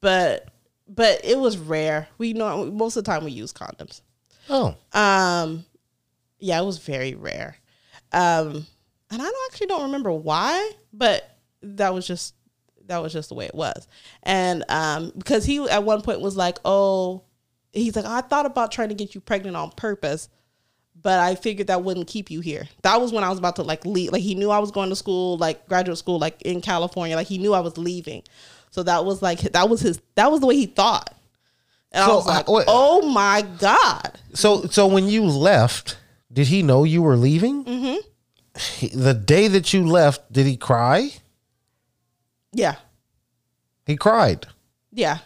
[0.00, 0.48] but
[0.88, 2.06] but it was rare.
[2.18, 4.02] We know most of the time we use condoms.
[4.48, 4.76] Oh.
[4.92, 5.64] Um,
[6.38, 7.56] yeah, it was very rare.
[8.12, 8.66] Um,
[9.10, 11.28] and I don't actually don't remember why, but
[11.62, 12.34] that was just
[12.86, 13.86] that was just the way it was.
[14.22, 17.22] And um, because he at one point was like, "Oh,
[17.72, 20.28] he's like, I thought about trying to get you pregnant on purpose."
[21.00, 22.66] But I figured that wouldn't keep you here.
[22.82, 24.12] That was when I was about to like leave.
[24.12, 27.16] Like he knew I was going to school, like graduate school, like in California.
[27.16, 28.22] Like he knew I was leaving.
[28.70, 30.00] So that was like that was his.
[30.14, 31.14] That was the way he thought.
[31.92, 32.64] And I was like, wait.
[32.66, 35.98] "Oh my god!" So so when you left,
[36.32, 37.64] did he know you were leaving?
[37.64, 38.98] Mm-hmm.
[38.98, 41.10] the day that you left, did he cry?
[42.56, 42.76] Yeah,
[43.86, 44.46] He cried
[44.92, 45.18] yeah.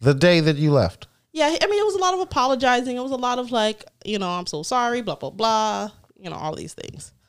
[0.00, 1.06] the day that you left.
[1.32, 2.96] Yeah, I mean, it was a lot of apologizing.
[2.96, 5.90] It was a lot of like, you know, I'm so sorry, blah blah blah.
[6.18, 7.12] You know, all these things.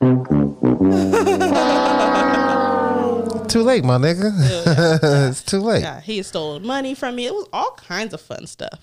[3.48, 4.32] Too late, my nigga.
[5.30, 5.82] it's too late.
[5.82, 7.26] Yeah, he had stolen money from me.
[7.26, 8.80] It was all kinds of fun stuff.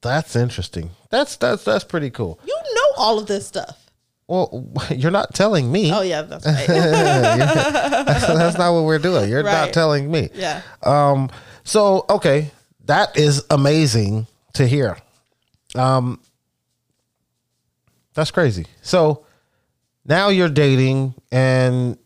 [0.00, 0.90] That's interesting.
[1.10, 2.38] That's that's that's pretty cool.
[2.46, 3.85] You know all of this stuff.
[4.28, 5.92] Well, you're not telling me.
[5.92, 6.66] Oh yeah, that's right.
[6.66, 9.30] that's, that's not what we're doing.
[9.30, 10.30] You're not telling me.
[10.34, 10.62] yeah.
[10.82, 11.30] Um.
[11.64, 12.50] So okay,
[12.86, 14.96] that is amazing to hear.
[15.74, 16.20] Um.
[18.14, 18.66] That's crazy.
[18.80, 19.26] So
[20.06, 21.98] now you're dating, and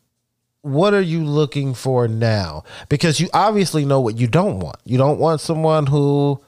[0.63, 2.65] what are you looking for now?
[2.89, 4.77] Because you obviously know what you don't want.
[4.85, 6.41] You don't want someone who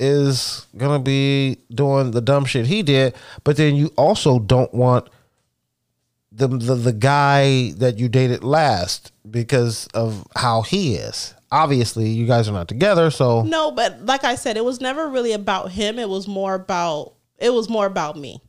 [0.00, 3.14] is gonna be doing the dumb shit he did,
[3.44, 5.08] but then you also don't want
[6.32, 11.34] the the, the guy that you dated last because of how he is.
[11.52, 15.08] Obviously, you guys are not together, so No, but like I said, it was never
[15.08, 15.98] really about him.
[15.98, 18.40] It was more about it was more about me.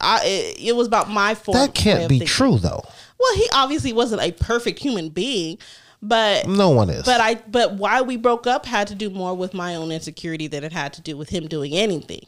[0.00, 1.56] I it, it was about my form.
[1.56, 2.26] That can't be thinking.
[2.26, 2.82] true though.
[3.18, 5.58] Well, he obviously wasn't a perfect human being,
[6.02, 7.04] but No one is.
[7.04, 10.46] but I but why we broke up had to do more with my own insecurity
[10.46, 12.22] than it had to do with him doing anything.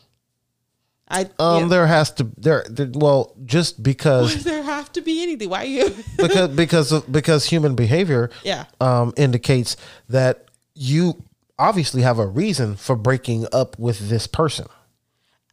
[1.09, 1.69] I um, yeah.
[1.69, 2.89] there has to there, there.
[2.93, 5.51] Well, just Why because does there have to be anything?
[5.51, 5.95] Why you?
[6.17, 8.65] because because of, because human behavior Yeah.
[8.81, 9.77] um, indicates
[10.09, 11.23] that you
[11.59, 14.67] obviously have a reason for breaking up with this person.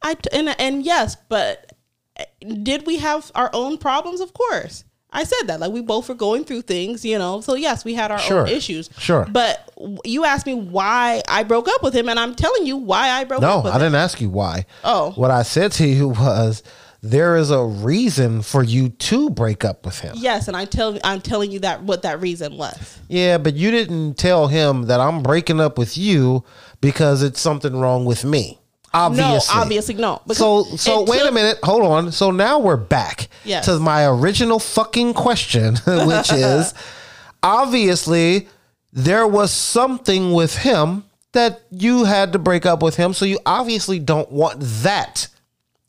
[0.02, 1.72] I and and yes, but
[2.16, 2.24] eh,
[2.62, 4.20] did we have our own problems?
[4.20, 4.84] Of course.
[5.12, 7.40] I said that like we both were going through things, you know.
[7.40, 8.42] So yes, we had our Sure.
[8.42, 8.90] own issues.
[8.98, 9.26] Sure.
[9.30, 9.70] But
[10.04, 13.24] you asked me why I broke up with him, and I'm telling you why I
[13.24, 14.66] broke No, up with I didn't ask you why.
[14.84, 15.10] Oh.
[15.16, 16.62] what I said to you was
[17.02, 20.14] there is a reason for you to break up with him.
[20.18, 22.98] Yes, and I tell I'm telling you that what that reason was.
[23.08, 26.44] Yeah, but you didn't tell him that I'm breaking up with you
[26.82, 28.59] because it's something wrong with me.
[28.92, 29.54] Obviously.
[29.54, 30.22] No, obviously no.
[30.32, 32.10] So so wait a minute, hold on.
[32.12, 33.64] So now we're back Yes.
[33.66, 36.74] to my original fucking question, which is
[37.42, 38.48] obviously
[38.92, 43.38] there was something with him that you had to break up with him, so you
[43.46, 45.28] obviously don't want that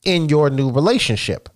[0.03, 1.49] in your new relationship.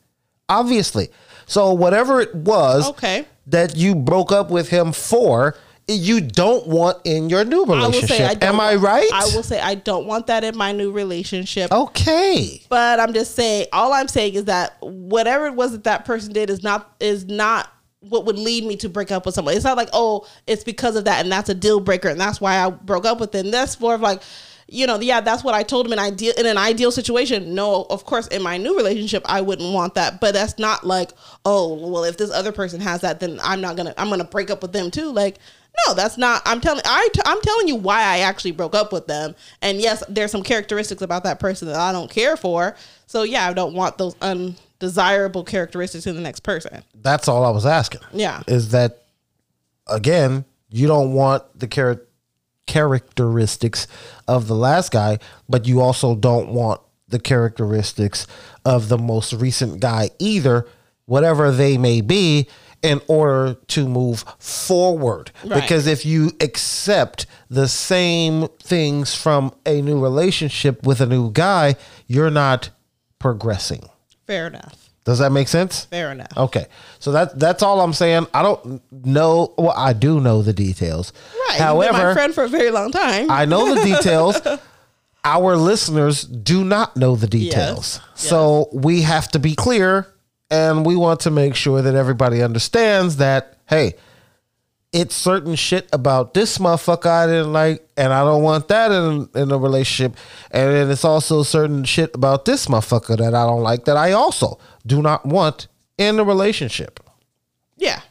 [0.50, 1.10] Obviously.
[1.46, 3.26] So whatever it was Okay.
[3.48, 5.56] that you broke up with him for,
[5.88, 8.12] you don't want in your new relationship.
[8.12, 9.10] I will say I Am I right?
[9.14, 11.72] I will say I don't want that in my new relationship.
[11.72, 12.64] Okay.
[12.70, 16.34] But I'm just saying all I'm saying is that whatever it was that that person
[16.34, 19.56] did is not is not what would lead me to break up with someone.
[19.56, 22.42] It's not like, oh, it's because of that and that's a deal breaker and that's
[22.42, 23.52] why I broke up with them.
[23.52, 24.22] That's more of like,
[24.68, 27.54] you know, yeah, that's what I told him in ideal in an ideal situation.
[27.54, 30.20] No, of course, in my new relationship, I wouldn't want that.
[30.20, 31.12] But that's not like,
[31.46, 34.50] oh, well, if this other person has that, then I'm not gonna I'm gonna break
[34.50, 35.12] up with them too.
[35.12, 35.38] Like,
[35.86, 36.42] no, that's not.
[36.46, 39.36] I'm telling I t- I'm telling you why I actually broke up with them.
[39.62, 42.76] And yes, there's some characteristics about that person that I don't care for.
[43.08, 46.84] So yeah, I don't want those undesirable characteristics in the next person.
[46.96, 48.02] That's all I was asking.
[48.14, 48.44] Yeah.
[48.48, 49.04] Is that
[49.88, 52.02] again, you don't want the char-
[52.68, 53.88] characteristics
[54.28, 58.26] of the last guy, but you also don't want the characteristics
[58.66, 60.68] of the most recent guy either,
[61.06, 62.48] whatever they may be,
[62.86, 65.32] in order to move forward.
[65.44, 65.62] Right.
[65.62, 71.76] Because if you accept the same things from a new relationship with a new guy,
[72.08, 72.70] you're not
[73.20, 73.90] progressing.
[74.28, 74.90] Fair enough.
[75.04, 75.86] Does that make sense?
[75.86, 76.36] Fair enough.
[76.36, 76.66] Okay,
[76.98, 78.26] so that that's all I'm saying.
[78.34, 79.54] I don't know.
[79.56, 81.14] Well, I do know the details.
[81.50, 81.60] Right.
[81.60, 83.30] Been my friend for a very long time.
[83.30, 84.42] I know the details.
[85.24, 88.22] Our listeners do not know the details, Yes.
[88.30, 90.06] so we have to be clear,
[90.50, 93.58] and we want to make sure that everybody understands that.
[93.68, 93.94] Hey,
[94.92, 99.30] it's certain shit about this motherfucker I didn't like, and I don't want that in
[99.36, 100.18] in a relationship.
[100.52, 104.12] And then it's also certain shit about this motherfucker that I don't like that I
[104.14, 105.68] also do not want
[105.98, 107.00] in a relationship.
[107.78, 108.02] yeah.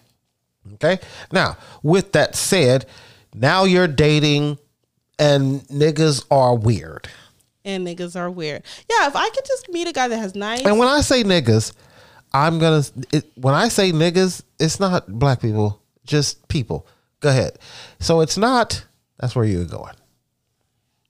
[0.74, 0.98] Okay.
[1.31, 2.86] Now, with that said,
[3.35, 4.59] now you're dating
[5.19, 7.09] and niggas are weird.
[7.66, 8.62] And niggas are weird.
[8.90, 11.23] Yeah, if I could just meet a guy that has nice And when I say
[11.23, 11.73] niggas,
[12.35, 16.86] I'm going to, when I say niggas, it's not black people, just people.
[17.20, 17.59] Go ahead.
[18.01, 18.85] So it's not,
[19.19, 19.94] that's where you're going.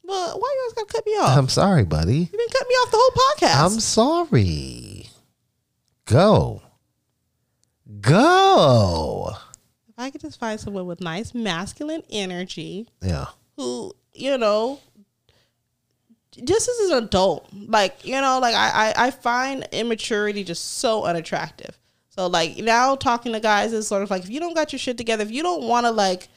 [0.04, 1.38] Well, why you always gotta cut me off?
[1.38, 2.18] I'm sorry, buddy.
[2.18, 3.64] You've been cutting me off the whole podcast.
[3.74, 5.08] I'm sorry.
[6.04, 6.60] Go.
[8.00, 9.30] Go.
[9.88, 13.26] if I could just find someone with nice masculine energy Yeah.
[13.56, 14.80] who, you know,
[16.42, 21.04] just as an adult, like, you know, like I, I, I find immaturity just so
[21.04, 21.78] unattractive.
[22.08, 24.78] So like now talking to guys is sort of like if you don't got your
[24.78, 26.28] shit together, if you don't want to like,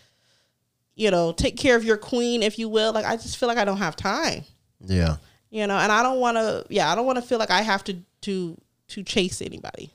[0.95, 3.59] you know, take care of your queen, if you will, like I just feel like
[3.59, 4.43] I don't have time.
[4.81, 5.17] Yeah.
[5.49, 6.65] You know, and I don't want to.
[6.69, 8.57] Yeah, I don't want to feel like I have to to
[8.89, 9.91] to chase anybody.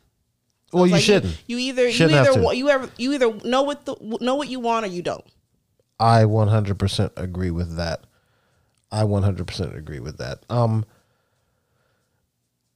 [0.72, 1.36] Well, you Like, shouldn't.
[1.46, 4.48] You, either you Shouldn't have either you ever you either know what the know what
[4.48, 5.24] you want or you don't.
[6.00, 8.04] I 100% agree with that.
[8.92, 10.44] I 100% agree with that.
[10.50, 10.84] Um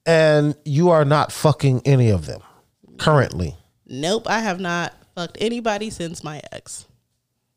[0.05, 2.40] and you are not fucking any of them
[2.98, 3.56] currently.
[3.86, 6.86] Nope, I have not fucked anybody since my ex.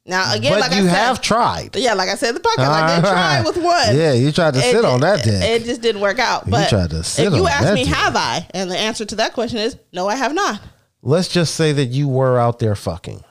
[0.06, 1.76] Now again, but like you I said, have tried.
[1.76, 3.95] yeah, like I said the podcast, I did try with one.
[3.95, 5.41] Yeah, you tried to It- sit on that dick.
[5.44, 6.49] It just didn't work out.
[6.49, 7.94] But tried to sit if you ask me, dick.
[7.94, 8.48] have I?
[8.52, 10.60] And the answer to that question is no, I have not.
[11.03, 13.23] Let's just say that you were out there fucking.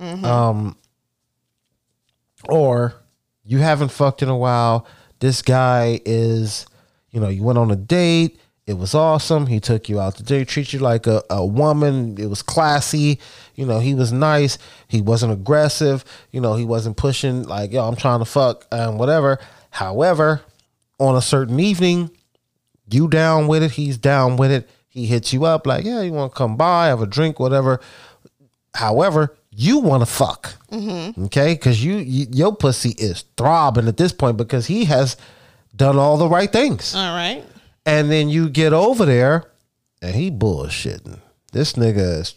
[0.00, 0.24] Mm-hmm.
[0.24, 0.76] Um
[2.48, 2.94] or
[3.48, 4.86] you haven't fucked in a while.
[5.20, 6.66] This guy is,
[7.10, 8.38] you know, you went on a date.
[8.66, 9.46] It was awesome.
[9.46, 12.18] He took you out to date, treat you like a, a woman.
[12.18, 13.18] It was classy.
[13.54, 14.58] You know, he was nice.
[14.86, 16.04] He wasn't aggressive.
[16.30, 19.38] You know, he wasn't pushing like, yo, I'm trying to fuck and whatever.
[19.70, 20.42] However,
[20.98, 22.10] on a certain evening,
[22.90, 24.68] you down with it, he's down with it.
[24.88, 27.80] He hits you up like, yeah, you want to come by, have a drink, whatever.
[28.74, 31.24] However, you want to fuck, mm-hmm.
[31.24, 31.54] okay?
[31.54, 35.16] Because you, you your pussy is throbbing at this point because he has
[35.74, 36.94] done all the right things.
[36.94, 37.44] All right.
[37.84, 39.50] And then you get over there
[40.00, 41.18] and he bullshitting.
[41.50, 42.34] This nigga is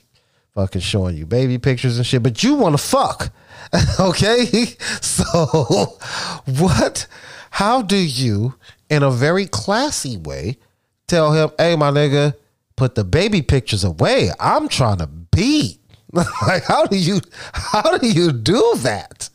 [0.55, 3.31] fucking showing you baby pictures and shit, but you want to fuck.
[3.99, 4.47] okay?
[5.01, 5.97] So,
[6.45, 7.05] what?
[7.51, 8.55] How do you,
[8.89, 10.57] in a very classy way,
[11.05, 12.33] tell him, hey, my nigga,
[12.75, 14.31] put the baby pictures away?
[14.39, 15.80] I'm trying to beat.
[16.47, 17.21] like, how do you,
[17.53, 19.29] how do you do that?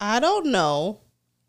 [0.00, 1.00] I don't know.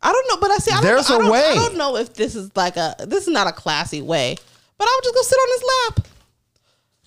[0.02, 0.70] I don't know, but I see.
[0.70, 1.50] I don't, There's a don't, way.
[1.50, 2.96] I don't know if this is like a.
[3.06, 4.36] This is not a classy way,
[4.78, 6.06] but I would just go sit on his lap.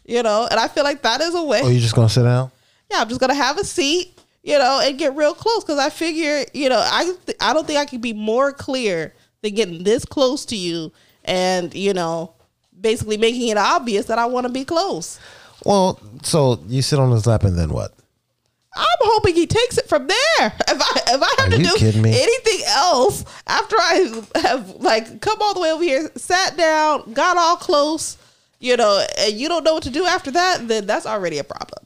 [0.06, 1.62] You know, and I feel like that is a way.
[1.64, 2.52] Oh, you just gonna sit down?
[2.94, 5.90] yeah, I'm just gonna have a seat, you know, and get real close because I
[5.90, 9.84] figure, you know, I th- I don't think I could be more clear than getting
[9.84, 10.92] this close to you
[11.26, 12.34] and you know,
[12.80, 15.20] basically making it obvious that I want to be close.
[15.66, 17.94] Well, so you sit on his lap and then what?
[18.76, 20.18] I'm hoping he takes it from there.
[20.68, 25.38] If I if I have Are to do anything else after I have like come
[25.42, 28.18] all the way over here, sat down, got all close,
[28.60, 31.44] you know, and you don't know what to do after that, then that's already a
[31.44, 31.86] problem.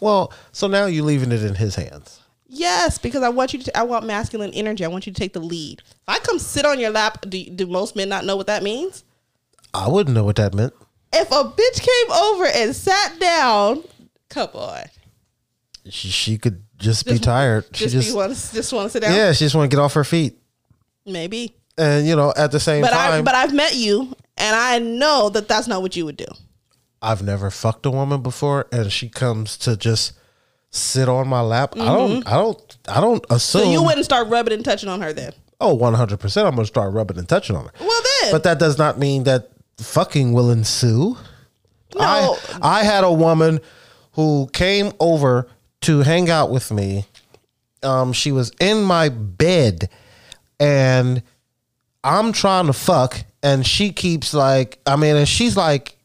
[0.00, 2.20] Well, so now you're leaving it in his hands.
[2.46, 3.76] Yes, because I want you to.
[3.76, 4.84] I want masculine energy.
[4.84, 5.82] I want you to take the lead.
[5.86, 8.62] If I come sit on your lap, do, do most men not know what that
[8.62, 9.02] means?
[9.72, 10.72] I wouldn't know what that meant.
[11.16, 13.82] If a bitch came over and sat down,
[14.28, 14.84] come on,
[15.88, 17.64] She, she could just, be Just- tired.
[17.72, 19.14] She just just, be want just want to sit down.
[19.14, 20.36] yeah, she just want to get off her feet.
[21.06, 21.54] maybe.
[21.76, 24.78] And you know, at the same But I time, but I've met you, and I
[24.78, 26.26] know that that's not what you would do.
[27.02, 30.12] I've never fucked a woman before, and she comes to just
[30.70, 31.74] sit on my lap.
[31.76, 33.62] I don't, I don't, I don't assume.
[33.62, 33.66] Mm-hmm.
[33.68, 35.32] So you wouldn't start rubbing and touching on her then.
[35.60, 36.46] oh, one hundred percent.
[36.46, 37.72] I'm gonna start rubbing and touching on her.
[37.80, 41.16] Well then, But that does not mean that fucking will ensue.
[41.94, 42.00] no.
[42.00, 43.60] I I had a woman
[44.12, 45.48] who came over
[45.82, 47.06] to hang out with me.
[47.82, 49.90] Um, she was in my bed,
[50.58, 51.22] and
[52.02, 55.96] I'm trying to fuck, and she keeps like, I mean, and she's like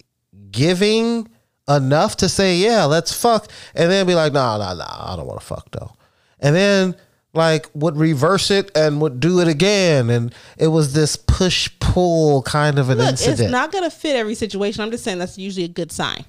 [0.51, 1.29] giving
[1.69, 5.27] enough to say, yeah, let's fuck, and then be like, nah, nah, nah, I don't
[5.27, 5.93] want to fuck though,
[6.39, 6.95] and then
[7.33, 12.41] like would reverse it and would do it again, and it was this push pull
[12.43, 13.39] kind of an Look, incident.
[13.41, 14.81] it's not gonna fit every situation.
[14.81, 16.25] I'm just saying that's usually a good sign.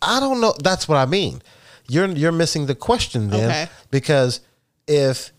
[0.00, 0.54] I don't know.
[0.62, 1.42] That's what I mean.
[1.88, 3.68] You're you're missing the question then Okay.
[3.90, 4.40] because
[4.86, 5.32] if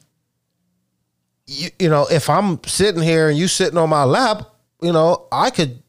[1.48, 4.44] you you know if I'm sitting here and you sitting on my lap,
[4.82, 5.82] you know I could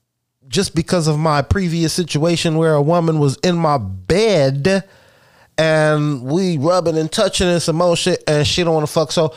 [0.49, 4.85] just because of my previous situation where a woman was in my bed
[5.61, 9.13] and we rubbing and touching and some more shit and she don't want to fuck.
[9.13, 9.35] So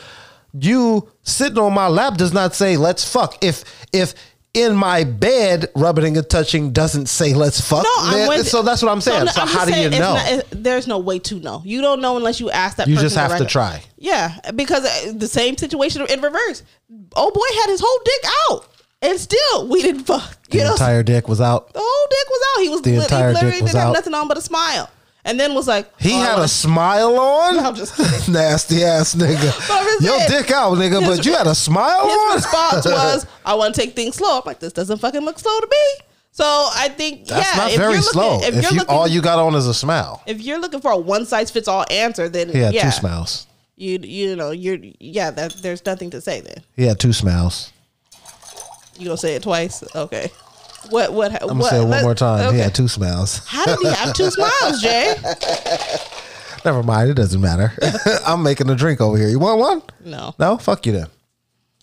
[0.58, 3.42] you sitting on my lap does not say let's fuck.
[3.44, 4.14] If if
[4.54, 7.82] in my bed rubbing and touching doesn't say let's fuck.
[7.82, 9.24] No, I'm then- with- so that's what I'm saying.
[9.24, 10.14] no, So, I'm how do you know?
[10.14, 11.60] not- it- there's no way to know.
[11.64, 12.86] You don't know unless you ask that.
[12.86, 13.82] You person just have to try.
[13.98, 16.62] Yeah, because uh, the same situation in reverse.
[17.16, 18.68] Oh boy had his whole dick out,
[19.02, 20.38] and still we didn't fuck.
[20.52, 21.72] You the know, entire dick was out.
[21.72, 22.62] the whole dick was out.
[22.62, 23.86] He was The entire he literally dick was didn't out.
[23.86, 24.88] have nothing on but a smile,
[25.24, 27.58] and then was like, He oh, had a smile on.
[27.58, 28.32] I'm just kidding.
[28.34, 30.00] Nasty ass nigga.
[30.04, 32.34] Your saying, dick out, nigga, his- but you had a smile His on.
[32.36, 35.58] response was, "I want to take things slow." I'm like, "This doesn't fucking look slow
[35.60, 38.40] to me." So I think That's yeah, not if very you're slow.
[38.40, 40.20] If, if you're you looking, all you got on is a smile.
[40.26, 42.90] if you're looking for a one size fits all answer, then He had yeah, two
[42.90, 43.46] smiles.
[43.76, 46.56] you you know you're yeah that there's nothing to say then.
[46.74, 47.72] He had two smiles.
[48.98, 49.82] You gonna say it twice?
[49.94, 50.30] Okay.
[50.90, 51.42] What what?
[51.42, 52.54] I'm gonna say it one more time.
[52.54, 53.38] He had two smiles.
[53.46, 55.14] How did he have two smiles, Jay?
[56.64, 57.10] Never mind.
[57.10, 57.72] It doesn't matter.
[58.26, 59.28] I'm making a drink over here.
[59.28, 59.82] You want one?
[60.04, 60.34] No.
[60.38, 60.56] No.
[60.56, 61.06] Fuck you then.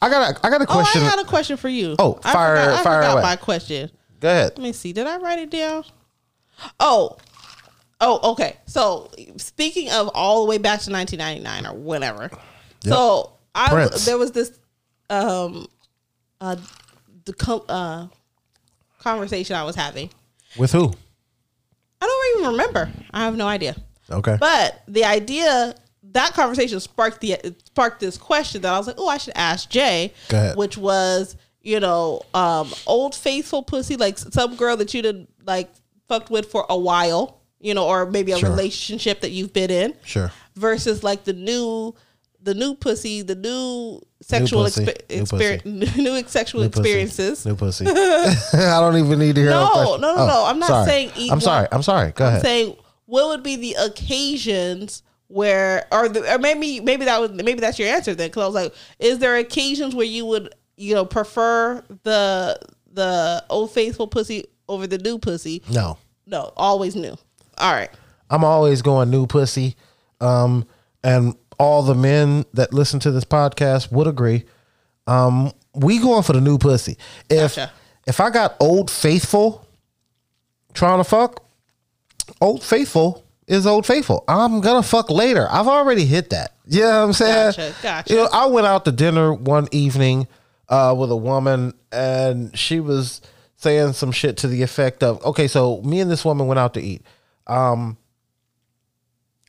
[0.00, 1.02] I got a, I got a question.
[1.02, 1.96] Oh, I had a question for you.
[1.98, 3.22] Oh, I fire- forgot, I fire forgot away.
[3.22, 3.90] my question.
[4.20, 4.52] Go ahead.
[4.56, 4.92] Let me see.
[4.92, 5.84] Did I write it down?
[6.78, 7.16] Oh,
[8.00, 8.56] oh, okay.
[8.66, 12.30] So speaking of all the way back to 1999 or whenever,
[12.82, 14.04] so I Prince.
[14.04, 14.58] there was this
[15.10, 15.66] um
[16.40, 16.56] uh
[17.24, 18.06] the uh
[18.98, 20.10] conversation I was having.
[20.56, 20.92] With who?
[22.00, 22.90] I don't even remember.
[23.12, 23.76] I have no idea.
[24.10, 24.36] Okay.
[24.38, 25.74] But the idea
[26.12, 29.68] that conversation sparked the sparked this question that I was like, oh, I should ask
[29.68, 30.12] Jay,
[30.56, 35.70] which was, you know, um, old faithful pussy, like some girl that you'd have, like
[36.08, 38.50] fucked with for a while, you know, or maybe a Sure.
[38.50, 40.30] relationship that you've been in, Sure.
[40.54, 41.94] versus like the new.
[42.42, 46.80] The new pussy, the new sexual expe- experience, new sexual New pussy.
[46.82, 47.46] experiences.
[47.46, 47.86] New pussy.
[48.52, 49.48] I don't even need to hear.
[49.50, 50.44] No, no, no, oh, no.
[50.46, 50.86] I'm not sorry.
[50.86, 51.68] saying I'm sorry.
[51.72, 52.12] I'm sorry.
[52.12, 52.40] Go ahead.
[52.40, 52.42] I'm ahead.
[52.42, 52.76] saying
[53.06, 57.78] what would be the occasions where, or, the, or maybe maybe that was maybe that's
[57.78, 61.06] your answer then, because I was like, is there occasions where you would you know
[61.06, 62.58] prefer the
[62.92, 65.62] the old faithful pussy over the new pussy?
[65.70, 65.96] no.
[66.26, 67.16] No, always new.
[67.58, 67.90] All right.
[68.30, 69.76] I'm always going new pussy.
[70.20, 70.66] Um,
[71.02, 74.44] and all the men that listen to this podcast would agree.
[75.06, 76.96] Um, we going for the new pussy.
[77.28, 77.72] If Gotcha.
[78.06, 79.66] if I got old faithful
[80.72, 81.44] trying to fuck,
[82.40, 84.24] old faithful is old faithful.
[84.28, 85.46] I'm gonna fuck later.
[85.50, 86.54] I've already hit that.
[86.66, 87.46] You know what I'm saying?
[87.48, 88.12] Gotcha, gotcha.
[88.12, 90.26] You know, I went out to dinner one evening
[90.68, 93.20] uh, with a woman, and she was
[93.56, 96.74] saying some shit to the effect of, "Okay, so me and this woman went out
[96.74, 97.02] to eat.
[97.46, 97.96] Um,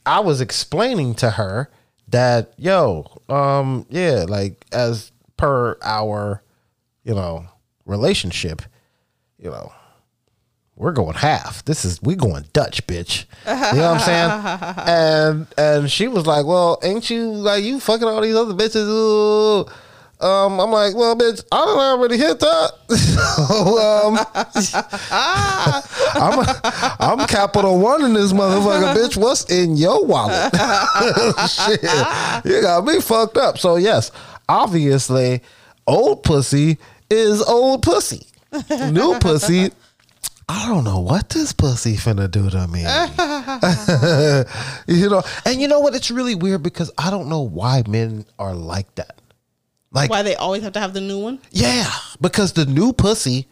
[0.06, 1.70] I was explaining to her
[2.10, 6.44] that, yo, um, yeah, like as per our,
[7.04, 7.46] you know,
[7.86, 8.62] relationship,
[9.38, 9.72] you know,
[10.76, 11.64] we're going half.
[11.66, 13.26] This is we going Dutch, bitch.
[13.46, 14.76] You know what I'm saying?
[14.88, 18.86] and and she was like, "Well, ain't you like you fucking all these other bitches?"
[18.88, 19.66] Ooh.
[20.26, 24.18] Um, I'm like, "Well, bitch, I done already hit that." so, um,
[27.00, 29.18] I'm I'm capital one in this motherfucker, bitch.
[29.18, 30.52] What's in your wallet?
[31.50, 31.84] Shit,
[32.44, 33.60] you got me fucked up.
[33.60, 34.12] So yes,
[34.50, 35.42] obviously,
[35.86, 36.80] old pussy
[37.12, 38.26] is old pussy.
[38.90, 39.70] New pussy
[40.48, 42.82] I don't know what this pussy finna do to me.
[44.88, 45.96] you know, and you know what?
[45.96, 49.20] It's really weird because I don't know why men are like that.
[49.96, 51.40] Like, Why they always have to have the new one?
[51.52, 51.90] yeah,
[52.20, 53.48] because the new pussy,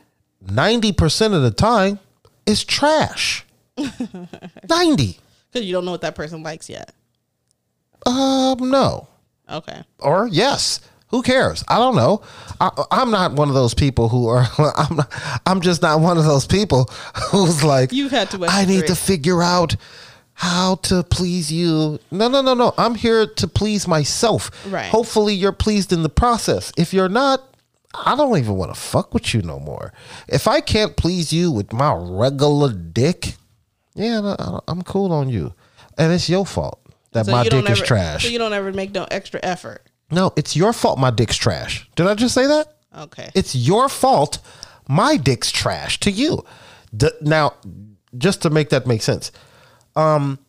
[0.45, 1.99] 90% of the time,
[2.45, 3.45] is trash.
[3.77, 5.19] 90.
[5.51, 6.91] Because you don't know what that person likes yet.
[8.05, 9.07] Um, no.
[9.49, 9.83] Okay.
[9.99, 10.81] or yes.
[11.09, 11.63] Who cares?
[11.67, 12.23] I don't know.
[12.59, 14.47] I, I'm not one of those people who are.
[14.75, 14.95] I'm.
[14.95, 15.13] Not,
[15.45, 16.85] I'm just not one of those people
[17.29, 17.91] who's like.
[17.91, 19.75] You've had to I need to figure out
[20.43, 21.99] how to please you.
[22.11, 22.73] No, no, no, no.
[22.77, 24.51] I'm here to please myself.
[24.69, 24.89] Right.
[24.89, 26.73] Hopefully, you're pleased in the process.
[26.77, 27.41] If you're not,
[27.93, 29.93] I don't even want to fuck with you no more.
[30.27, 33.35] If I can't please you with my regular dick,
[33.95, 35.53] yeah, no, I'm cool on you,
[35.97, 36.79] and it's your fault
[37.13, 38.23] that my you dick don't is trash.
[38.23, 39.83] So you don't ever make no extra effort.
[40.11, 41.89] No, it's your fault my dick's trash.
[41.95, 42.75] Did I just say that?
[42.97, 43.29] Okay.
[43.33, 44.39] It's your fault
[44.89, 46.43] my dick's trash to you.
[46.95, 47.53] D- now,
[48.17, 49.31] just to make that make sense.
[49.95, 50.39] Um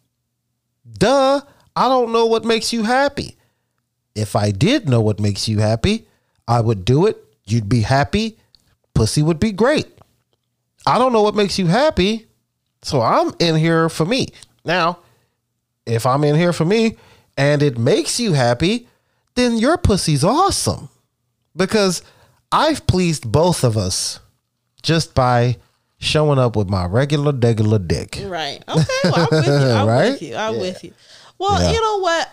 [0.99, 1.41] duh,
[1.77, 3.37] I don't know what makes you happy.
[4.15, 6.07] If I did know what makes you happy,
[6.47, 7.23] I would do it.
[7.45, 8.39] You'd be happy.
[8.95, 9.89] Pussy would be great.
[10.87, 12.27] I don't know what makes you happy,
[12.83, 14.29] so I'm in here for me.
[14.65, 14.99] Now,
[15.87, 16.97] if I'm in here for me
[17.37, 18.87] and it makes you happy,
[19.35, 20.89] then your pussy's awesome.
[21.57, 22.03] Because
[22.53, 24.21] I've pleased both of us
[24.83, 25.57] just by
[26.05, 28.21] showing up with my regular degular dick.
[28.27, 28.63] Right.
[28.69, 28.85] Okay.
[29.05, 29.53] Well, I'm with you.
[29.71, 30.11] I'm Right?
[30.13, 30.37] with you.
[30.37, 30.93] I'm with you.
[31.39, 31.73] Well, Yeah.
[31.73, 32.31] you know what?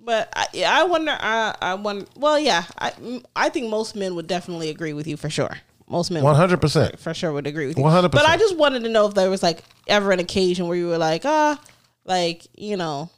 [0.00, 1.16] But I, I wonder.
[1.18, 2.06] I, I wonder.
[2.16, 2.64] Well, yeah.
[2.78, 2.92] I,
[3.36, 5.58] I think most men would definitely agree with you for sure.
[5.90, 6.98] Most men, 100%.
[6.98, 7.84] for sure, would agree with you.
[7.84, 8.10] 100%.
[8.10, 10.86] But I just wanted to know if there was like ever an occasion where you
[10.88, 11.58] were like, ah,
[12.04, 13.08] like you know,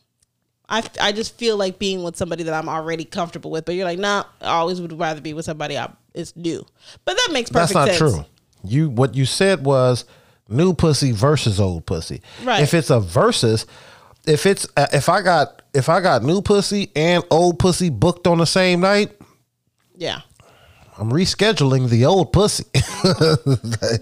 [0.69, 3.65] I, I just feel like being with somebody that I'm already comfortable with.
[3.65, 6.65] But you're like, nah, I always would rather be with somebody I is new.
[7.05, 7.75] But that makes perfect.
[7.75, 8.25] That's perfect not sense.
[8.25, 8.25] true.
[8.65, 10.05] You what you said was
[10.49, 12.23] new pussy versus old pussy.
[12.45, 12.63] Right.
[12.63, 13.67] If it's a versus,
[14.27, 18.27] if it's uh, if I got if I got new pussy and old pussy booked
[18.27, 19.13] on the same night,
[19.97, 20.23] Yeah.
[20.99, 22.65] I'm rescheduling the old pussy.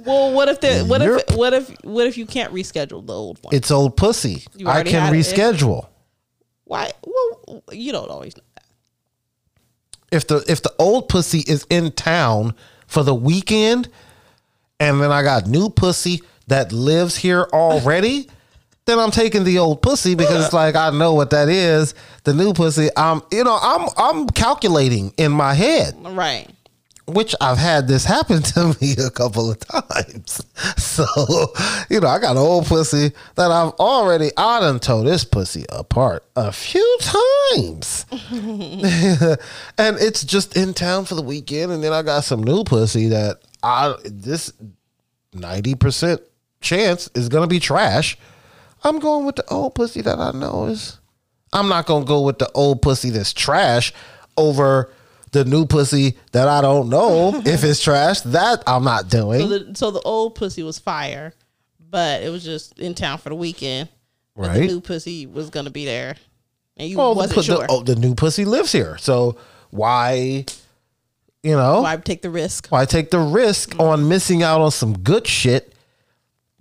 [0.04, 3.38] Well, what if the what if what if what if you can't reschedule the old
[3.42, 3.54] one?
[3.54, 4.44] it's old pussy.
[4.66, 5.16] I can it.
[5.18, 5.86] reschedule.
[6.64, 6.90] Why?
[7.06, 8.64] Well, you don't always know that.
[10.10, 12.54] If the if the old pussy is in town
[12.86, 13.88] for the weekend,
[14.80, 18.28] and then I got new pussy that lives here already,
[18.86, 21.94] then I'm taking the old pussy because it's like I know what that is.
[22.24, 25.94] The new pussy, I'm you know I'm I'm calculating in my head.
[26.02, 26.48] Right.
[27.06, 30.42] which I've had this happen to me a couple of times.
[30.98, 31.06] So,
[31.88, 35.64] you know, I got an old pussy that I've already, I done tore this pussy
[35.68, 38.04] apart a few times.
[39.78, 41.70] and it's just in town for the weekend.
[41.70, 44.52] And then I got some new pussy that I, this
[45.34, 46.20] 90%
[46.60, 48.18] chance is to be trash.
[48.84, 50.98] I'm going with the old pussy that I know is.
[51.52, 53.92] I'm not to go with the old pussy that's trash
[54.36, 54.92] over
[55.32, 58.20] the new pussy that I don't know if it's trash.
[58.22, 59.48] That I'm not So doing.
[59.48, 61.32] the so the old pussy was fire,
[61.80, 63.88] but it was just in town for the weekend.
[64.36, 64.54] Right.
[64.60, 66.16] The new pussy was gonna be there,
[66.76, 67.58] and you Well, wasn't pu- sure.
[67.58, 68.96] the, oh, the new pussy lives here.
[68.98, 69.36] So
[69.70, 70.44] why,
[71.42, 72.68] you know, Why take the risk?
[72.68, 75.72] why take the risk on missing out on some good shit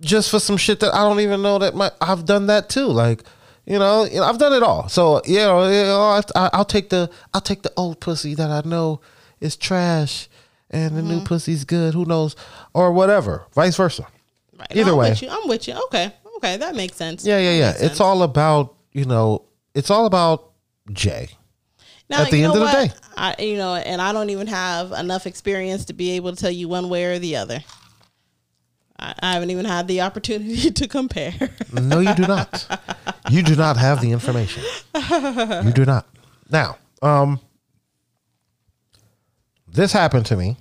[0.00, 2.86] just for some shit that I don't even know that my I've done that too.
[2.86, 3.22] Like,
[3.66, 4.88] you know, you know I've done it all.
[4.88, 8.34] So you know, you know I, I, I'll take the I'll take the old pussy
[8.36, 9.00] that I know
[9.40, 10.28] is trash,
[10.70, 11.10] and the Mm-hmm.
[11.10, 11.94] new pussy's good.
[11.94, 12.36] Who knows,
[12.74, 14.06] or whatever, vice versa.
[14.58, 14.68] Right.
[14.76, 15.10] Either I'm way.
[15.10, 15.28] with you.
[15.30, 15.74] I'm with you.
[15.86, 17.24] Okay, okay, that makes sense.
[17.24, 17.74] Yeah, yeah, yeah.
[17.78, 19.44] It's all about you know,
[19.74, 20.50] it's all about
[20.92, 21.30] Jay.
[22.10, 22.88] Now, at the end of the what?
[22.88, 22.94] day.
[23.16, 26.50] I, you know, and I don't even have enough experience to be able to tell
[26.50, 27.62] you one way or the other.
[28.98, 31.34] I, I haven't even had the opportunity to compare.
[31.72, 32.66] No, you do not.
[33.30, 34.62] you do not have the information.
[34.94, 36.06] You do not.
[36.50, 37.40] Now, um,
[39.66, 40.56] this happened to me,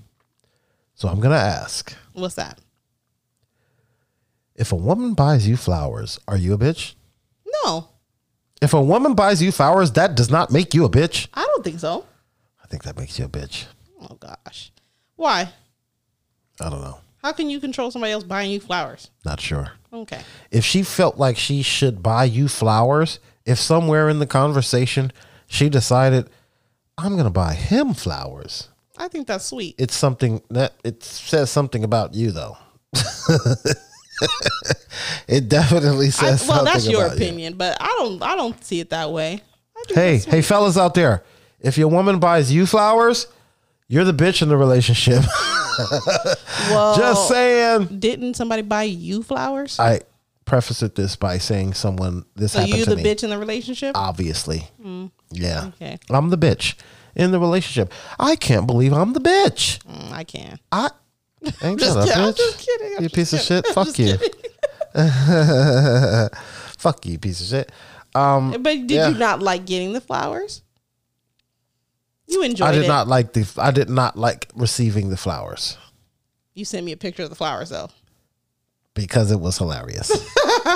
[0.96, 2.60] so I'm gonna ask: What's that?
[4.56, 6.96] If a woman buys you flowers, are you a bitch?
[7.64, 7.90] No,
[8.62, 11.28] If a woman buys you flowers, that does not make you a bitch.
[11.34, 12.06] I don't think so.
[12.64, 13.66] I think that makes you a bitch.
[14.02, 14.72] Oh gosh,
[15.16, 15.50] why?
[16.60, 17.00] I don't know.
[17.24, 19.10] How can you control somebody else buying you flowers?
[19.26, 19.72] Not sure.
[19.94, 20.22] Okay.
[20.52, 25.12] if she felt like she should buy you flowers, if somewhere in the conversation
[25.48, 26.30] she decided,
[26.98, 29.76] I'm going to buy him flowers, I think that's sweet.
[29.78, 32.58] it's something that it says something about you, though.
[35.28, 37.26] it definitely I, says well, something that's your about you.
[37.26, 38.22] opinion, but I don't.
[38.24, 39.42] I don't see it that way.
[39.90, 41.24] Hey, hey, fellas out there,
[41.60, 43.28] if your woman buys you flowers,
[43.88, 45.24] you're the bitch in the relationship.
[46.70, 48.00] well, Just saying.
[48.00, 49.80] Didn't somebody buy you flowers?
[49.80, 50.02] I
[50.46, 53.04] preface it this by saying someone this so happened you the me.
[53.04, 53.92] bitch in the relationship?
[53.96, 54.70] obviously.
[55.32, 55.62] Yeah.
[55.62, 55.68] Mm.
[55.70, 55.98] Okay.
[56.10, 56.76] I'm the bitch
[57.16, 57.94] in the relationship.
[58.20, 59.80] I can't believe I'm the bitch.
[59.84, 60.60] Mm, I can.
[60.72, 60.90] I
[61.62, 62.24] ain't Just that kidding.
[62.24, 62.38] Bitch?
[62.38, 62.94] just kidding.
[62.98, 63.66] I'm you piece of shit.
[63.70, 64.18] I'm Fuck you.
[66.78, 67.72] Fuck you, piece of shit.
[68.16, 69.10] Um, But did Yeah.
[69.10, 70.62] you not like getting the flowers?
[72.28, 72.88] You enjoyed I did it.
[72.88, 73.48] not like the.
[73.58, 75.78] I did not like receiving the flowers
[76.54, 77.90] You sent me a picture of the flowers though.
[78.98, 80.12] Because it was hilarious.
[80.68, 80.74] You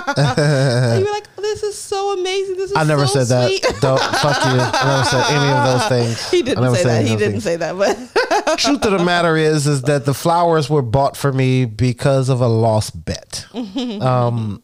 [1.05, 2.55] were like, "This is so amazing.
[2.55, 3.81] This is I never so said sweet." that.
[3.81, 4.59] Don't fuck you.
[4.61, 6.31] I never said any of those things.
[6.31, 7.05] he didn't say that.
[7.05, 7.43] He didn't things.
[7.43, 11.33] say that, but truth of the matter is is that the flowers were bought for
[11.33, 13.45] me because of a lost bet.
[13.53, 14.63] um,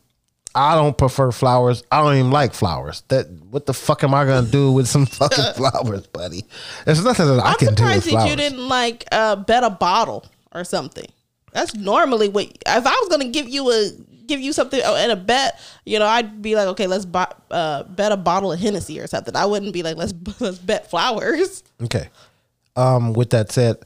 [0.56, 1.84] I don't prefer flowers.
[1.92, 3.04] I don't even like flowers.
[3.10, 6.46] That what the fuck am I gonna do with some fucking flowers, buddy?
[6.86, 9.64] There's nothing that I I'm can do with surprised that you didn't like uh, bet
[9.66, 11.08] a bottle or something.
[11.54, 12.46] That's normally what.
[12.46, 13.92] If I was gonna give you a
[14.28, 17.32] give you something uh, in a bet, you know, I'd be like, okay, let's buy,
[17.50, 19.36] uh, bet a bottle of Hennessy or something.
[19.36, 21.64] I wouldn't be like, let's let's bet flowers.
[21.82, 22.10] Okay.
[22.76, 23.78] Um, with that said,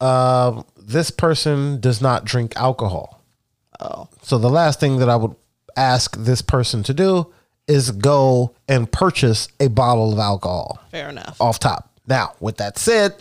[0.00, 3.22] um, this person does not drink alcohol.
[3.80, 5.34] Oh, So the last thing that I would
[5.76, 7.32] ask this person to do
[7.66, 10.78] is go and purchase a bottle of alcohol.
[10.90, 11.40] fair enough.
[11.40, 11.90] off top.
[12.06, 13.14] Now, with that said,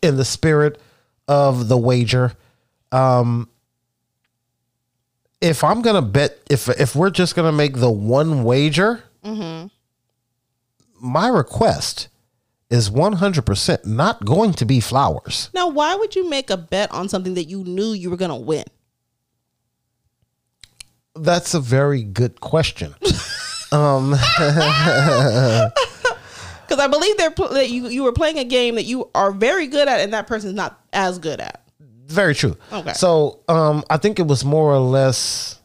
[0.00, 0.80] in the spirit
[1.26, 2.32] of the wager,
[2.94, 3.48] um,
[5.40, 9.04] if I'm gonna bet, if if we're just gonna make the one wager,
[11.00, 12.08] my request
[12.70, 15.50] is 100% not going to be flowers.
[15.52, 18.38] Now, why would you make a bet on something that you knew you were gonna
[18.38, 18.64] win?
[21.14, 22.94] That's a very good question.
[23.72, 24.14] um,
[26.66, 29.66] Because I believe they're that you you were playing a game that you are very
[29.66, 31.63] good at, and that person's not as good at.
[32.06, 32.56] Very true.
[32.72, 32.92] Okay.
[32.92, 35.58] So, um, I think it was more or less.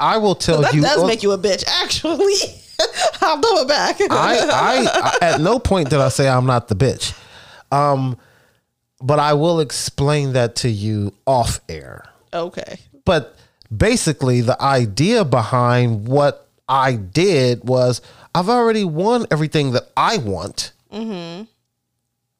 [0.00, 0.80] I will tell That you.
[0.82, 2.34] does well, make you a bitch, actually.
[3.20, 4.00] I'll double back.
[4.00, 7.18] I, I, I at no point did I say I'm not the bitch.
[7.72, 8.16] Um,
[9.00, 12.04] but I will explain that to you off air.
[12.32, 12.78] okay.
[13.04, 13.36] But
[13.74, 18.00] basically, the idea behind what I did was
[18.34, 20.72] I've already won everything that I want.
[20.92, 21.44] Mm-hmm.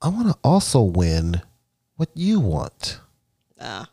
[0.03, 1.41] I want to also win
[1.99, 2.99] what you want.
[3.61, 3.85] Uh,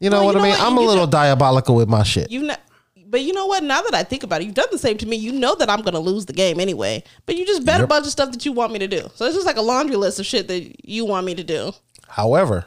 [0.00, 0.50] You know Well, what you I mean?
[0.52, 0.60] what?
[0.60, 2.30] I'm a little know- diabolical with my shit.
[2.30, 2.56] you know,
[3.06, 3.62] but you know what?
[3.62, 5.16] Now that I think about it, you've done the same to me.
[5.16, 7.02] You know that I'm gonna lose the game anyway.
[7.26, 9.08] But you just bet a bunch of stuff that you want me to do.
[9.14, 11.72] So it's just like a laundry list of shit that you want me to do.
[12.08, 12.66] However,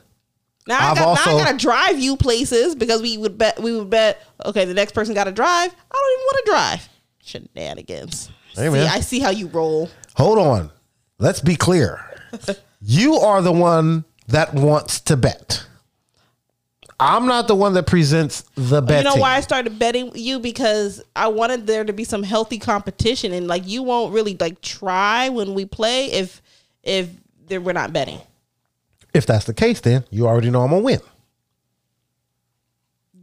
[0.68, 3.76] Now I, I've got, now I gotta drive you places because we would bet we
[3.78, 5.72] would bet okay the next person got to drive.
[5.72, 6.90] I don't even want to drive.
[7.24, 8.30] Shenanigans.
[8.56, 8.80] Hey, see.
[8.88, 9.90] I see how you roll.
[10.16, 10.72] hold on.
[11.20, 12.00] Let's be clear.
[12.82, 15.66] you are the one that wants to bet.
[17.00, 19.10] I'm not the one that presents the betting.
[19.12, 22.58] You know why I started betting you because I wanted there to be some healthy
[22.58, 26.42] competition and like you won't really like try when we play if
[26.84, 27.10] if
[27.48, 28.20] there, we're not betting.
[29.14, 31.02] If that's the case, then you already know I'm gonna win.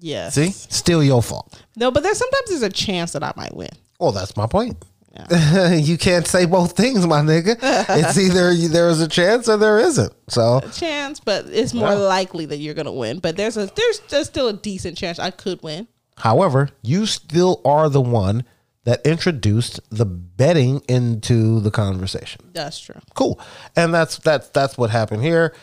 [0.00, 0.34] Yes.
[0.34, 1.62] See, still your fault.
[1.76, 3.70] No, but there's sometimes there's a chance that I might win.
[3.98, 4.76] Well, that's my point.
[5.72, 7.56] you can't say both things, my nigga.
[7.60, 10.12] it's either there is a chance or there isn't.
[10.28, 11.94] So Chance, but it's more Yeah.
[11.94, 13.18] likely that you're gonna win.
[13.18, 15.86] But there's a there's, there's still a decent chance I could win.
[16.18, 18.44] However, you still are the one
[18.84, 22.50] that introduced the betting into the conversation.
[22.52, 23.00] That's true.
[23.14, 23.38] Cool.
[23.76, 25.54] And that's that's that's what happened here.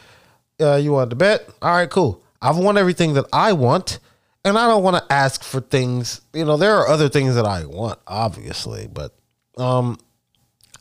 [0.61, 1.47] Uh, you wanted to bet?
[1.61, 2.23] All right, cool.
[2.41, 3.99] I've won everything that I want,
[4.45, 6.21] and I don't want to ask for things.
[6.33, 9.13] You know, there are other things that I want, obviously, but
[9.59, 9.99] um,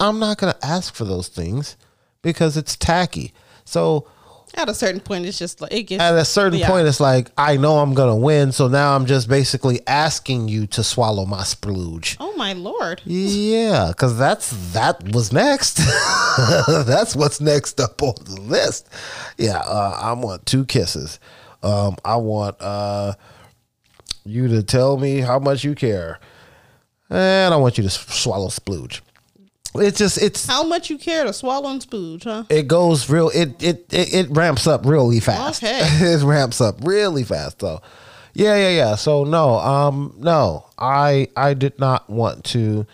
[0.00, 1.76] I'm not gonna ask for those things
[2.22, 3.32] because it's tacky.
[3.64, 4.06] So
[4.54, 6.68] At a certain point, it's just like it gets at a certain yeah.
[6.68, 10.66] point, it's like I know I'm gonna win, so now I'm just basically asking you
[10.68, 12.16] to swallow my splooge.
[12.18, 13.02] Oh my lord!
[13.04, 15.76] Yeah, because that's that was next.
[16.86, 18.88] that's what's next up on the list.
[19.36, 21.20] Yeah, uh, I want two kisses.
[21.62, 23.14] Um, I want uh,
[24.24, 26.20] you to tell me how much you care,
[27.10, 29.00] and I want you to swallow splooge.
[29.74, 32.44] It's just it's How much you care to swallow and spooge, huh?
[32.48, 35.62] it goes real it it it, it ramps up really fast.
[35.62, 35.80] Okay.
[35.82, 37.80] it ramps up really fast though.
[38.34, 38.94] Yeah, yeah, yeah.
[38.94, 42.86] So no, um, no, I I did not want to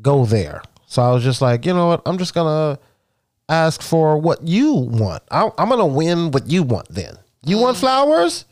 [0.00, 0.62] go there.
[0.86, 2.02] So I was just like, you know what?
[2.06, 2.78] I'm just gonna
[3.48, 5.22] ask for what you want.
[5.30, 6.88] I, I'm gonna win what you want.
[6.88, 8.46] Then you want flowers.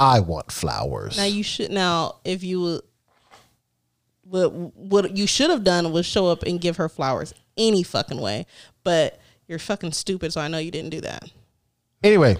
[0.00, 1.16] I want flowers.
[1.16, 2.80] Now you should now if you
[4.34, 8.20] what what you should have done was show up and give her flowers any fucking
[8.20, 8.46] way.
[8.82, 11.30] But you're fucking stupid, so I know you didn't do that.
[12.02, 12.36] anyway,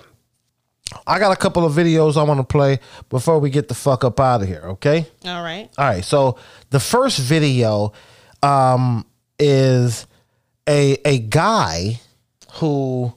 [1.07, 4.05] I got a couple of videos I want to play before we get the fuck
[4.05, 4.63] up out of here.
[4.65, 5.07] Okay.
[5.25, 5.71] All right.
[5.79, 6.05] All right.
[6.05, 6.39] So
[6.71, 7.93] the first video
[8.43, 9.07] um,
[9.39, 10.07] is
[10.69, 12.01] a a guy
[12.55, 13.15] who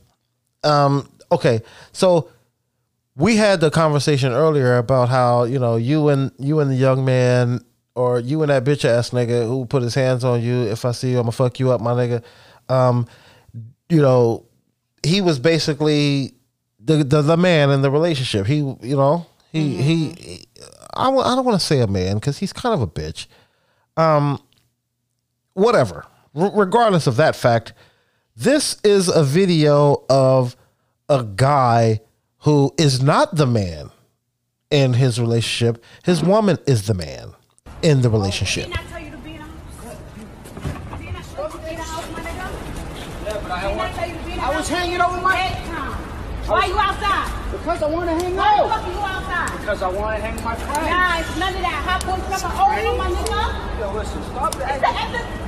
[0.64, 1.62] um, okay.
[1.92, 2.30] So
[3.16, 7.04] we had the conversation earlier about how you know you and you and the young
[7.04, 7.62] man
[7.98, 10.62] or you and that bitch ass nigga who put his hands on you.
[10.62, 12.24] If I see you, I'ma fuck you up, my nigga.
[12.70, 13.08] Um,
[13.90, 14.46] you know,
[15.02, 16.36] he was basically
[16.80, 18.46] the, the the man in the relationship.
[18.46, 20.46] He, you know, he he.
[20.96, 23.26] I, I don't want to say a man because he's kind of a bitch.
[23.98, 24.40] Um,
[25.54, 26.06] whatever.
[26.36, 27.74] R- regardless of that fact,
[28.36, 30.56] this is a video of
[31.10, 32.02] a guy
[32.42, 33.90] who is not the man
[34.70, 35.84] in his relationship.
[36.04, 37.34] His woman is the man
[37.82, 38.70] in the relationship.
[38.72, 39.98] I tell you to be in the house?
[41.00, 42.48] Didn't I tell you to be in the house, my nigga?
[43.26, 44.70] Didn't I tell you to be in the I was house?
[44.70, 45.36] hanging over my.
[45.36, 45.94] Bedtime.
[46.48, 47.28] Why you outside?
[47.52, 48.70] Because I want to hang Why the out.
[48.72, 49.60] fuck you outside?
[49.60, 50.88] Because I want to hang with my friends.
[50.88, 51.80] Nah, it's none of that.
[51.88, 53.42] Hot boy summer over, my nigga.
[53.80, 54.96] Yo, listen, stop It's the that.
[54.96, 55.44] end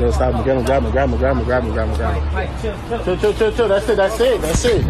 [0.00, 1.94] Yo, stop him, grab him, grab him, grab him, grab him, grab him, grab him,
[1.96, 2.32] grab him.
[2.34, 3.04] Mike, chill, chill.
[3.04, 3.68] Chill, chill, chill, chill.
[3.68, 4.82] That's it, that's it, that's it.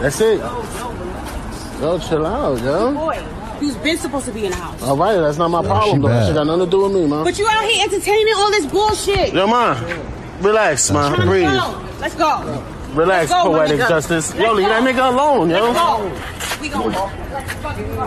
[0.00, 0.40] That's it.
[1.82, 2.94] Yo, chill out, yo.
[2.94, 3.16] boy
[3.62, 4.82] who's been supposed to be in the house.
[4.82, 6.08] All right, that's not my problem, she though.
[6.08, 7.24] That shit got nothing to do with me, man.
[7.24, 9.34] But you out here entertaining all this bullshit.
[9.34, 11.26] Yo, man, relax, man.
[11.26, 11.44] Breathe.
[11.46, 11.88] go.
[12.00, 12.64] Let's go.
[12.94, 13.88] Relax, Let's go, poetic nigga.
[13.88, 14.34] justice.
[14.34, 15.72] Yo, Let's leave that nigga alone, yo.
[15.72, 16.60] Let's go.
[16.60, 16.86] We go.
[16.86, 18.06] Let's fucking go.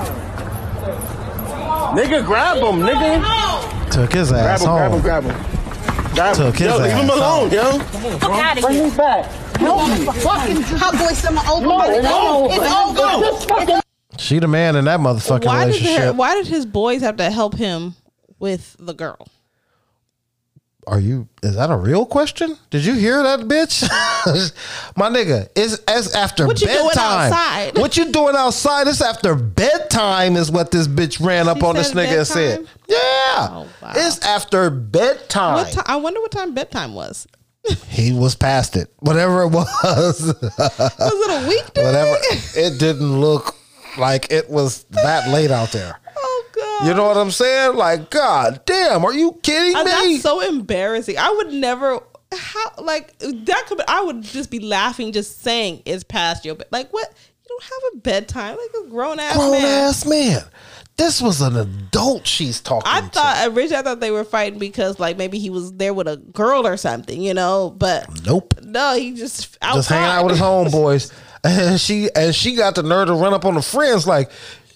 [1.95, 3.91] Nigga, grab him, nigga.
[3.91, 5.01] Took his ass him, grab him, home.
[5.01, 6.13] grab him.
[6.13, 6.45] Grab him.
[6.45, 7.79] Took his Yo, leave him ass alone, yo.
[8.19, 8.87] Fuck out of Bring here.
[8.87, 9.44] him back.
[9.59, 10.05] Help me.
[10.05, 11.65] Fucking hot boy summer over.
[11.65, 12.47] No, it's no.
[12.51, 13.65] It's over.
[13.67, 13.85] Just
[14.25, 16.15] She the man in that motherfucking Why did her, relationship.
[16.15, 17.95] why did his boys have to help him
[18.39, 19.27] with the girl?
[20.87, 21.27] are you?
[21.41, 22.55] Is that a real question?
[22.69, 23.81] Did you hear that, bitch?
[24.95, 27.33] My nigga, it's as after What you doing bedtime.
[27.33, 27.77] outside?
[27.79, 28.87] What you doing outside?
[28.87, 32.67] It's after bedtime, is what this bitch ran up on this nigga and said.
[32.87, 33.93] Yeah, Oh, wow.
[33.95, 35.65] it's after bedtime.
[35.71, 37.25] Ti- I wonder what time bedtime was.
[37.89, 39.67] He was past it, whatever it was.
[39.69, 41.83] Was it a weekday?
[41.83, 42.17] whatever.
[42.55, 43.55] It didn't look
[43.97, 45.99] like it was that late out there.
[46.17, 46.87] Oh god.
[46.87, 47.75] You know what I'm saying?
[47.75, 49.91] Like, god damn, are you kidding Uh, me?
[49.91, 51.17] that's so embarrassing.
[51.17, 51.99] I would never
[52.37, 56.55] how like that could be, I would just be laughing just saying it's past your
[56.55, 56.67] bed.
[56.71, 57.13] Like what?
[57.43, 58.57] You don't have a bedtime.
[58.57, 59.63] Like a grown ass Grown man.
[59.89, 60.43] ass man.
[60.97, 63.07] This was an adult she's talking I to.
[63.07, 66.15] thought originally I thought they were fighting because like maybe he was there with a
[66.17, 67.75] girl or something, you know.
[67.77, 68.53] But Nope.
[68.63, 69.77] no, he just outside.
[69.79, 71.13] Just hanging out with his homeboys.
[71.43, 74.31] And she and she got the nerve to run up on the friends like,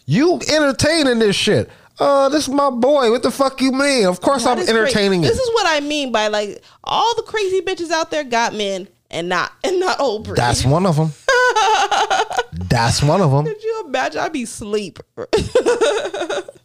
[0.05, 1.69] you entertaining this shit.
[1.99, 3.11] Uh, this is my boy.
[3.11, 4.05] What the fuck you mean?
[4.05, 7.61] Of course I'm cra- entertaining This is what I mean by like all the crazy
[7.61, 10.25] bitches out there got men and not and not old.
[10.35, 11.11] That's one of them.
[12.69, 13.45] That's one of them.
[13.45, 14.21] Could you imagine?
[14.21, 14.99] I'd be sleep.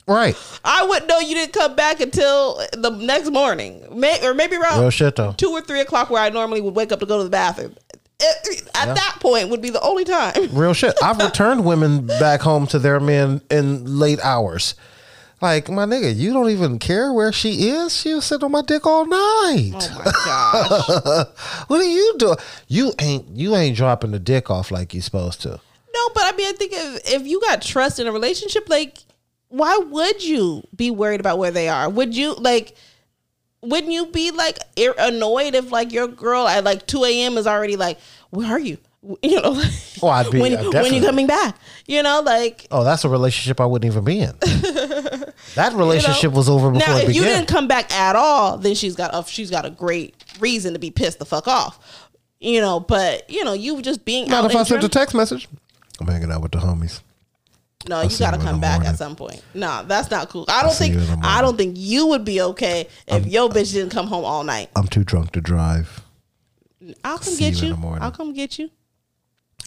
[0.06, 0.36] Right.
[0.62, 4.80] I wouldn't know you didn't come back until the next morning, May, or maybe around
[4.80, 5.32] Real shit though.
[5.32, 7.74] two or three o'clock, where I normally would wake up to go to the bathroom.
[8.20, 10.34] It- at that point, would be the only time.
[10.52, 10.94] Real shit.
[11.02, 14.74] I've returned women back home to their men in late hours.
[15.44, 17.94] Like, my nigga, you don't even care where she is?
[17.94, 19.74] She was sitting on my dick all night.
[19.74, 21.26] Oh my gosh!
[21.68, 22.36] What are you doing?
[22.66, 25.50] You ain't you ain't dropping the dick off like you supposed to.
[25.50, 28.96] no, but I mean, I think if if you got trust in a relationship, like,
[29.48, 31.90] why would you be worried about where they are?
[31.90, 32.74] Would you like?
[33.60, 37.36] Wouldn't you be like ir- annoyed if like your girl at like two a.m.
[37.36, 37.98] is already like,
[38.30, 38.78] where are you?
[39.22, 39.62] You know,
[40.02, 40.98] Oh, I'd be- when uh, when definitely.
[40.98, 41.58] you coming back?
[41.86, 44.34] You know, like Oh, that's a relationship I wouldn't even be in.
[44.40, 45.76] that you know?
[45.78, 49.10] relationship was over before now if you didn't come back at all then she's got
[49.14, 52.08] a she's got a great reason to be pissed the fuck off
[52.40, 55.48] you know but you know you just being Not if I sent a text message.
[56.00, 57.00] I'm hanging out with the homies.
[57.88, 58.88] no you gotta come back morning.
[58.88, 61.40] at some point no that's not cool i don't see think you in the i
[61.42, 64.86] don't think you would be okay if your bitch didn't come home all night I'm
[64.88, 66.02] too drunk to drive.
[67.04, 68.70] i'll come See get you you i'll come get you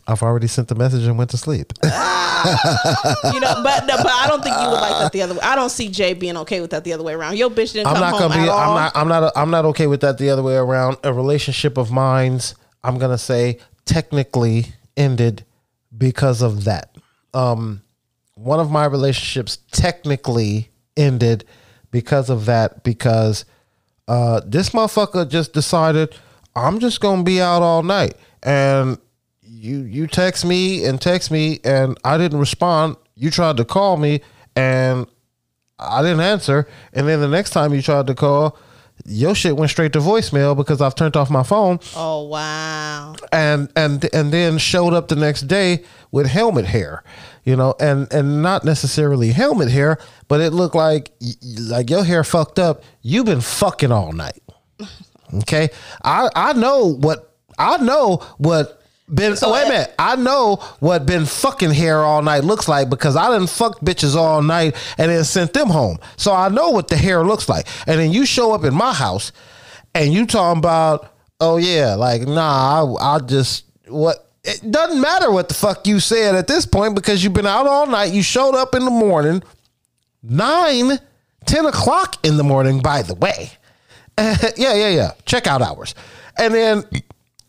[0.07, 1.73] I've already sent the message and went to sleep.
[1.83, 5.39] you know but no, but i don't think you would like that the other way
[5.41, 7.87] i don't see jay being okay with that the other way around your bitch didn't
[7.87, 8.47] I'm come not home gonna be.
[8.47, 8.91] at all I'm not.
[8.95, 9.33] I'm not.
[9.35, 10.97] I'm not okay with that the other way around.
[11.03, 12.53] A relationship of mine's.
[12.83, 15.45] I'm gonna say technically ended
[15.97, 16.95] because of that.
[17.33, 17.81] Um,
[18.35, 21.43] one of my relationships technically ended
[21.91, 23.45] because of that because
[24.07, 26.15] uh, this motherfucker just decided
[26.55, 28.99] I'm just gonna be out all night and
[29.57, 32.97] you you text me and text me and I didn't respond.
[33.15, 34.21] You tried to call me
[34.55, 35.07] and
[35.79, 36.67] I didn't answer.
[36.93, 38.57] And then the next time you tried to call,
[39.05, 43.71] your shit went straight to voicemail because I've turned off my phone oh wow and
[43.75, 47.03] and and then showed up the next day with helmet hair,
[47.43, 49.97] you know, and and not necessarily helmet hair,
[50.27, 51.11] but it looked like
[51.59, 52.83] like your hair fucked up.
[53.01, 54.41] You've been fucking all night.
[55.41, 55.67] Okay,
[56.05, 58.76] I I know what I know what.
[59.13, 59.95] Been So, wait a minute.
[59.97, 64.15] I know what been fucking hair all night looks like because I didn't fuck bitches
[64.15, 65.99] all night and then sent them home.
[66.17, 67.67] So I know what the hair looks like.
[67.87, 69.31] And then you show up in my house
[69.95, 74.25] and you talking about, oh yeah, like nah, I, I just what.
[74.43, 77.67] It doesn't matter what the fuck you said at this point because you've been out
[77.67, 78.13] all night.
[78.13, 79.43] You showed up in the morning,
[80.23, 80.99] nine,
[81.45, 83.51] 10 o'clock in the morning, by the way.
[84.17, 85.11] yeah, yeah, yeah.
[85.25, 85.95] Checkout hours.
[86.37, 86.83] And then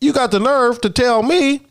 [0.01, 1.61] you got the nerve to tell me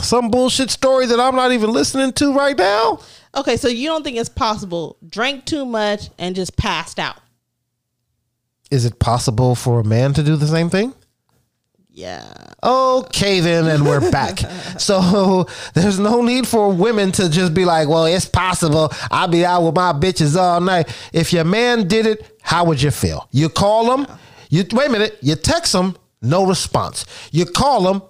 [0.00, 3.00] some bullshit story that I'm not even listening to right now.
[3.34, 7.16] okay so you don't think it's possible drank too much and just passed out
[8.70, 10.94] Is it possible for a man to do the same thing?
[11.90, 12.24] yeah
[12.62, 14.38] Okay, then, and we're back.
[14.78, 18.90] so there's no need for women to just be like, well, it's possible.
[19.10, 20.88] I'll be out with my bitches all night.
[21.12, 23.28] If your man did it, how would you feel?
[23.30, 24.06] You call him,
[24.50, 25.96] you wait a minute, you text him,
[26.26, 27.06] no response.
[27.32, 28.02] You call them,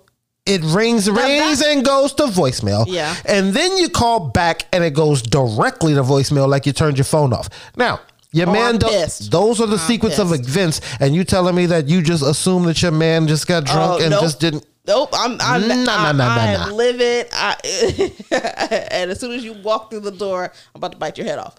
[0.47, 2.85] it rings, rings, and goes to voicemail.
[2.89, 3.15] Yeah.
[3.25, 7.05] And then you call back and it goes directly to voicemail like you turned your
[7.05, 7.49] phone off.
[7.77, 8.01] Now,
[8.33, 8.87] your Oh, man, do-
[9.31, 12.65] those are the I'm sequence of events, and you telling me that you just assume
[12.65, 14.21] that your man just got oh, drunk Oh, and nope.
[14.23, 14.67] just didn't.
[14.87, 16.73] Nope, I'm I'm Nah, nah, I, nah, I nah, nah.
[16.75, 17.29] livid.
[17.33, 17.57] I,
[18.93, 21.39] and as soon as you walk through the door, I'm about to bite your head
[21.39, 21.57] off.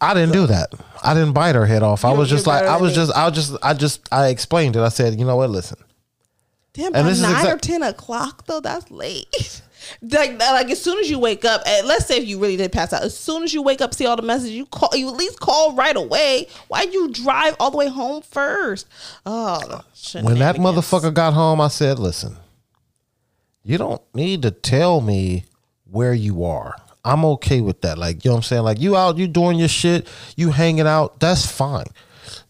[0.00, 0.72] I didn't do that.
[1.02, 2.04] I didn't bite her head off.
[2.04, 2.96] I was just like, I was me.
[2.96, 4.80] just, I was just, I just, I explained it.
[4.80, 5.50] I said, you know what?
[5.50, 5.78] Listen,
[6.74, 9.62] Damn, And by this is nine or ten o'clock though, that's late.
[10.02, 12.92] like like as soon as you wake up, let's say if you really did pass
[12.92, 15.14] out, as soon as you wake up, see all the messages, you call you at
[15.16, 16.48] least call right away.
[16.68, 18.86] Why'd you drive all the way home first?
[19.26, 19.82] Oh,
[20.22, 22.36] when that motherfucker got home, I said, "Listen,
[23.62, 25.44] you don't need to tell me
[25.84, 26.74] where you are.
[27.04, 27.98] I'm okay with that.
[27.98, 28.62] Like, you know what I'm saying?
[28.62, 31.20] Like, you out, you doing your shit, you hanging out.
[31.20, 31.86] That's fine.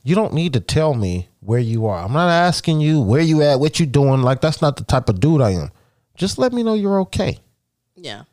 [0.03, 2.03] You don't need to tell me where you are.
[2.03, 4.23] I'm not asking you where you at, what you doing.
[4.23, 5.71] Like, that's not the type of dude I am.
[6.17, 7.39] Just let me know you're okay.
[7.95, 8.25] Yeah.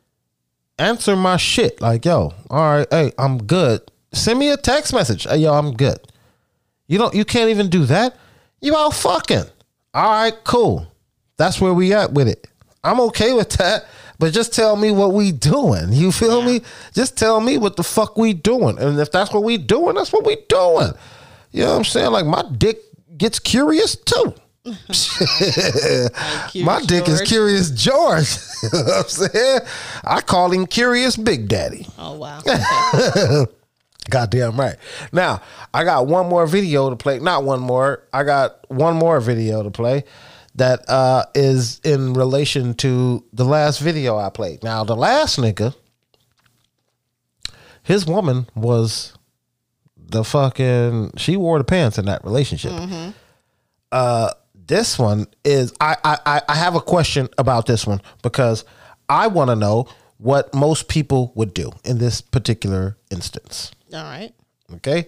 [0.78, 1.80] Answer my shit.
[1.80, 3.82] Like, yo, all right, hey, I'm good.
[4.12, 5.24] Send me a text message.
[5.24, 5.98] Hey, yo, I'm good.
[6.88, 7.14] You don't.
[7.14, 8.16] You can't even do that.
[8.60, 9.44] You out fucking.
[9.94, 10.90] All right, cool.
[11.36, 12.48] That's where we at with it.
[12.82, 13.84] I'm okay with that.
[14.18, 15.92] But just tell me what we doing.
[15.92, 16.60] You feel me?
[16.94, 18.78] Just tell me what the fuck we doing.
[18.78, 20.92] And if that's what we doing, that's what we doing.
[21.52, 22.10] You know what I'm saying?
[22.12, 22.78] Like my dick
[23.16, 24.34] gets curious too.
[26.62, 28.36] my dick is curious George.
[28.62, 29.60] you know what I'm saying?
[30.04, 31.86] I call him curious Big Daddy.
[31.98, 32.40] Oh wow.
[32.46, 33.46] Okay.
[34.08, 34.76] Goddamn right.
[35.12, 35.40] Now,
[35.72, 37.20] I got one more video to play.
[37.20, 38.02] Not one more.
[38.12, 40.04] I got one more video to play
[40.56, 44.64] that uh, is in relation to the last video I played.
[44.64, 45.74] Now, the last nigga,
[47.82, 49.12] his woman was
[50.10, 52.72] the fucking, she wore the pants in that relationship.
[53.92, 58.64] Uh, this one is, I, I, I- I have a question about this one because
[59.08, 59.86] I want to know
[60.18, 63.72] what most people would do in this particular instance.
[63.92, 64.32] All right.
[64.74, 65.06] Okay.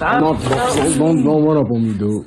[0.00, 2.26] Don't, don't, don't, don't run up on me, dude.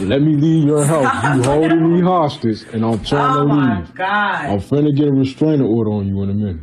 [0.00, 1.36] Let me leave your house.
[1.36, 3.94] You holding me hostage, and I'm trying Oh to my leave.
[3.94, 4.44] god.
[4.50, 6.60] I'm finna get a restraining order on you in a minute.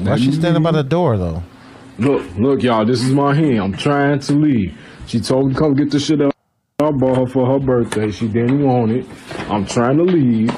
[0.00, 1.42] Why she standing by the door though?
[1.98, 2.84] Look, look, y'all.
[2.86, 3.58] This is my hand.
[3.60, 4.76] I'm trying to leave.
[5.06, 6.34] She told me to come get the shit out.
[6.80, 8.10] I bought her for her birthday.
[8.10, 9.06] She didn't want it.
[9.50, 10.48] I'm trying to leave,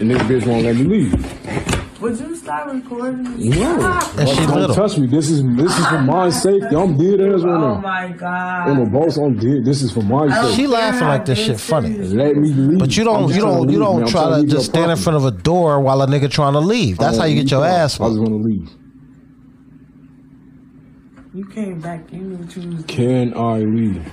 [0.00, 2.00] and this bitch won't let me leave.
[2.00, 3.22] Would you stop recording?
[3.50, 4.74] No, And she don't little.
[4.76, 5.06] touch me.
[5.06, 6.76] This is this is for my safety.
[6.76, 7.74] I'm dead ass right now.
[7.76, 8.68] Oh my god.
[8.68, 9.64] On the boss, I'm dead.
[9.64, 10.56] This is for my oh, safety.
[10.62, 11.96] She laughing like this shit funny.
[11.96, 12.78] Let me leave.
[12.78, 15.24] But you don't you don't you don't try trying to just stand in front of
[15.24, 16.98] a door while a nigga trying to leave.
[16.98, 18.30] That's how you get your ass I just whooped.
[18.30, 18.70] want to leave.
[21.36, 22.10] You came back.
[22.10, 22.84] You knew what you was doing.
[22.84, 24.10] Can I leave?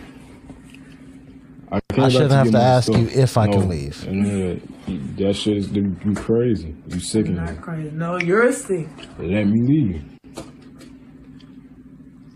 [1.71, 2.99] I, I shouldn't have get to ask stuff.
[2.99, 4.05] you if I can leave.
[4.05, 6.75] And, uh, that shit is you you crazy.
[6.89, 7.35] You sick of me.
[7.37, 7.91] Not crazy.
[7.91, 8.89] No, you're sick.
[9.19, 10.03] Let me leave.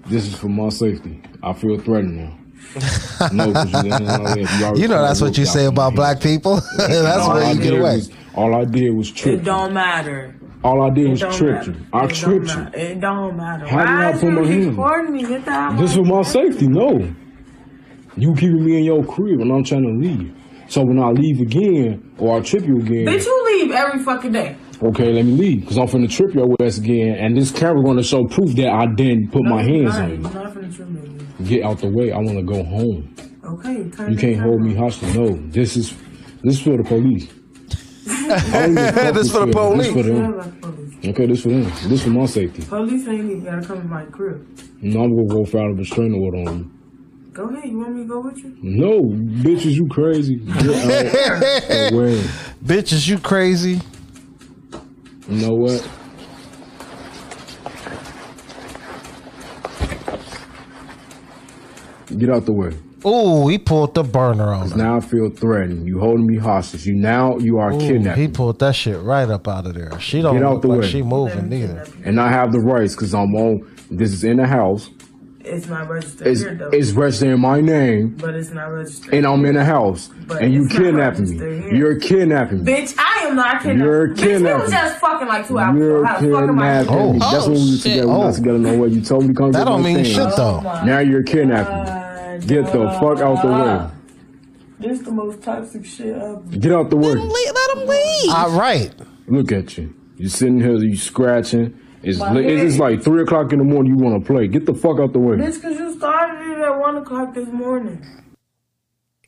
[0.06, 1.22] This is for my safety.
[1.44, 2.38] I feel threatened now.
[3.34, 3.90] no, 'cause you,
[4.84, 6.62] you, know that's what you say about black people.
[6.78, 7.96] that's all where I you get did away.
[7.98, 9.42] Was, all I did was trip.
[9.42, 10.34] It don't matter.
[10.64, 11.72] All I did was trip matter.
[11.72, 11.78] you.
[11.94, 12.56] I It tripped you.
[12.56, 12.78] matter.
[12.78, 13.68] It don't matter.
[13.68, 15.14] How did Why I put my hand?
[15.14, 15.22] me?
[15.24, 15.46] Get
[15.78, 16.68] This for my safety.
[16.68, 17.00] No.
[18.16, 20.34] You keeping me in your crib and I'm trying to leave.
[20.70, 24.32] So when I leave again or I trip you again, Bitch, you leave every fucking
[24.34, 24.56] day.
[24.84, 28.04] okay, let me leave because I'm finna trip your ass again, and this camera gonna
[28.04, 30.02] show proof that I didn't put my hands not.
[30.04, 30.18] on you.
[30.18, 31.46] not finna trip me.
[31.46, 32.12] Get out the way.
[32.12, 33.14] I want to go home.
[33.46, 35.16] Okay, You can't hold me hostage.
[35.16, 35.96] No, this is
[36.44, 37.28] this is for the police.
[39.14, 39.78] This who for the feel it.
[39.78, 39.94] This police.
[39.94, 40.16] for them.
[40.16, 41.06] Feel like police.
[41.06, 41.90] Okay, this for them.
[41.90, 42.64] This for my safety.
[42.64, 44.48] Police ain't even gotta come to my crib.
[44.82, 46.72] No, I'm gonna go file a restraining order on you.
[47.34, 47.70] Go ahead.
[47.70, 48.58] You want me to go with you?
[48.62, 50.38] No, bitches, you crazy.
[50.38, 51.94] Get out.
[52.66, 53.80] Bitches, you crazy.
[55.30, 55.88] You know what?
[62.18, 62.72] Get out the way.
[63.08, 64.78] Ooh, he pulled the burner on her.
[64.78, 65.88] Now I feel threatened.
[65.88, 66.86] You holding me hostage.
[66.86, 68.22] You now you are Ooh, kidnapping.
[68.22, 69.98] he pulled that shit right up out of there.
[70.00, 70.88] She don't Get out look the like way.
[70.90, 71.86] she moving neither.
[72.04, 73.66] and I have the rights because I'm on.
[73.90, 74.90] This is in the house.
[75.50, 79.14] It's not registered It's here it's registered in my name, but it's not registered.
[79.14, 81.38] and I'm in the house, But and you it's not kidnapping me.
[81.38, 81.74] here.
[81.74, 82.74] You're kidnapping me.
[82.74, 83.80] Bitch, I am not kidnapping.
[83.82, 86.06] You're Bitch, we was just fucking like two hours You're ago.
[86.06, 87.14] How the fuck am I kidnapping Oh.
[87.14, 87.20] me.
[87.20, 87.82] That's Oh, when we were oh, shit.
[87.84, 88.08] together.
[88.10, 88.24] We're Oh.
[88.24, 88.88] not together no way.
[88.90, 90.04] You told me to come That don't mean thing.
[90.04, 90.62] shit though.
[90.66, 91.97] Oh Now you're kidnapping God, me.
[92.48, 93.54] Get the uh, fuck out the way.
[93.54, 93.92] dog.
[94.80, 96.40] This the most toxic shit ever.
[96.52, 97.10] Get out the way.
[97.10, 97.54] Let him leave.
[97.54, 98.34] Let him leave.
[98.34, 98.94] All right.
[99.28, 99.94] Look at you.
[100.18, 101.80] You sitting here, you scratching.
[102.04, 103.98] It's li- it's like three o'clock in the morning.
[103.98, 104.48] You want to play?
[104.48, 105.36] Get the fuck out the way.
[105.38, 108.06] Bitch, cause you started it at one o'clock this morning.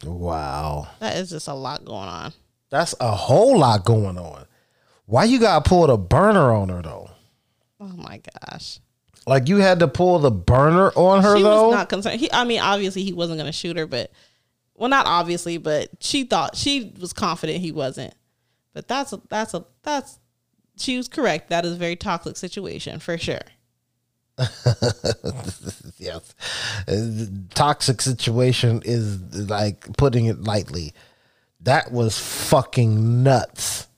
[0.05, 0.87] Wow.
[0.99, 2.33] that is just a lot going on.
[2.69, 4.45] That's a whole lot going on.
[5.05, 7.09] Why you gotta pull the burner on her though?
[7.79, 8.79] Oh my gosh.
[9.27, 11.67] Like you had to pull the burner on her she though.
[11.67, 12.19] was not concerned.
[12.19, 14.11] He, I mean, obviously he wasn't going to shoot her, but
[14.75, 18.13] well, not obviously, but she thought she was confident he wasn't.
[18.73, 20.19] But that's a, that's a that's
[20.77, 21.49] she was correct.
[21.49, 23.41] That is a very toxic situation for sure.
[25.97, 26.33] yes.
[27.53, 30.93] Toxic situation is like putting it lightly.
[31.61, 33.88] That was fucking nuts.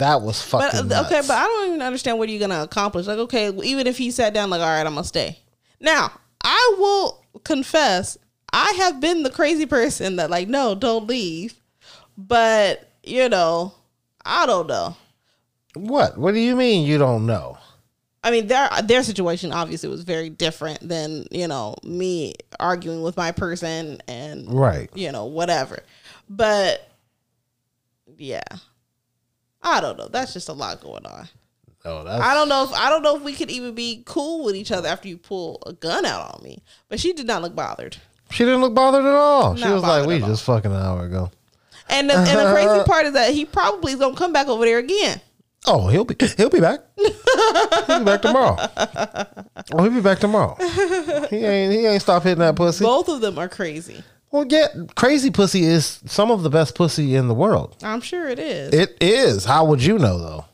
[0.00, 1.28] That was But fucking uh, okay, nuts.
[1.28, 3.06] but I don't even understand what you're gonna accomplish.
[3.06, 5.38] Like, okay, even if he sat down, like, all right, I'm gonna stay.
[5.80, 6.12] Now,
[6.42, 8.18] I will confess,
[8.52, 11.54] I have been the crazy person that, like, no, don't leave.
[12.18, 13.72] But you know,
[14.24, 14.96] I don't know.
[15.74, 16.18] what?
[16.18, 17.56] What do you mean you don't know?
[18.22, 23.16] I mean, their their situation obviously was very different than you know me arguing with
[23.16, 24.90] my person and Right.
[24.94, 25.78] you know whatever.
[26.28, 26.86] But
[28.18, 28.42] yeah,
[29.62, 30.08] I don't know.
[30.08, 31.28] That's just a lot going on.
[31.84, 34.44] Oh, that's I don't know if I don't know if we could even be cool
[34.44, 36.62] with each other after you pull a gun out on me.
[36.88, 37.96] But she did not look bothered.
[38.30, 39.56] She didn't look bothered at all.
[39.56, 40.28] She was like, "We at all.
[40.28, 41.30] just fucking an hour ago."
[41.88, 44.64] And the, and the crazy part is that he probably is gonna come back over
[44.64, 45.20] there again.
[45.66, 46.80] Oh, he'll be he'll be back.
[46.96, 48.56] he'll be back tomorrow.
[49.72, 50.56] Oh, he'll be back tomorrow.
[51.28, 52.84] He ain't he ain't stop hitting that pussy.
[52.84, 54.02] Both of them are crazy.
[54.32, 57.76] Well, yeah, crazy pussy is some of the best pussy in the world.
[57.82, 58.72] I'm sure it is.
[58.72, 59.44] It is.
[59.44, 60.44] How would you know though?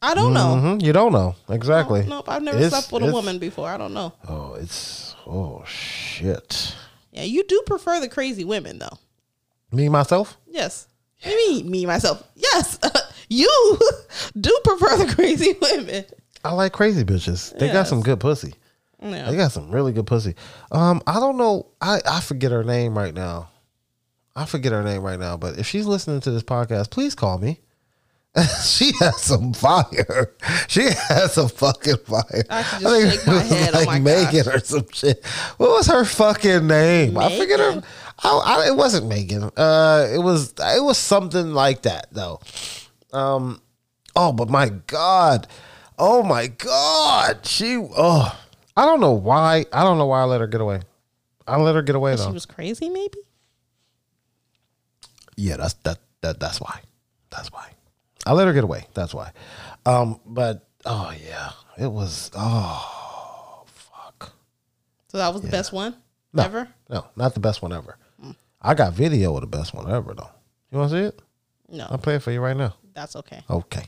[0.00, 0.60] I don't know.
[0.62, 2.04] Mhm, You don't know exactly.
[2.06, 3.68] Nope, I've never It's- slept with a woman before.
[3.68, 4.12] I don't know.
[4.28, 6.74] Oh, it's oh shit.
[7.10, 8.98] Yeah, you do prefer the crazy women though.
[9.72, 10.36] Me myself.
[10.46, 10.86] Yes.
[11.26, 12.22] Me, me myself.
[12.36, 12.78] Yes,
[13.28, 13.78] you
[14.40, 16.04] do prefer the crazy women.
[16.44, 17.58] I like crazy bitches.
[17.58, 18.54] They got some good pussy.
[19.00, 19.30] Yeah.
[19.30, 20.34] They got some really good pussy.
[20.72, 21.68] Um, I don't know.
[21.80, 23.50] I I forget her name right now.
[24.34, 25.36] I forget her name right now.
[25.36, 27.60] But if she's listening to this podcast, please call me.
[28.64, 30.34] she has some fire.
[30.68, 32.44] She has some fucking fire.
[32.50, 33.70] I can just shake my it was head.
[33.74, 34.54] Oh like my Megan gosh.
[34.54, 35.24] or some shit.
[35.56, 37.16] What was her fucking name?
[37.16, 37.68] I forget her.
[37.76, 37.84] Megan?
[38.22, 39.44] I, I, it wasn't Megan.
[39.56, 42.40] Uh, it was it was something like that though.
[43.12, 43.62] Um,
[44.14, 45.46] oh, but my god,
[45.98, 47.76] oh my god, she.
[47.76, 48.38] Oh,
[48.78, 49.66] I don't know why.
[49.72, 50.80] I don't know why I let her get away.
[51.48, 52.26] I let her get away though.
[52.28, 53.18] She was crazy, maybe.
[55.36, 56.80] Yeah, that's that that that's why.
[57.30, 57.72] That's why.
[58.24, 58.86] I let her get away.
[58.94, 59.32] That's why.
[59.84, 64.32] Um, but oh yeah, it was oh fuck.
[65.08, 65.96] So that was the best one
[66.32, 66.68] No, ever.
[66.88, 67.96] No, not the best one ever.
[68.62, 70.30] I got video of the best one ever though.
[70.70, 71.20] You want to see it?
[71.68, 72.76] No, I'll play it for you right now.
[72.94, 73.42] that's okay.
[73.50, 73.86] Okay.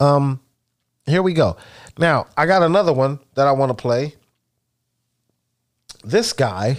[0.00, 0.40] Um,
[1.06, 1.56] here we go.
[1.98, 4.14] Now I got another one that I want to play.
[6.02, 6.78] This guy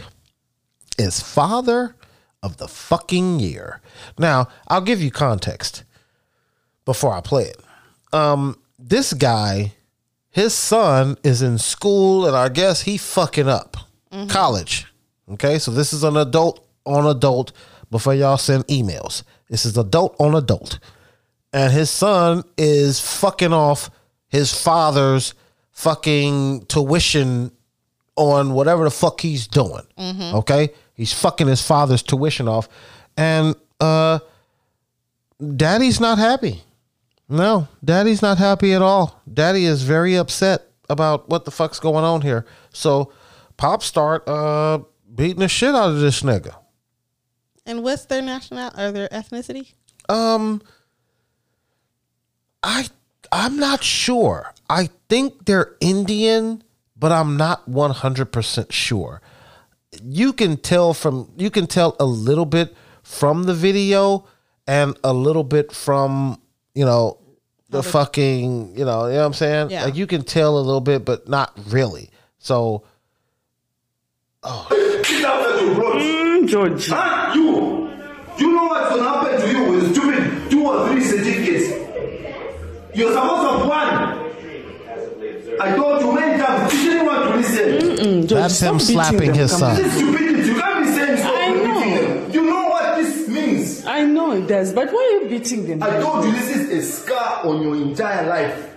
[0.98, 1.96] is father
[2.44, 3.82] of the fucking year.
[4.18, 5.84] Now I'll give you context
[6.86, 7.62] before I play it.
[8.14, 9.74] Um, this guy,
[10.30, 13.78] his son is in school, and I guess he fucking up
[14.30, 14.86] college.
[15.32, 17.52] Okay, so this is an adult on adult.
[17.90, 20.80] Before y'all send emails, this is adult on adult
[21.56, 23.90] and his son is fucking off
[24.36, 25.34] his father's
[25.72, 27.52] fucking tuition
[28.18, 29.84] on whatever the fuck he's doing.
[29.98, 32.68] Okay, he's fucking his father's tuition off,
[33.16, 34.20] and uh,
[35.56, 36.64] daddy's not happy.
[37.30, 39.22] No, daddy's not happy at all.
[39.34, 42.46] Daddy is very upset about what the fuck's going on here.
[42.74, 43.14] So,
[43.56, 44.80] pop start uh
[45.16, 46.56] beating the shit out of this nigga.
[47.66, 49.74] And what's their national or their ethnicity?
[50.10, 50.62] Um,
[52.62, 52.86] I
[53.32, 54.54] I'm not sure.
[54.70, 56.64] I think they're Indian,
[56.98, 59.22] but I'm not 100% sure.
[60.04, 64.26] You can tell from you can tell a little bit from the video
[64.68, 66.42] and a little bit from,
[66.74, 67.18] you know,
[67.70, 69.70] the fucking, you know, you know what I'm saying?
[69.70, 69.86] Yeah.
[69.86, 72.10] Like you can tell a little bit but not really.
[72.40, 72.84] So
[75.04, 76.48] Sit down at your road.
[76.48, 76.88] George.
[76.88, 77.32] Huh?
[77.36, 77.90] You.
[78.38, 81.72] You know what's gonna happen to you with stupid two or three certificates?
[82.96, 84.26] You're supposed to have one.
[85.62, 88.28] I told you many times, you didn't want to listen.
[88.28, 89.76] George, that's him slapping them, his son.
[89.76, 90.48] This is stupidity.
[90.50, 91.80] You can't be saying stop I know.
[91.80, 92.32] beating them.
[92.32, 93.86] You know what this means.
[93.86, 95.84] I know it does, but why are you beating them?
[95.84, 98.72] I told you this is a scar on your entire life.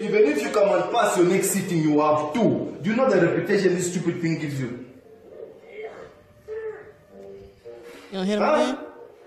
[0.00, 2.76] Even if you come and pass your next sitting, you have two.
[2.82, 4.84] Do you know the reputation this stupid thing gives you?
[8.10, 8.54] You don't hit him Huh?
[8.54, 8.78] again?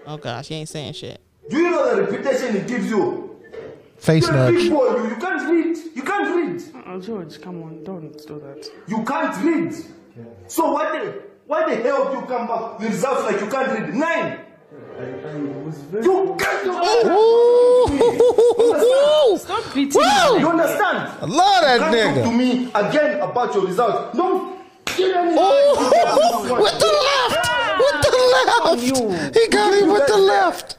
[0.05, 1.19] Oh gosh, he ain't saying shit.
[1.49, 3.34] Do you know the reputation it gives you?
[4.05, 4.69] Face You're a big nudge.
[4.69, 5.77] boy, you, you can't read.
[5.95, 6.83] You can't read.
[6.85, 8.69] Oh, George, come on, don't do that.
[8.87, 9.73] You can't read.
[10.47, 13.71] So why the why the hell do you come back with results like you can't
[13.71, 13.93] read?
[13.93, 14.39] Nine.
[16.03, 16.63] You can't
[19.39, 20.39] Stop beating them.
[20.39, 20.97] You understand?
[21.21, 24.17] I love that Can't talk to me again about your results.
[24.17, 27.35] Don't give any With the left.
[27.79, 28.11] With the
[28.47, 28.71] ah.
[28.71, 29.35] left.
[29.35, 30.77] He got him with the left.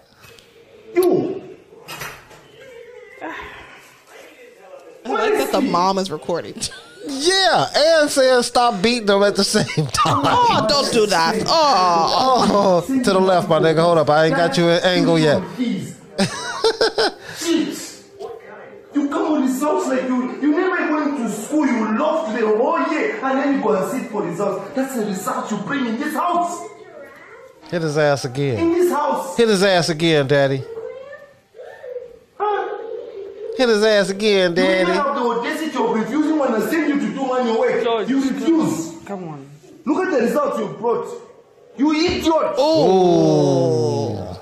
[0.94, 1.45] You.
[5.06, 6.54] I like that the mom is recording.
[7.08, 10.22] Yeah, and saying stop beating them at the same time.
[10.26, 11.36] Oh, don't do that.
[11.46, 13.80] Oh, Oh, to the left, my nigga.
[13.80, 15.40] Hold up, I ain't got you an angle yet.
[15.54, 15.96] Please.
[17.38, 18.02] Jeez.
[18.92, 22.80] You come with results like you you never went to school, you lost the whole
[22.92, 24.74] year, and then you go and sit for results.
[24.74, 26.66] That's the result you bring in this house.
[27.70, 28.58] Hit his ass again.
[28.58, 28.78] In again.
[28.80, 29.36] this house.
[29.36, 30.64] Hit his ass again, daddy.
[33.56, 33.66] Huh?
[33.66, 34.92] Hit his ass again, You even daddy.
[34.92, 37.82] have the audacity of refusing when I send you to do manual work.
[37.82, 38.94] George, You refuse.
[39.06, 39.48] Come on.
[39.84, 41.06] Look at the results you brought.
[41.76, 42.24] You idiot.
[42.58, 44.40] Oh.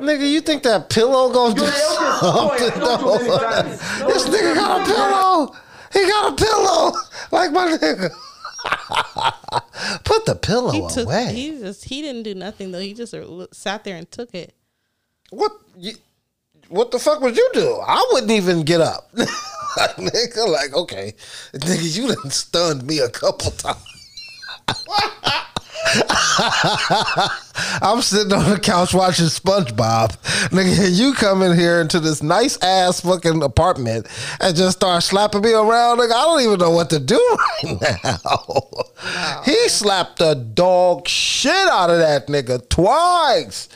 [0.00, 2.28] Nigga, you think that pillow gonna do You're the eldest boy.
[2.28, 2.80] I something?
[2.80, 3.38] told you many though?
[3.38, 3.78] times.
[4.06, 5.54] This nigga got a pillow.
[5.92, 6.92] He got a pillow.
[7.32, 8.10] Like my nigga.
[10.04, 11.06] Put the pillow he took.
[11.06, 11.32] away.
[11.34, 11.84] He just.
[11.84, 12.78] He didn't do nothing though.
[12.80, 13.14] He just
[13.52, 14.54] sat there and took it.
[15.30, 15.52] What?
[15.76, 15.94] You,
[16.74, 17.80] what the fuck would you do?
[17.86, 19.08] I wouldn't even get up.
[19.14, 19.28] like,
[19.96, 21.14] nigga, like okay,
[21.52, 23.78] nigga, you done stunned me a couple times.
[27.82, 30.16] I'm sitting on the couch watching SpongeBob.
[30.50, 34.06] Nigga, you come in here into this nice ass fucking apartment
[34.40, 35.98] and just start slapping me around.
[35.98, 37.16] Nigga, I don't even know what to do
[37.64, 39.40] right now.
[39.44, 43.68] He slapped the dog shit out of that nigga twice.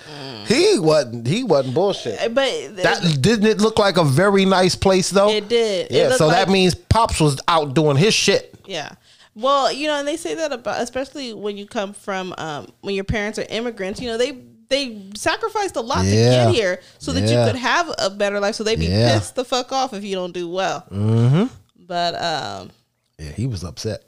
[0.47, 1.27] He wasn't.
[1.27, 2.20] He wasn't bullshit.
[2.20, 5.31] Uh, But That didn't it look like a very nice place though?
[5.31, 5.91] It did.
[5.91, 8.55] Yeah, looked so that means Pops was out doing his shit.
[8.65, 8.93] Yeah.
[9.40, 12.94] Well, you know, and they say that about especially when you come from um, when
[12.94, 14.01] your parents are immigrants.
[14.01, 16.47] You know, they they sacrificed a lot Yeah.
[16.47, 17.47] to get here so that Yeah.
[17.47, 18.55] you could have a better life.
[18.56, 19.15] So they'd be Yeah.
[19.19, 20.85] pissed the fuck off if you don't do well.
[20.93, 21.44] Mm-hmm.
[21.86, 22.70] But um,
[23.19, 24.02] Yeah, he was upset.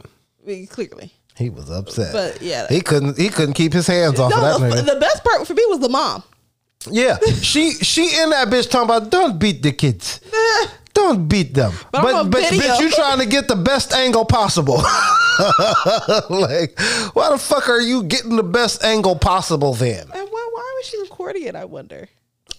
[0.68, 2.12] clearly, He was upset.
[2.12, 2.66] But, yeah.
[2.68, 3.16] he couldn't.
[3.16, 4.36] He couldn't keep his hands off no.
[4.36, 4.94] of that nigga.
[4.94, 6.22] the best part for me was the mom.
[6.90, 10.20] yeah, she she in that bitch talking about don't beat the kids.
[10.94, 11.72] Don't beat them.
[11.92, 12.60] But But but, video.
[12.74, 14.76] bitch, you trying to get the best angle possible.
[16.30, 16.78] like,
[17.14, 20.02] why the fuck are you getting the best angle possible then?
[20.02, 21.54] And why, why was she recording it?
[21.54, 22.08] I wonder.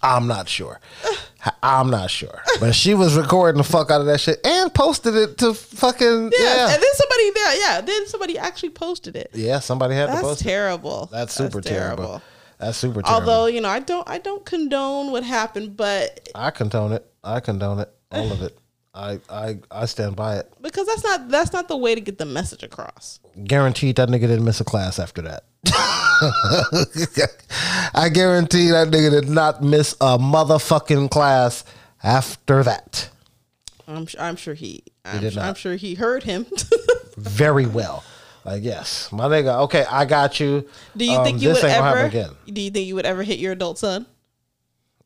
[0.02, 0.80] I'm not sure.
[1.64, 2.42] I'm not sure.
[2.60, 6.32] But she was recording the fuck out of that shit and posted it to fucking
[6.34, 6.40] Yeah.
[6.40, 6.74] yeah.
[6.74, 9.30] And then somebody there, yeah, then somebody actually posted it.
[9.34, 10.46] Yeah, somebody had to That's post it.
[10.46, 11.10] terrible.
[11.12, 12.22] That's super terrible.
[12.58, 13.30] That's super terrible.
[13.32, 17.06] Although you know, I don't, I don't condone what happened, but I condone it.
[17.24, 17.92] I condone it.
[18.12, 18.58] All of it.
[18.94, 20.52] I I I stand by it.
[20.62, 23.20] because that's not that's not the way to get the message across.
[23.46, 25.44] Guaranteed that nigga didn't miss a class after that.
[27.94, 31.64] I guarantee that nigga did not miss a motherfucking class
[32.04, 33.10] after that.
[33.88, 34.22] I'm sure.
[34.22, 34.84] I'm sure he.
[35.06, 35.50] I'm, did sure, not.
[35.50, 36.46] I'm sure he heard him.
[37.18, 38.04] Very well.
[38.46, 39.60] Like yes, my nigga.
[39.64, 40.68] Okay, I got you.
[40.98, 42.08] Do you Um, think you would ain't gonna happen ever?
[42.08, 42.30] again?
[42.48, 44.06] Do you think you would ever hit your adult son?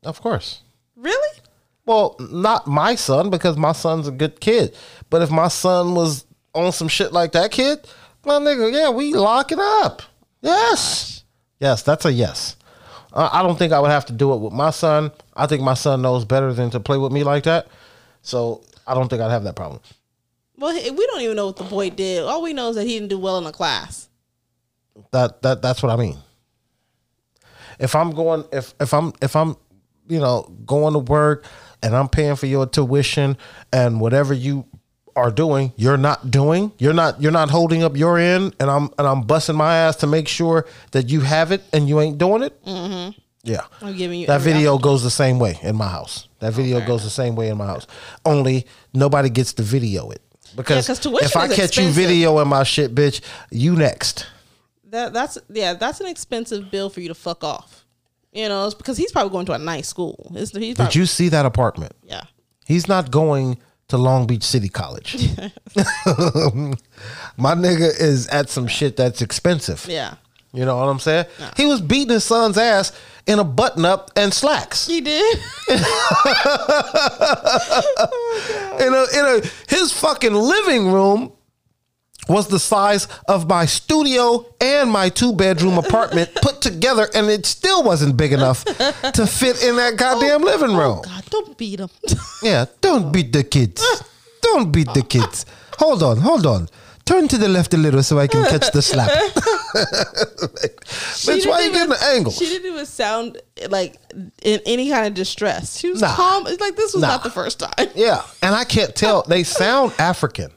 [0.02, 0.62] Of course.
[0.96, 1.38] Really?
[1.86, 4.76] Well, not my son because my son's a good kid.
[5.08, 7.86] But if my son was on some shit like that kid,
[8.24, 10.02] my nigga, yeah, we lock it up.
[10.42, 11.22] Yes.
[11.60, 12.56] Yes, that's a yes.
[13.12, 15.12] Uh, I don't think I would have to do it with my son.
[15.34, 17.68] I think my son knows better than to play with me like that.
[18.20, 19.80] So I don't think I'd have that problem.
[20.58, 22.24] Well, we don't even know what the boy did.
[22.24, 24.08] All we know is that he didn't do well in the class.
[25.12, 26.16] That that that's what I mean.
[27.78, 29.56] If I'm going if if I'm if I'm
[30.08, 31.44] you know going to work
[31.82, 33.36] and I'm paying for your tuition
[33.72, 34.66] and whatever you
[35.14, 36.72] are doing, you're not doing.
[36.78, 39.96] You're not you're not holding up your end and I'm and I'm busting my ass
[39.96, 42.62] to make sure that you have it and you ain't doing it.
[42.64, 43.18] Mm-hmm.
[43.42, 43.62] Yeah.
[43.80, 46.28] I'm giving you That video goes the same way in my house.
[46.40, 47.86] That video goes the same way in my house.
[48.24, 50.20] Only nobody gets to video it.
[50.54, 51.94] Because 'cause tuition if I catch you expensive.
[51.94, 53.20] video in my shit, bitch,
[53.50, 54.26] you next.
[54.90, 57.85] That that's yeah, that's an expensive bill for you to fuck off.
[58.36, 60.30] You know, it's because he's probably going to a nice school.
[60.34, 61.92] It's, he's Did you see that apartment?
[62.02, 62.24] Yeah.
[62.66, 63.56] He's not going
[63.88, 65.14] to Long Beach City College.
[67.38, 69.86] My nigga is at some shit that's expensive.
[69.88, 70.16] Yeah.
[70.52, 71.26] You know what I'm saying?
[71.56, 72.92] He was beating his son's ass
[73.26, 74.86] in a button up and slacks.
[74.86, 75.36] He did.
[75.68, 75.78] in
[78.92, 81.32] a in a his fucking living room
[82.28, 87.46] was the size of my studio and my two bedroom apartment put together and it
[87.46, 90.98] still wasn't big enough to fit in that goddamn oh, living oh, room.
[90.98, 91.88] Oh, God, don't beat him.
[92.42, 93.82] Yeah, don't beat the kids.
[94.42, 95.46] Don't beat the kids.
[95.78, 96.68] Hold on, hold on.
[97.06, 99.08] Turn to the left a little so I can catch the slap.
[99.76, 102.32] Bitch, why you getting the angle?
[102.32, 103.96] She didn't even sound like
[104.42, 105.78] in any kind of distress.
[105.78, 106.14] She was Nah.
[106.14, 106.46] calm.
[106.48, 107.08] It's like this was Nah.
[107.08, 107.88] not the first time.
[107.94, 109.22] Yeah, and I can't tell.
[109.22, 110.50] They sound African,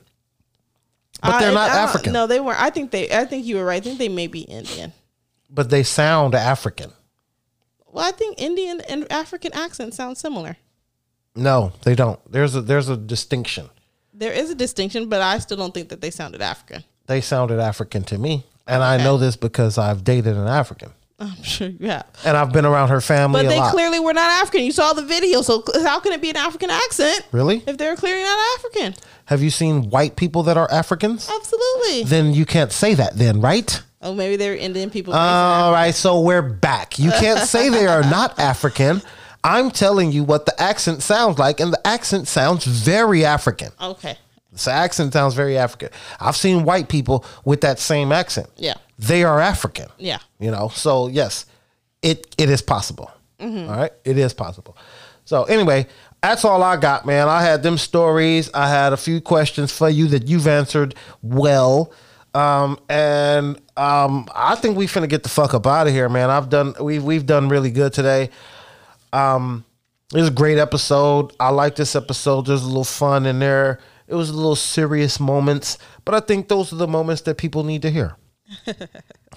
[1.22, 2.14] but they're not African.
[2.14, 2.60] No, they weren't.
[2.60, 3.12] I think they.
[3.12, 3.82] I think you were right.
[3.82, 4.94] I think they may be Indian.
[5.50, 6.92] But they sound African.
[7.92, 10.58] Well, I think Indian and African accents sound similar.
[11.36, 12.20] No, they don't.
[12.32, 13.70] There's a there's a distinction.
[14.14, 16.84] There is a distinction, but I still don't think that they sounded African.
[17.08, 21.44] They sounded African to me, and I know this because I've dated an African, I'm
[21.44, 22.06] sure you have.
[22.26, 23.72] and I've been around her family But they lot.
[23.72, 24.64] clearly were not African.
[24.64, 27.62] You saw the video, so how can it be an African accent really?
[27.68, 28.96] if they're clearly not African?
[29.26, 31.30] Have you seen white people that are Africans?
[31.30, 32.04] Absolutely.
[32.04, 33.82] Then you can't say that, then, right?
[34.02, 35.14] oh, maybe they're Indian people.
[35.14, 36.98] All right, so we're back.
[36.98, 39.02] You can't say they are not African.
[39.44, 43.72] I'm telling you what the accent sounds like, and the accent sounds very African.
[43.82, 44.18] okay.
[44.52, 45.90] The accent sounds very African.
[46.20, 48.48] I've seen white people with that same accent.
[48.58, 48.74] Yeah.
[49.00, 49.88] They are African.
[49.98, 50.20] Yeah.
[50.40, 51.46] You know, so yes,
[52.02, 53.12] it it is possible.
[53.42, 54.76] All right, it is possible.
[55.24, 55.88] So anyway,
[56.22, 57.30] that's all I got, man.
[57.30, 58.52] I had them stories.
[58.54, 61.94] I had a few questions for you that you've answered well.
[62.34, 66.30] Um, and um, I think we finna get the fuck up out of here, man.
[66.30, 68.30] I've done we've we've done really good today.
[69.14, 69.64] Um,
[70.14, 71.32] it was a great episode.
[71.40, 72.48] I like this episode.
[72.48, 73.80] There's a little fun in there.
[74.08, 77.64] It was a little serious moments, but I think those are the moments that people
[77.64, 78.18] need to hear.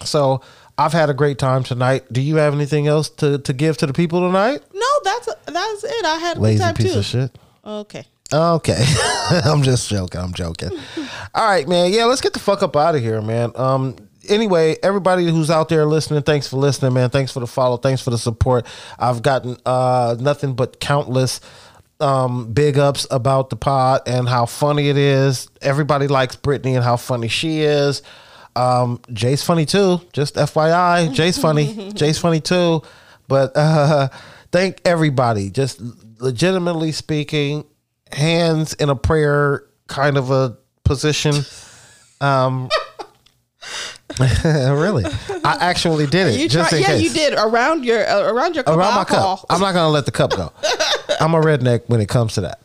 [0.04, 0.40] So
[0.78, 2.04] I've had a great time tonight.
[2.12, 4.62] Do you have anything else to, to give to the people tonight?
[4.72, 6.04] No, that's that's it.
[6.04, 6.98] I had a good time piece too.
[6.98, 7.38] of shit.
[7.64, 8.04] Okay.
[8.32, 8.84] Okay.
[9.44, 10.20] I'm just joking.
[10.20, 10.70] I'm joking.
[11.34, 11.92] All right, man.
[11.92, 13.52] Yeah, let's get the fuck up out of here, man.
[13.54, 13.96] Um
[14.28, 17.10] anyway, everybody who's out there listening, thanks for listening, man.
[17.10, 17.76] Thanks for the follow.
[17.76, 18.66] Thanks for the support.
[18.98, 21.40] I've gotten uh nothing but countless
[22.00, 25.48] um big ups about the pod and how funny it is.
[25.60, 28.02] Everybody likes Brittany and how funny she is.
[28.56, 30.00] Um Jay's funny too.
[30.12, 31.92] Just FYI, Jay's funny.
[31.94, 32.82] Jay's funny too.
[33.28, 34.08] But uh
[34.52, 35.50] thank everybody.
[35.50, 35.80] Just
[36.20, 37.64] legitimately speaking,
[38.12, 41.34] hands in a prayer kind of a position.
[42.20, 42.68] Um
[44.20, 45.04] really.
[45.44, 46.40] I actually did it.
[46.40, 49.00] You just in yeah, case you did around your uh, around your cup around my
[49.00, 49.36] alcohol.
[49.38, 49.46] cup.
[49.50, 50.52] I'm not gonna let the cup go.
[51.20, 52.60] I'm a redneck when it comes to that.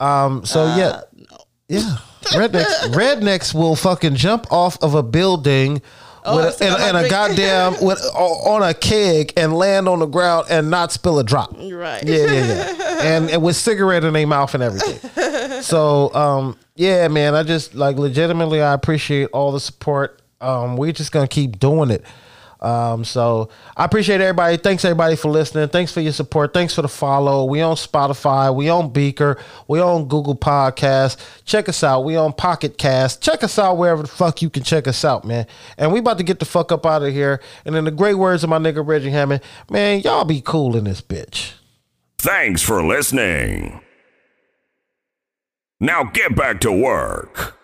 [0.00, 1.00] Um, so Uh, yeah,
[1.68, 2.88] yeah, rednecks.
[2.94, 5.82] rednecks will fucking jump off of a building.
[6.24, 10.06] Oh, with a, and, and a goddamn with on a keg and land on the
[10.06, 11.52] ground and not spill a drop.
[11.56, 12.02] Right.
[12.04, 13.02] Yeah, yeah, yeah.
[13.02, 14.98] and, and with cigarette in their mouth and everything.
[15.62, 20.22] So, um, yeah, man, I just like legitimately, I appreciate all the support.
[20.40, 22.04] Um, we're just gonna keep doing it.
[22.60, 24.56] Um, so I appreciate everybody.
[24.56, 25.68] Thanks everybody for listening.
[25.68, 26.52] Thanks for your support.
[26.52, 27.44] Thanks for the follow.
[27.44, 28.54] We on Spotify.
[28.54, 29.38] We on Breaker.
[29.68, 31.16] We on Google Podcasts.
[31.44, 32.04] Check us out.
[32.04, 33.22] We on Pocket Cast.
[33.22, 35.46] Check us out wherever the fuck you can check us out, man.
[35.76, 37.40] And we about to get the fuck up out of here.
[37.64, 40.84] And in the great words of my nigga Reggie Hammond, man, y'all be cool in
[40.84, 41.52] this bitch.
[42.18, 43.80] Thanks for listening.
[45.80, 47.57] Now get back to work.